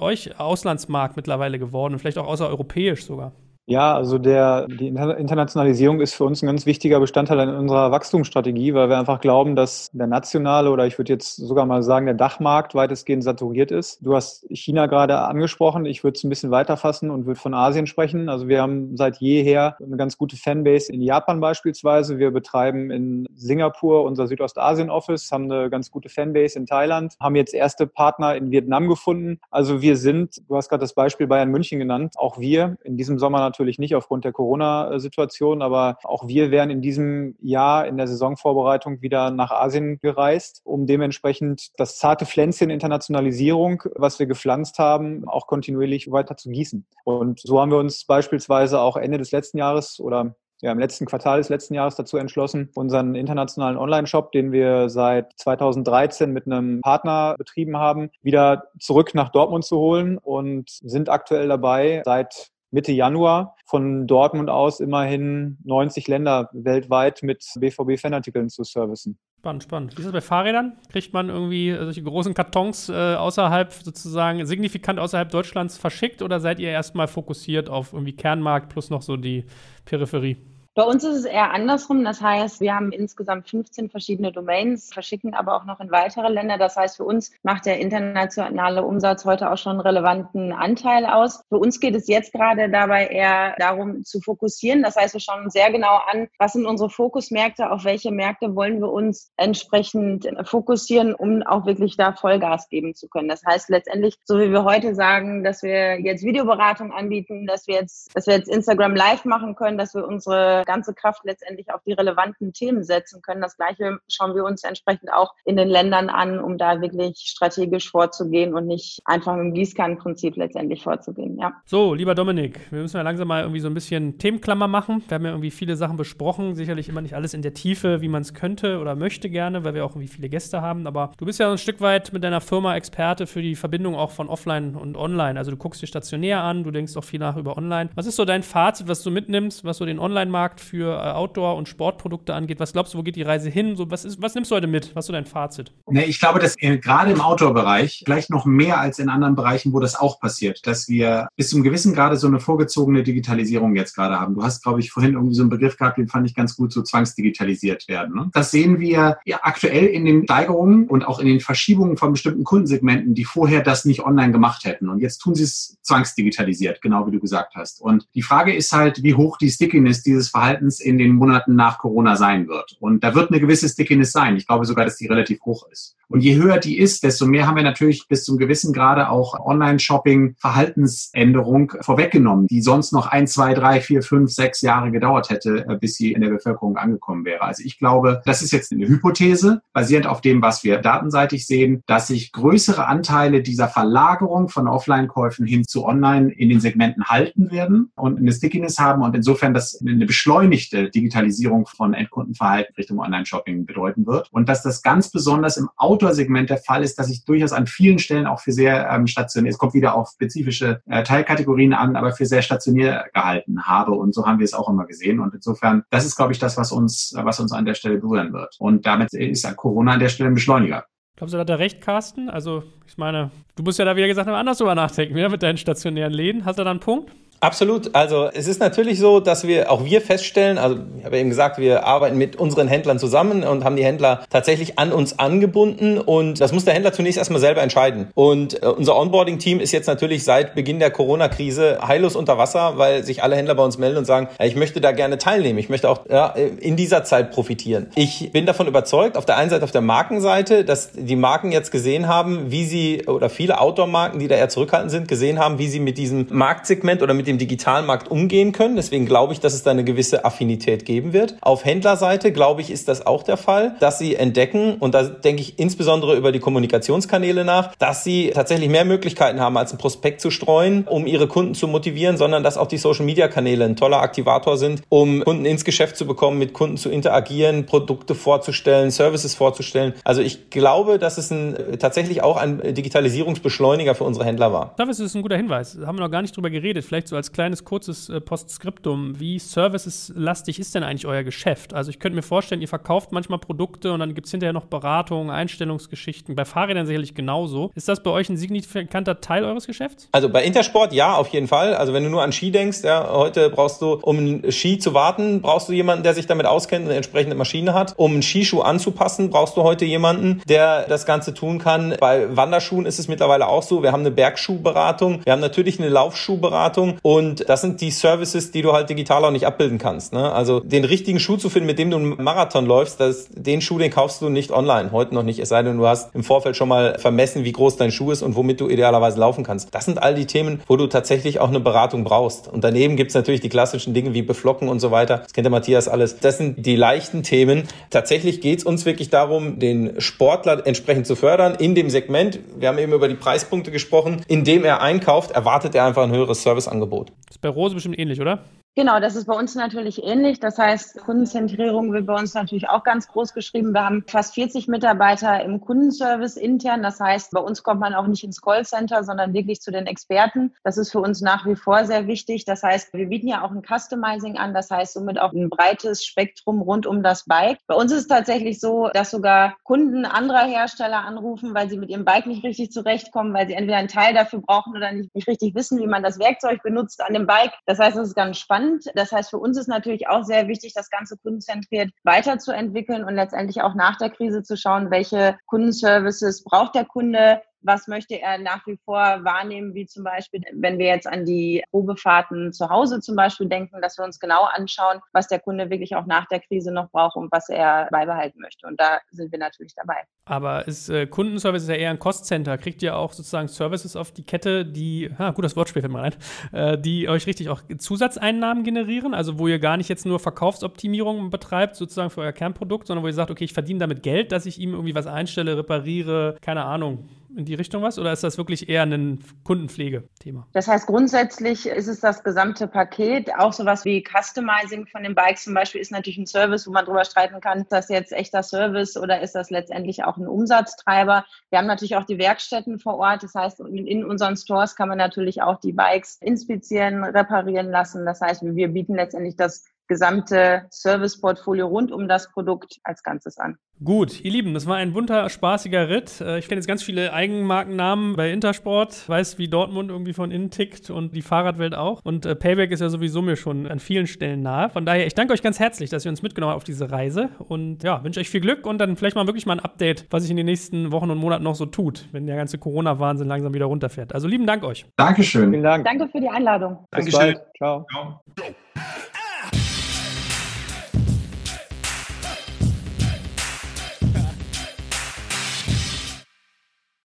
euch 0.00 0.38
Auslandsmarkt 0.38 1.16
mittlerweile 1.16 1.58
geworden 1.58 1.94
und 1.94 1.98
vielleicht 1.98 2.18
auch 2.18 2.26
außereuropäisch 2.26 3.04
sogar? 3.04 3.32
Ja, 3.70 3.94
also 3.94 4.18
der, 4.18 4.66
die 4.66 4.88
Internationalisierung 4.88 6.00
ist 6.00 6.14
für 6.14 6.24
uns 6.24 6.42
ein 6.42 6.46
ganz 6.46 6.66
wichtiger 6.66 6.98
Bestandteil 6.98 7.38
in 7.38 7.54
unserer 7.54 7.92
Wachstumsstrategie, 7.92 8.74
weil 8.74 8.88
wir 8.88 8.98
einfach 8.98 9.20
glauben, 9.20 9.54
dass 9.54 9.92
der 9.92 10.08
nationale 10.08 10.72
oder 10.72 10.88
ich 10.88 10.98
würde 10.98 11.12
jetzt 11.12 11.36
sogar 11.36 11.66
mal 11.66 11.84
sagen, 11.84 12.06
der 12.06 12.16
Dachmarkt 12.16 12.74
weitestgehend 12.74 13.22
saturiert 13.22 13.70
ist. 13.70 14.04
Du 14.04 14.16
hast 14.16 14.44
China 14.50 14.86
gerade 14.86 15.20
angesprochen. 15.20 15.86
Ich 15.86 16.02
würde 16.02 16.16
es 16.16 16.24
ein 16.24 16.30
bisschen 16.30 16.50
weiter 16.50 16.76
fassen 16.76 17.12
und 17.12 17.26
würde 17.26 17.38
von 17.38 17.54
Asien 17.54 17.86
sprechen. 17.86 18.28
Also 18.28 18.48
wir 18.48 18.60
haben 18.60 18.96
seit 18.96 19.18
jeher 19.18 19.76
eine 19.80 19.96
ganz 19.96 20.18
gute 20.18 20.36
Fanbase 20.36 20.92
in 20.92 21.00
Japan 21.00 21.38
beispielsweise. 21.38 22.18
Wir 22.18 22.32
betreiben 22.32 22.90
in 22.90 23.28
Singapur 23.36 24.02
unser 24.02 24.26
Südostasien-Office, 24.26 25.30
haben 25.30 25.44
eine 25.44 25.70
ganz 25.70 25.92
gute 25.92 26.08
Fanbase 26.08 26.58
in 26.58 26.66
Thailand, 26.66 27.14
haben 27.20 27.36
jetzt 27.36 27.54
erste 27.54 27.86
Partner 27.86 28.34
in 28.34 28.50
Vietnam 28.50 28.88
gefunden. 28.88 29.38
Also 29.48 29.80
wir 29.80 29.96
sind, 29.96 30.42
du 30.48 30.56
hast 30.56 30.70
gerade 30.70 30.80
das 30.80 30.94
Beispiel 30.94 31.28
Bayern 31.28 31.52
München 31.52 31.78
genannt, 31.78 32.14
auch 32.16 32.40
wir 32.40 32.76
in 32.82 32.96
diesem 32.96 33.20
Sommer 33.20 33.38
natürlich 33.38 33.59
natürlich 33.60 33.78
nicht 33.78 33.94
aufgrund 33.94 34.24
der 34.24 34.32
Corona-Situation, 34.32 35.60
aber 35.60 35.98
auch 36.02 36.26
wir 36.26 36.50
wären 36.50 36.70
in 36.70 36.80
diesem 36.80 37.36
Jahr 37.40 37.86
in 37.86 37.98
der 37.98 38.08
Saisonvorbereitung 38.08 39.02
wieder 39.02 39.30
nach 39.30 39.50
Asien 39.50 39.98
gereist, 39.98 40.62
um 40.64 40.86
dementsprechend 40.86 41.68
das 41.76 41.98
zarte 41.98 42.24
Pflänzchen 42.24 42.70
Internationalisierung, 42.70 43.82
was 43.94 44.18
wir 44.18 44.26
gepflanzt 44.26 44.78
haben, 44.78 45.28
auch 45.28 45.46
kontinuierlich 45.46 46.10
weiter 46.10 46.36
zu 46.38 46.48
gießen. 46.48 46.86
Und 47.04 47.40
so 47.40 47.60
haben 47.60 47.70
wir 47.70 47.78
uns 47.78 48.06
beispielsweise 48.06 48.80
auch 48.80 48.96
Ende 48.96 49.18
des 49.18 49.30
letzten 49.30 49.58
Jahres 49.58 50.00
oder 50.00 50.34
ja, 50.62 50.72
im 50.72 50.78
letzten 50.78 51.06
Quartal 51.06 51.38
des 51.38 51.48
letzten 51.48 51.74
Jahres 51.74 51.96
dazu 51.96 52.16
entschlossen, 52.16 52.70
unseren 52.74 53.14
internationalen 53.14 53.76
Online-Shop, 53.76 54.32
den 54.32 54.52
wir 54.52 54.88
seit 54.88 55.32
2013 55.38 56.32
mit 56.32 56.46
einem 56.46 56.80
Partner 56.82 57.34
betrieben 57.38 57.76
haben, 57.78 58.10
wieder 58.22 58.64
zurück 58.78 59.14
nach 59.14 59.30
Dortmund 59.30 59.64
zu 59.64 59.78
holen 59.78 60.18
und 60.18 60.68
sind 60.68 61.08
aktuell 61.08 61.48
dabei, 61.48 62.02
seit 62.04 62.50
Mitte 62.70 62.92
Januar 62.92 63.56
von 63.64 64.06
Dortmund 64.06 64.50
aus 64.50 64.80
immerhin 64.80 65.58
90 65.64 66.08
Länder 66.08 66.50
weltweit 66.52 67.22
mit 67.22 67.44
BVB-Fanartikeln 67.56 68.48
zu 68.48 68.64
servicen. 68.64 69.18
Spannend, 69.38 69.62
spannend. 69.62 69.96
Wie 69.96 70.00
ist 70.00 70.04
das 70.04 70.12
bei 70.12 70.20
Fahrrädern? 70.20 70.76
Kriegt 70.92 71.14
man 71.14 71.30
irgendwie 71.30 71.74
solche 71.74 72.02
großen 72.02 72.34
Kartons 72.34 72.90
äh, 72.90 73.14
außerhalb, 73.14 73.72
sozusagen 73.72 74.44
signifikant 74.44 74.98
außerhalb 74.98 75.30
Deutschlands 75.30 75.78
verschickt 75.78 76.20
oder 76.20 76.40
seid 76.40 76.60
ihr 76.60 76.68
erstmal 76.68 77.08
fokussiert 77.08 77.70
auf 77.70 77.94
irgendwie 77.94 78.12
Kernmarkt 78.12 78.68
plus 78.68 78.90
noch 78.90 79.00
so 79.00 79.16
die 79.16 79.46
Peripherie? 79.86 80.36
Bei 80.74 80.84
uns 80.84 81.02
ist 81.02 81.16
es 81.16 81.24
eher 81.24 81.50
andersrum. 81.50 82.04
Das 82.04 82.22
heißt, 82.22 82.60
wir 82.60 82.74
haben 82.76 82.92
insgesamt 82.92 83.50
15 83.50 83.90
verschiedene 83.90 84.30
Domains, 84.30 84.92
verschicken 84.92 85.34
aber 85.34 85.56
auch 85.56 85.64
noch 85.64 85.80
in 85.80 85.90
weitere 85.90 86.28
Länder. 86.28 86.58
Das 86.58 86.76
heißt, 86.76 86.96
für 86.96 87.04
uns 87.04 87.32
macht 87.42 87.66
der 87.66 87.80
internationale 87.80 88.84
Umsatz 88.84 89.24
heute 89.24 89.50
auch 89.50 89.58
schon 89.58 89.72
einen 89.72 89.80
relevanten 89.80 90.52
Anteil 90.52 91.06
aus. 91.06 91.42
Für 91.48 91.58
uns 91.58 91.80
geht 91.80 91.96
es 91.96 92.06
jetzt 92.06 92.32
gerade 92.32 92.70
dabei 92.70 93.08
eher 93.08 93.56
darum 93.58 94.04
zu 94.04 94.20
fokussieren. 94.20 94.82
Das 94.82 94.94
heißt, 94.94 95.14
wir 95.14 95.20
schauen 95.20 95.44
uns 95.44 95.54
sehr 95.54 95.72
genau 95.72 95.98
an, 96.10 96.28
was 96.38 96.52
sind 96.52 96.66
unsere 96.66 96.88
Fokusmärkte, 96.88 97.70
auf 97.70 97.84
welche 97.84 98.12
Märkte 98.12 98.54
wollen 98.54 98.80
wir 98.80 98.92
uns 98.92 99.32
entsprechend 99.36 100.28
fokussieren, 100.44 101.14
um 101.16 101.42
auch 101.42 101.66
wirklich 101.66 101.96
da 101.96 102.12
Vollgas 102.12 102.68
geben 102.68 102.94
zu 102.94 103.08
können. 103.08 103.28
Das 103.28 103.42
heißt 103.44 103.70
letztendlich, 103.70 104.18
so 104.24 104.38
wie 104.38 104.52
wir 104.52 104.62
heute 104.62 104.94
sagen, 104.94 105.42
dass 105.42 105.64
wir 105.64 106.00
jetzt 106.00 106.24
Videoberatung 106.24 106.92
anbieten, 106.92 107.46
dass 107.46 107.66
wir 107.66 107.74
jetzt, 107.74 108.14
dass 108.14 108.28
wir 108.28 108.34
jetzt 108.34 108.48
Instagram 108.48 108.94
Live 108.94 109.24
machen 109.24 109.56
können, 109.56 109.76
dass 109.76 109.94
wir 109.94 110.06
unsere 110.06 110.59
ganze 110.64 110.94
Kraft 110.94 111.22
letztendlich 111.24 111.72
auf 111.72 111.82
die 111.86 111.92
relevanten 111.92 112.52
Themen 112.52 112.82
setzen 112.82 113.22
können. 113.22 113.40
Das 113.40 113.56
Gleiche 113.56 113.98
schauen 114.08 114.34
wir 114.34 114.44
uns 114.44 114.64
entsprechend 114.64 115.12
auch 115.12 115.34
in 115.44 115.56
den 115.56 115.68
Ländern 115.68 116.08
an, 116.08 116.40
um 116.40 116.58
da 116.58 116.80
wirklich 116.80 117.18
strategisch 117.18 117.90
vorzugehen 117.90 118.54
und 118.54 118.66
nicht 118.66 119.00
einfach 119.04 119.36
im 119.36 119.54
Gießkannenprinzip 119.54 120.36
letztendlich 120.36 120.82
vorzugehen. 120.82 121.38
Ja. 121.38 121.52
So, 121.64 121.94
lieber 121.94 122.14
Dominik, 122.14 122.60
wir 122.70 122.82
müssen 122.82 122.96
ja 122.96 123.02
langsam 123.02 123.28
mal 123.28 123.42
irgendwie 123.42 123.60
so 123.60 123.68
ein 123.68 123.74
bisschen 123.74 124.18
Themenklammer 124.18 124.68
machen. 124.68 125.02
Wir 125.08 125.14
haben 125.16 125.24
ja 125.24 125.30
irgendwie 125.30 125.50
viele 125.50 125.76
Sachen 125.76 125.96
besprochen, 125.96 126.54
sicherlich 126.54 126.88
immer 126.88 127.00
nicht 127.00 127.14
alles 127.14 127.34
in 127.34 127.42
der 127.42 127.54
Tiefe, 127.54 128.00
wie 128.00 128.08
man 128.08 128.22
es 128.22 128.34
könnte 128.34 128.78
oder 128.78 128.94
möchte 128.96 129.30
gerne, 129.30 129.64
weil 129.64 129.74
wir 129.74 129.84
auch 129.84 129.90
irgendwie 129.90 130.08
viele 130.08 130.28
Gäste 130.28 130.62
haben. 130.62 130.86
Aber 130.86 131.12
du 131.18 131.24
bist 131.24 131.38
ja 131.38 131.50
ein 131.50 131.58
Stück 131.58 131.80
weit 131.80 132.12
mit 132.12 132.24
deiner 132.24 132.40
Firma 132.40 132.76
Experte 132.76 133.26
für 133.26 133.42
die 133.42 133.54
Verbindung 133.54 133.94
auch 133.94 134.10
von 134.10 134.28
Offline 134.28 134.74
und 134.74 134.96
Online. 134.96 135.38
Also 135.38 135.50
du 135.50 135.56
guckst 135.56 135.82
dir 135.82 135.86
stationär 135.86 136.42
an, 136.42 136.64
du 136.64 136.70
denkst 136.70 136.96
auch 136.96 137.04
viel 137.04 137.20
nach 137.20 137.36
über 137.36 137.56
Online. 137.56 137.90
Was 137.94 138.06
ist 138.06 138.16
so 138.16 138.24
dein 138.24 138.42
Fazit, 138.42 138.88
was 138.88 139.02
du 139.02 139.10
mitnimmst, 139.10 139.64
was 139.64 139.78
so 139.78 139.86
den 139.86 139.98
Online-Markt 139.98 140.49
Markt 140.50 140.60
für 140.60 140.96
äh, 140.96 141.12
Outdoor- 141.12 141.56
und 141.56 141.68
Sportprodukte 141.68 142.34
angeht. 142.34 142.58
Was 142.58 142.72
glaubst 142.72 142.94
du, 142.94 142.98
wo 142.98 143.02
geht 143.02 143.14
die 143.14 143.22
Reise 143.22 143.48
hin? 143.48 143.76
So, 143.76 143.88
was, 143.90 144.04
ist, 144.04 144.20
was 144.20 144.34
nimmst 144.34 144.50
du 144.50 144.56
heute 144.56 144.66
mit? 144.66 144.96
Was 144.96 145.08
ist 145.08 145.12
dein 145.12 145.26
Fazit? 145.26 145.72
Nee, 145.88 146.04
ich 146.04 146.18
glaube, 146.18 146.40
dass 146.40 146.56
gerade 146.56 147.12
im 147.12 147.20
Outdoor-Bereich, 147.20 148.02
vielleicht 148.04 148.30
noch 148.30 148.46
mehr 148.46 148.80
als 148.80 148.98
in 148.98 149.08
anderen 149.08 149.36
Bereichen, 149.36 149.72
wo 149.72 149.78
das 149.78 149.94
auch 149.98 150.18
passiert, 150.18 150.66
dass 150.66 150.88
wir 150.88 151.28
bis 151.36 151.50
zum 151.50 151.62
gewissen 151.62 151.94
Grade 151.94 152.16
so 152.16 152.26
eine 152.26 152.40
vorgezogene 152.40 153.04
Digitalisierung 153.04 153.76
jetzt 153.76 153.94
gerade 153.94 154.18
haben. 154.18 154.34
Du 154.34 154.42
hast, 154.42 154.62
glaube 154.62 154.80
ich, 154.80 154.90
vorhin 154.90 155.14
irgendwie 155.14 155.34
so 155.34 155.42
einen 155.42 155.50
Begriff 155.50 155.76
gehabt, 155.76 155.98
den 155.98 156.08
fand 156.08 156.26
ich 156.26 156.34
ganz 156.34 156.56
gut, 156.56 156.72
so 156.72 156.82
zwangsdigitalisiert 156.82 157.86
werden. 157.86 158.16
Ne? 158.16 158.30
Das 158.32 158.50
sehen 158.50 158.80
wir 158.80 159.18
ja 159.24 159.40
aktuell 159.42 159.86
in 159.86 160.04
den 160.04 160.24
Steigerungen 160.24 160.88
und 160.88 161.06
auch 161.06 161.20
in 161.20 161.26
den 161.26 161.40
Verschiebungen 161.40 161.96
von 161.96 162.12
bestimmten 162.12 162.42
Kundensegmenten, 162.42 163.14
die 163.14 163.24
vorher 163.24 163.62
das 163.62 163.84
nicht 163.84 164.00
online 164.00 164.32
gemacht 164.32 164.64
hätten. 164.64 164.88
Und 164.88 164.98
jetzt 164.98 165.18
tun 165.18 165.34
sie 165.34 165.44
es 165.44 165.78
zwangsdigitalisiert, 165.82 166.82
genau 166.82 167.06
wie 167.06 167.12
du 167.12 167.20
gesagt 167.20 167.54
hast. 167.54 167.80
Und 167.80 168.08
die 168.14 168.22
Frage 168.22 168.54
ist 168.54 168.72
halt, 168.72 169.02
wie 169.02 169.14
hoch 169.14 169.38
die 169.38 169.50
Stickiness 169.50 170.02
dieses 170.02 170.28
Verhaltens 170.28 170.39
in 170.80 170.98
den 170.98 171.14
Monaten 171.14 171.54
nach 171.54 171.78
Corona 171.78 172.16
sein 172.16 172.48
wird. 172.48 172.76
Und 172.80 173.04
da 173.04 173.14
wird 173.14 173.30
eine 173.30 173.40
gewisse 173.40 173.68
Stickiness 173.68 174.12
sein. 174.12 174.36
Ich 174.36 174.46
glaube 174.46 174.64
sogar, 174.64 174.84
dass 174.84 174.96
die 174.96 175.06
relativ 175.06 175.40
hoch 175.42 175.68
ist. 175.70 175.96
Und 176.10 176.24
je 176.24 176.34
höher 176.34 176.58
die 176.58 176.76
ist, 176.76 177.04
desto 177.04 177.24
mehr 177.24 177.46
haben 177.46 177.54
wir 177.54 177.62
natürlich 177.62 178.08
bis 178.08 178.24
zum 178.24 178.36
gewissen 178.36 178.72
Grade 178.72 179.10
auch 179.10 179.38
Online-Shopping, 179.46 180.34
Verhaltensänderung 180.38 181.72
vorweggenommen, 181.82 182.48
die 182.48 182.62
sonst 182.62 182.92
noch 182.92 183.06
ein, 183.06 183.28
zwei, 183.28 183.54
drei, 183.54 183.80
vier, 183.80 184.02
fünf, 184.02 184.32
sechs 184.32 184.60
Jahre 184.60 184.90
gedauert 184.90 185.30
hätte, 185.30 185.64
äh, 185.68 185.76
bis 185.76 185.94
sie 185.94 186.12
in 186.12 186.20
der 186.20 186.30
Bevölkerung 186.30 186.76
angekommen 186.76 187.24
wäre. 187.24 187.42
Also 187.42 187.62
ich 187.64 187.78
glaube, 187.78 188.22
das 188.24 188.42
ist 188.42 188.50
jetzt 188.50 188.72
eine 188.72 188.88
Hypothese, 188.88 189.62
basierend 189.72 190.08
auf 190.08 190.20
dem, 190.20 190.42
was 190.42 190.64
wir 190.64 190.78
datenseitig 190.78 191.46
sehen, 191.46 191.84
dass 191.86 192.08
sich 192.08 192.32
größere 192.32 192.88
Anteile 192.88 193.40
dieser 193.40 193.68
Verlagerung 193.68 194.48
von 194.48 194.66
Offline-Käufen 194.66 195.46
hin 195.46 195.64
zu 195.64 195.84
Online 195.84 196.32
in 196.32 196.48
den 196.48 196.60
Segmenten 196.60 197.04
halten 197.04 197.52
werden 197.52 197.92
und 197.94 198.18
eine 198.18 198.32
Stickiness 198.32 198.80
haben 198.80 199.02
und 199.02 199.14
insofern 199.14 199.54
das 199.54 199.80
eine 199.80 200.06
beschleunigte 200.30 200.90
Digitalisierung 200.90 201.66
von 201.66 201.92
Endkundenverhalten 201.92 202.74
Richtung 202.76 203.00
Online-Shopping 203.00 203.66
bedeuten 203.66 204.06
wird. 204.06 204.28
Und 204.30 204.48
dass 204.48 204.62
das 204.62 204.82
ganz 204.82 205.10
besonders 205.10 205.56
im 205.56 205.68
Outdoor-Segment 205.76 206.50
der 206.50 206.58
Fall 206.58 206.84
ist, 206.84 207.00
dass 207.00 207.10
ich 207.10 207.24
durchaus 207.24 207.52
an 207.52 207.66
vielen 207.66 207.98
Stellen 207.98 208.26
auch 208.26 208.40
für 208.40 208.52
sehr 208.52 208.88
ähm, 208.90 209.08
stationär, 209.08 209.50
es 209.50 209.58
kommt 209.58 209.74
wieder 209.74 209.96
auf 209.96 210.10
spezifische 210.10 210.82
äh, 210.86 211.02
Teilkategorien 211.02 211.74
an, 211.74 211.96
aber 211.96 212.12
für 212.12 212.26
sehr 212.26 212.42
stationär 212.42 213.06
gehalten 213.12 213.64
habe. 213.64 213.92
Und 213.92 214.14
so 214.14 214.24
haben 214.24 214.38
wir 214.38 214.44
es 214.44 214.54
auch 214.54 214.68
immer 214.68 214.86
gesehen. 214.86 215.18
Und 215.18 215.34
insofern, 215.34 215.82
das 215.90 216.06
ist, 216.06 216.14
glaube 216.14 216.32
ich, 216.32 216.38
das, 216.38 216.56
was 216.56 216.70
uns, 216.70 217.12
was 217.16 217.40
uns 217.40 217.50
an 217.50 217.64
der 217.64 217.74
Stelle 217.74 217.98
berühren 217.98 218.32
wird. 218.32 218.54
Und 218.60 218.86
damit 218.86 219.12
ist 219.12 219.56
Corona 219.56 219.92
an 219.94 220.00
der 220.00 220.10
Stelle 220.10 220.30
ein 220.30 220.34
Beschleuniger. 220.34 220.84
Glaubst 221.16 221.34
du, 221.34 221.38
da 221.38 221.40
hat 221.40 221.50
er 221.50 221.58
recht, 221.58 221.80
Carsten? 221.80 222.30
Also, 222.30 222.62
ich 222.86 222.96
meine, 222.96 223.32
du 223.56 223.64
musst 223.64 223.80
ja 223.80 223.84
da 223.84 223.96
wieder 223.96 224.06
gesagt 224.06 224.28
haben, 224.28 224.34
anders 224.36 224.58
drüber 224.58 224.76
nachdenken, 224.76 225.16
wieder 225.16 225.28
mit 225.28 225.42
deinen 225.42 225.58
stationären 225.58 226.12
Läden. 226.12 226.44
Hast 226.44 226.58
du 226.58 226.64
da 226.64 226.70
einen 226.70 226.80
Punkt? 226.80 227.10
Absolut. 227.40 227.94
Also 227.94 228.28
es 228.34 228.46
ist 228.46 228.60
natürlich 228.60 228.98
so, 228.98 229.18
dass 229.18 229.46
wir 229.46 229.72
auch 229.72 229.84
wir 229.84 230.02
feststellen, 230.02 230.58
also 230.58 230.76
ich 230.98 231.06
habe 231.06 231.18
eben 231.18 231.30
gesagt, 231.30 231.56
wir 231.56 231.86
arbeiten 231.86 232.18
mit 232.18 232.36
unseren 232.36 232.68
Händlern 232.68 232.98
zusammen 232.98 233.44
und 233.44 233.64
haben 233.64 233.76
die 233.76 233.84
Händler 233.84 234.24
tatsächlich 234.28 234.78
an 234.78 234.92
uns 234.92 235.18
angebunden 235.18 235.96
und 235.96 236.38
das 236.38 236.52
muss 236.52 236.66
der 236.66 236.74
Händler 236.74 236.92
zunächst 236.92 237.16
erstmal 237.16 237.40
selber 237.40 237.62
entscheiden. 237.62 238.08
Und 238.14 238.62
äh, 238.62 238.66
unser 238.66 238.94
Onboarding-Team 238.94 239.58
ist 239.60 239.72
jetzt 239.72 239.86
natürlich 239.86 240.22
seit 240.22 240.54
Beginn 240.54 240.80
der 240.80 240.90
Corona-Krise 240.90 241.78
heillos 241.86 242.14
unter 242.14 242.36
Wasser, 242.36 242.74
weil 242.76 243.04
sich 243.04 243.22
alle 243.22 243.36
Händler 243.36 243.54
bei 243.54 243.64
uns 243.64 243.78
melden 243.78 243.96
und 243.96 244.04
sagen, 244.04 244.28
ich 244.38 244.54
möchte 244.54 244.82
da 244.82 244.92
gerne 244.92 245.16
teilnehmen, 245.16 245.58
ich 245.58 245.70
möchte 245.70 245.88
auch 245.88 246.00
ja, 246.10 246.26
in 246.26 246.76
dieser 246.76 247.04
Zeit 247.04 247.30
profitieren. 247.30 247.86
Ich 247.94 248.32
bin 248.32 248.44
davon 248.44 248.66
überzeugt, 248.66 249.16
auf 249.16 249.24
der 249.24 249.38
einen 249.38 249.48
Seite 249.48 249.64
auf 249.64 249.70
der 249.70 249.80
Markenseite, 249.80 250.66
dass 250.66 250.90
die 250.92 251.16
Marken 251.16 251.52
jetzt 251.52 251.72
gesehen 251.72 252.06
haben, 252.06 252.50
wie 252.50 252.66
sie 252.66 253.06
oder 253.06 253.30
viele 253.30 253.60
Outdoor-Marken, 253.60 254.18
die 254.18 254.28
da 254.28 254.34
eher 254.34 254.50
zurückhaltend 254.50 254.90
sind, 254.90 255.08
gesehen 255.08 255.38
haben, 255.38 255.58
wie 255.58 255.68
sie 255.68 255.80
mit 255.80 255.96
diesem 255.96 256.26
Marktsegment 256.28 257.02
oder 257.02 257.14
mit 257.14 257.29
dem 257.30 257.38
digitalen 257.38 257.86
Markt 257.86 258.10
umgehen 258.10 258.52
können. 258.52 258.76
Deswegen 258.76 259.06
glaube 259.06 259.32
ich, 259.32 259.40
dass 259.40 259.54
es 259.54 259.62
da 259.62 259.70
eine 259.70 259.84
gewisse 259.84 260.24
Affinität 260.24 260.84
geben 260.84 261.12
wird. 261.12 261.36
Auf 261.40 261.64
Händlerseite, 261.64 262.32
glaube 262.32 262.60
ich, 262.60 262.70
ist 262.70 262.88
das 262.88 263.06
auch 263.06 263.22
der 263.22 263.36
Fall, 263.36 263.76
dass 263.80 263.98
sie 263.98 264.16
entdecken, 264.16 264.76
und 264.78 264.94
da 264.94 265.04
denke 265.04 265.42
ich 265.42 265.58
insbesondere 265.58 266.16
über 266.16 266.32
die 266.32 266.40
Kommunikationskanäle 266.40 267.44
nach, 267.44 267.74
dass 267.76 268.04
sie 268.04 268.30
tatsächlich 268.34 268.68
mehr 268.68 268.84
Möglichkeiten 268.84 269.40
haben, 269.40 269.56
als 269.56 269.72
ein 269.72 269.78
Prospekt 269.78 270.20
zu 270.20 270.30
streuen, 270.30 270.84
um 270.84 271.06
ihre 271.06 271.28
Kunden 271.28 271.54
zu 271.54 271.68
motivieren, 271.68 272.16
sondern 272.16 272.42
dass 272.42 272.58
auch 272.58 272.66
die 272.66 272.78
Social-Media-Kanäle 272.78 273.64
ein 273.64 273.76
toller 273.76 274.00
Aktivator 274.02 274.58
sind, 274.58 274.82
um 274.88 275.22
Kunden 275.24 275.44
ins 275.44 275.64
Geschäft 275.64 275.96
zu 275.96 276.06
bekommen, 276.06 276.38
mit 276.38 276.52
Kunden 276.52 276.76
zu 276.76 276.90
interagieren, 276.90 277.66
Produkte 277.66 278.14
vorzustellen, 278.14 278.90
Services 278.90 279.34
vorzustellen. 279.34 279.94
Also 280.04 280.20
ich 280.22 280.50
glaube, 280.50 280.98
dass 280.98 281.18
es 281.18 281.30
ein, 281.30 281.56
tatsächlich 281.78 282.22
auch 282.22 282.36
ein 282.36 282.74
Digitalisierungsbeschleuniger 282.74 283.94
für 283.94 284.04
unsere 284.04 284.24
Händler 284.24 284.52
war. 284.52 284.74
Services 284.76 285.06
ist 285.06 285.14
ein 285.14 285.22
guter 285.22 285.36
Hinweis. 285.36 285.76
Da 285.80 285.86
haben 285.86 285.96
wir 285.96 286.04
noch 286.04 286.10
gar 286.10 286.22
nicht 286.22 286.36
drüber 286.36 286.50
geredet. 286.50 286.84
Vielleicht 286.84 287.08
so 287.08 287.16
als 287.20 287.32
kleines, 287.32 287.64
kurzes 287.64 288.08
äh, 288.08 288.18
Postskriptum. 288.18 289.20
Wie 289.20 289.38
serviceslastig 289.38 290.58
ist 290.58 290.74
denn 290.74 290.82
eigentlich 290.82 291.06
euer 291.06 291.22
Geschäft? 291.22 291.74
Also 291.74 291.90
ich 291.90 291.98
könnte 291.98 292.16
mir 292.16 292.22
vorstellen, 292.22 292.62
ihr 292.62 292.68
verkauft 292.68 293.12
manchmal 293.12 293.38
Produkte 293.38 293.92
und 293.92 294.00
dann 294.00 294.14
gibt 294.14 294.26
es 294.26 294.30
hinterher 294.30 294.54
noch 294.54 294.64
Beratungen, 294.64 295.28
Einstellungsgeschichten. 295.30 296.34
Bei 296.34 296.46
Fahrrädern 296.46 296.86
sicherlich 296.86 297.14
genauso. 297.14 297.72
Ist 297.74 297.88
das 297.88 298.02
bei 298.02 298.08
euch 298.08 298.30
ein 298.30 298.38
signifikanter 298.38 299.20
Teil 299.20 299.44
eures 299.44 299.66
Geschäfts? 299.66 300.08
Also 300.12 300.30
bei 300.30 300.42
Intersport 300.44 300.94
ja, 300.94 301.14
auf 301.14 301.28
jeden 301.28 301.46
Fall. 301.46 301.74
Also 301.74 301.92
wenn 301.92 302.04
du 302.04 302.08
nur 302.08 302.22
an 302.22 302.32
Ski 302.32 302.50
denkst, 302.50 302.84
ja, 302.84 303.10
heute 303.12 303.50
brauchst 303.50 303.82
du, 303.82 303.98
um 304.00 304.16
einen 304.16 304.50
Ski 304.50 304.78
zu 304.78 304.94
warten, 304.94 305.42
brauchst 305.42 305.68
du 305.68 305.74
jemanden, 305.74 306.02
der 306.02 306.14
sich 306.14 306.26
damit 306.26 306.46
auskennt 306.46 306.84
und 306.84 306.88
eine 306.88 306.96
entsprechende 306.96 307.36
Maschine 307.36 307.74
hat. 307.74 307.92
Um 307.98 308.12
einen 308.12 308.22
Skischuh 308.22 308.62
anzupassen, 308.62 309.28
brauchst 309.28 309.58
du 309.58 309.62
heute 309.62 309.84
jemanden, 309.84 310.40
der 310.48 310.86
das 310.88 311.04
Ganze 311.04 311.34
tun 311.34 311.58
kann. 311.58 311.96
Bei 312.00 312.34
Wanderschuhen 312.34 312.86
ist 312.86 312.98
es 312.98 313.08
mittlerweile 313.08 313.46
auch 313.46 313.62
so. 313.62 313.82
Wir 313.82 313.92
haben 313.92 314.00
eine 314.00 314.10
Bergschuhberatung, 314.10 315.20
wir 315.24 315.32
haben 315.34 315.40
natürlich 315.40 315.78
eine 315.78 315.90
Laufschuhberatung 315.90 316.98
und 317.10 317.48
das 317.48 317.60
sind 317.60 317.80
die 317.80 317.90
Services, 317.90 318.52
die 318.52 318.62
du 318.62 318.72
halt 318.72 318.88
digital 318.88 319.24
auch 319.24 319.32
nicht 319.32 319.44
abbilden 319.44 319.78
kannst. 319.78 320.12
Ne? 320.12 320.30
Also 320.32 320.60
den 320.60 320.84
richtigen 320.84 321.18
Schuh 321.18 321.36
zu 321.36 321.50
finden, 321.50 321.66
mit 321.66 321.80
dem 321.80 321.90
du 321.90 321.96
einen 321.96 322.22
Marathon 322.22 322.66
läufst, 322.66 323.00
das, 323.00 323.26
den 323.30 323.60
Schuh, 323.60 323.78
den 323.78 323.90
kaufst 323.90 324.22
du 324.22 324.28
nicht 324.28 324.52
online, 324.52 324.92
heute 324.92 325.12
noch 325.16 325.24
nicht. 325.24 325.40
Es 325.40 325.48
sei 325.48 325.64
denn, 325.64 325.78
du 325.78 325.88
hast 325.88 326.14
im 326.14 326.22
Vorfeld 326.22 326.54
schon 326.54 326.68
mal 326.68 327.00
vermessen, 327.00 327.42
wie 327.42 327.50
groß 327.50 327.76
dein 327.78 327.90
Schuh 327.90 328.12
ist 328.12 328.22
und 328.22 328.36
womit 328.36 328.60
du 328.60 328.68
idealerweise 328.68 329.18
laufen 329.18 329.42
kannst. 329.42 329.74
Das 329.74 329.86
sind 329.86 330.00
all 330.00 330.14
die 330.14 330.26
Themen, 330.26 330.62
wo 330.68 330.76
du 330.76 330.86
tatsächlich 330.86 331.40
auch 331.40 331.48
eine 331.48 331.58
Beratung 331.58 332.04
brauchst. 332.04 332.46
Und 332.46 332.62
daneben 332.62 332.94
gibt's 332.94 333.14
natürlich 333.14 333.40
die 333.40 333.48
klassischen 333.48 333.92
Dinge 333.92 334.14
wie 334.14 334.22
Beflocken 334.22 334.68
und 334.68 334.78
so 334.78 334.92
weiter. 334.92 335.18
Das 335.18 335.32
kennt 335.32 335.46
der 335.46 335.50
Matthias 335.50 335.88
alles. 335.88 336.20
Das 336.20 336.38
sind 336.38 336.64
die 336.64 336.76
leichten 336.76 337.24
Themen. 337.24 337.64
Tatsächlich 337.90 338.40
geht's 338.40 338.62
uns 338.62 338.86
wirklich 338.86 339.10
darum, 339.10 339.58
den 339.58 340.00
Sportler 340.00 340.64
entsprechend 340.64 341.08
zu 341.08 341.16
fördern 341.16 341.56
in 341.56 341.74
dem 341.74 341.90
Segment. 341.90 342.38
Wir 342.56 342.68
haben 342.68 342.78
eben 342.78 342.92
über 342.92 343.08
die 343.08 343.16
Preispunkte 343.16 343.72
gesprochen. 343.72 344.22
In 344.28 344.44
dem 344.44 344.64
er 344.64 344.80
einkauft, 344.80 345.32
erwartet 345.32 345.74
er 345.74 345.86
einfach 345.86 346.04
ein 346.04 346.12
höheres 346.12 346.44
Serviceangebot. 346.44 346.99
Ist 347.28 347.40
bei 347.40 347.48
Rose 347.48 347.74
bestimmt 347.74 347.98
ähnlich, 347.98 348.20
oder? 348.20 348.44
Genau, 348.76 349.00
das 349.00 349.16
ist 349.16 349.26
bei 349.26 349.34
uns 349.34 349.56
natürlich 349.56 350.00
ähnlich. 350.04 350.38
Das 350.38 350.56
heißt, 350.56 351.00
Kundenzentrierung 351.00 351.92
wird 351.92 352.06
bei 352.06 352.14
uns 352.14 352.34
natürlich 352.34 352.68
auch 352.68 352.84
ganz 352.84 353.08
groß 353.08 353.34
geschrieben. 353.34 353.72
Wir 353.72 353.84
haben 353.84 354.04
fast 354.06 354.34
40 354.34 354.68
Mitarbeiter 354.68 355.42
im 355.42 355.60
Kundenservice 355.60 356.36
intern. 356.36 356.80
Das 356.80 357.00
heißt, 357.00 357.32
bei 357.32 357.40
uns 357.40 357.64
kommt 357.64 357.80
man 357.80 357.94
auch 357.94 358.06
nicht 358.06 358.22
ins 358.22 358.40
Callcenter, 358.40 359.02
sondern 359.02 359.34
wirklich 359.34 359.60
zu 359.60 359.72
den 359.72 359.86
Experten. 359.86 360.54
Das 360.62 360.78
ist 360.78 360.92
für 360.92 361.00
uns 361.00 361.20
nach 361.20 361.46
wie 361.46 361.56
vor 361.56 361.84
sehr 361.84 362.06
wichtig. 362.06 362.44
Das 362.44 362.62
heißt, 362.62 362.94
wir 362.94 363.08
bieten 363.08 363.26
ja 363.26 363.42
auch 363.42 363.50
ein 363.50 363.64
Customizing 363.64 364.38
an. 364.38 364.54
Das 364.54 364.70
heißt, 364.70 364.92
somit 364.92 365.18
auch 365.18 365.32
ein 365.32 365.50
breites 365.50 366.04
Spektrum 366.04 366.62
rund 366.62 366.86
um 366.86 367.02
das 367.02 367.24
Bike. 367.24 367.58
Bei 367.66 367.74
uns 367.74 367.90
ist 367.90 368.02
es 368.02 368.06
tatsächlich 368.06 368.60
so, 368.60 368.88
dass 368.94 369.10
sogar 369.10 369.56
Kunden 369.64 370.04
anderer 370.04 370.46
Hersteller 370.46 371.04
anrufen, 371.04 371.54
weil 371.54 371.68
sie 371.68 371.76
mit 371.76 371.90
ihrem 371.90 372.04
Bike 372.04 372.26
nicht 372.26 372.44
richtig 372.44 372.70
zurechtkommen, 372.70 373.34
weil 373.34 373.48
sie 373.48 373.54
entweder 373.54 373.78
einen 373.78 373.88
Teil 373.88 374.14
dafür 374.14 374.42
brauchen 374.42 374.76
oder 374.76 374.92
nicht, 374.92 375.10
richtig 375.26 375.56
wissen, 375.56 375.80
wie 375.80 375.88
man 375.88 376.04
das 376.04 376.20
Werkzeug 376.20 376.62
benutzt 376.62 377.02
an 377.02 377.14
dem 377.14 377.26
Bike. 377.26 377.52
Das 377.66 377.80
heißt, 377.80 377.96
es 377.96 378.10
ist 378.10 378.14
ganz 378.14 378.38
spannend 378.38 378.59
spannend. 378.60 378.84
Das 378.94 379.12
heißt, 379.12 379.30
für 379.30 379.38
uns 379.38 379.58
ist 379.58 379.68
natürlich 379.68 380.08
auch 380.08 380.24
sehr 380.24 380.48
wichtig, 380.48 380.72
das 380.74 380.90
Ganze 380.90 381.16
kundenzentriert 381.16 381.90
weiterzuentwickeln 382.04 383.04
und 383.04 383.14
letztendlich 383.14 383.62
auch 383.62 383.74
nach 383.74 383.96
der 383.96 384.10
Krise 384.10 384.42
zu 384.42 384.56
schauen, 384.56 384.90
welche 384.90 385.38
Kundenservices 385.46 386.44
braucht 386.44 386.74
der 386.74 386.84
Kunde, 386.84 387.42
was 387.62 387.86
möchte 387.86 388.20
er 388.20 388.38
nach 388.38 388.66
wie 388.66 388.78
vor 388.84 389.00
wahrnehmen, 389.00 389.74
wie 389.74 389.86
zum 389.86 390.04
Beispiel, 390.04 390.40
wenn 390.52 390.78
wir 390.78 390.86
jetzt 390.86 391.06
an 391.06 391.24
die 391.24 391.62
Probefahrten 391.70 392.52
zu 392.52 392.68
Hause 392.68 393.00
zum 393.00 393.16
Beispiel 393.16 393.48
denken, 393.48 393.80
dass 393.80 393.98
wir 393.98 394.04
uns 394.04 394.18
genau 394.18 394.44
anschauen, 394.44 395.00
was 395.12 395.28
der 395.28 395.40
Kunde 395.40 395.70
wirklich 395.70 395.94
auch 395.96 396.06
nach 396.06 396.26
der 396.26 396.40
Krise 396.40 396.72
noch 396.72 396.90
braucht 396.90 397.16
und 397.16 397.30
was 397.32 397.48
er 397.48 397.88
beibehalten 397.90 398.40
möchte. 398.40 398.66
Und 398.66 398.80
da 398.80 399.00
sind 399.10 399.32
wir 399.32 399.38
natürlich 399.38 399.74
dabei. 399.74 400.02
Aber 400.24 400.66
ist 400.66 400.88
äh, 400.88 401.06
Kundenservice 401.06 401.64
ist 401.64 401.68
ja 401.68 401.74
eher 401.74 401.90
ein 401.90 401.98
Cost-Center. 401.98 402.56
Kriegt 402.58 402.82
ihr 402.82 402.96
auch 402.96 403.12
sozusagen 403.12 403.48
Services 403.48 403.96
auf 403.96 404.12
die 404.12 404.24
Kette, 404.24 404.64
die, 404.64 405.10
ah, 405.18 405.30
gut, 405.32 405.44
das 405.44 405.56
Wortspiel 405.56 405.82
fällt 405.82 405.92
mir 405.92 406.00
rein, 406.00 406.14
äh, 406.52 406.78
die 406.78 407.08
euch 407.08 407.26
richtig 407.26 407.48
auch 407.48 407.62
Zusatzeinnahmen 407.78 408.64
generieren? 408.64 409.14
Also 409.14 409.38
wo 409.38 409.48
ihr 409.48 409.58
gar 409.58 409.76
nicht 409.76 409.88
jetzt 409.88 410.06
nur 410.06 410.20
Verkaufsoptimierung 410.20 411.30
betreibt, 411.30 411.76
sozusagen 411.76 412.10
für 412.10 412.20
euer 412.22 412.32
Kernprodukt, 412.32 412.86
sondern 412.86 413.02
wo 413.02 413.08
ihr 413.08 413.14
sagt, 413.14 413.30
okay, 413.30 413.44
ich 413.44 413.52
verdiene 413.52 413.80
damit 413.80 414.02
Geld, 414.02 414.32
dass 414.32 414.46
ich 414.46 414.58
ihm 414.58 414.72
irgendwie 414.72 414.94
was 414.94 415.06
einstelle, 415.06 415.56
repariere, 415.56 416.36
keine 416.40 416.64
Ahnung, 416.64 417.08
in 417.36 417.44
die 417.44 417.54
Richtung 417.54 417.82
was 417.82 417.98
oder 417.98 418.12
ist 418.12 418.24
das 418.24 418.38
wirklich 418.38 418.68
eher 418.68 418.82
ein 418.82 419.22
Kundenpflegethema? 419.44 420.46
Das 420.52 420.68
heißt, 420.68 420.86
grundsätzlich 420.86 421.66
ist 421.66 421.86
es 421.86 422.00
das 422.00 422.22
gesamte 422.22 422.66
Paket. 422.66 423.30
Auch 423.36 423.52
sowas 423.52 423.84
wie 423.84 424.02
Customizing 424.02 424.86
von 424.86 425.02
den 425.02 425.14
Bikes 425.14 425.44
zum 425.44 425.54
Beispiel 425.54 425.80
ist 425.80 425.92
natürlich 425.92 426.18
ein 426.18 426.26
Service, 426.26 426.66
wo 426.66 426.72
man 426.72 426.84
drüber 426.84 427.04
streiten 427.04 427.40
kann, 427.40 427.60
ist 427.60 427.72
das 427.72 427.88
jetzt 427.88 428.12
echter 428.12 428.42
Service 428.42 428.96
oder 428.96 429.20
ist 429.20 429.34
das 429.34 429.50
letztendlich 429.50 430.04
auch 430.04 430.16
ein 430.16 430.26
Umsatztreiber? 430.26 431.24
Wir 431.50 431.58
haben 431.58 431.66
natürlich 431.66 431.96
auch 431.96 432.04
die 432.04 432.18
Werkstätten 432.18 432.78
vor 432.78 432.96
Ort. 432.96 433.22
Das 433.22 433.34
heißt, 433.34 433.60
in 433.60 434.04
unseren 434.04 434.36
Stores 434.36 434.76
kann 434.76 434.88
man 434.88 434.98
natürlich 434.98 435.42
auch 435.42 435.60
die 435.60 435.72
Bikes 435.72 436.18
inspizieren, 436.20 437.04
reparieren 437.04 437.70
lassen. 437.70 438.04
Das 438.04 438.20
heißt, 438.20 438.42
wir 438.42 438.68
bieten 438.68 438.94
letztendlich 438.94 439.36
das 439.36 439.64
gesamte 439.90 440.66
Serviceportfolio 440.70 441.66
rund 441.66 441.90
um 441.90 442.06
das 442.06 442.30
Produkt 442.30 442.78
als 442.84 443.02
Ganzes 443.02 443.38
an. 443.38 443.56
Gut, 443.82 444.20
ihr 444.22 444.30
Lieben, 444.30 444.54
das 444.54 444.66
war 444.66 444.76
ein 444.76 444.92
bunter, 444.92 445.28
spaßiger 445.28 445.88
Ritt. 445.88 446.20
Äh, 446.20 446.38
ich 446.38 446.48
kenne 446.48 446.58
jetzt 446.58 446.68
ganz 446.68 446.82
viele 446.82 447.12
Eigenmarkennamen 447.12 448.14
bei 448.14 448.30
Intersport, 448.30 449.08
weiß, 449.08 449.38
wie 449.38 449.48
Dortmund 449.48 449.90
irgendwie 449.90 450.12
von 450.12 450.30
innen 450.30 450.50
tickt 450.50 450.90
und 450.90 451.16
die 451.16 451.22
Fahrradwelt 451.22 451.74
auch. 451.74 452.00
Und 452.04 452.24
äh, 452.24 452.36
Payback 452.36 452.70
ist 452.70 452.80
ja 452.80 452.88
sowieso 452.88 453.20
mir 453.20 453.34
schon 453.34 453.66
an 453.66 453.80
vielen 453.80 454.06
Stellen 454.06 454.42
nahe. 454.42 454.70
Von 454.70 454.86
daher, 454.86 455.06
ich 455.06 455.14
danke 455.14 455.32
euch 455.32 455.42
ganz 455.42 455.58
herzlich, 455.58 455.90
dass 455.90 456.04
ihr 456.04 456.10
uns 456.10 456.22
mitgenommen 456.22 456.50
habt 456.50 456.58
auf 456.58 456.64
diese 456.64 456.92
Reise 456.92 457.30
und 457.48 457.82
ja, 457.82 458.04
wünsche 458.04 458.20
euch 458.20 458.30
viel 458.30 458.40
Glück 458.40 458.66
und 458.66 458.78
dann 458.78 458.96
vielleicht 458.96 459.16
mal 459.16 459.26
wirklich 459.26 459.46
mal 459.46 459.54
ein 459.54 459.64
Update, 459.64 460.06
was 460.10 460.22
sich 460.22 460.30
in 460.30 460.36
den 460.36 460.46
nächsten 460.46 460.92
Wochen 460.92 461.10
und 461.10 461.18
Monaten 461.18 461.42
noch 461.42 461.56
so 461.56 461.66
tut, 461.66 462.06
wenn 462.12 462.26
der 462.26 462.36
ganze 462.36 462.58
Corona-Wahnsinn 462.58 463.26
langsam 463.26 463.54
wieder 463.54 463.66
runterfährt. 463.66 464.14
Also 464.14 464.28
lieben 464.28 464.46
Dank 464.46 464.62
euch. 464.62 464.86
Dankeschön. 464.96 465.50
Vielen 465.50 465.64
Dank. 465.64 465.84
Danke 465.84 466.06
für 466.06 466.20
die 466.20 466.28
Einladung. 466.28 466.86
Dankeschön. 466.92 467.38
Ciao. 467.56 467.86
Ciao. 467.90 468.20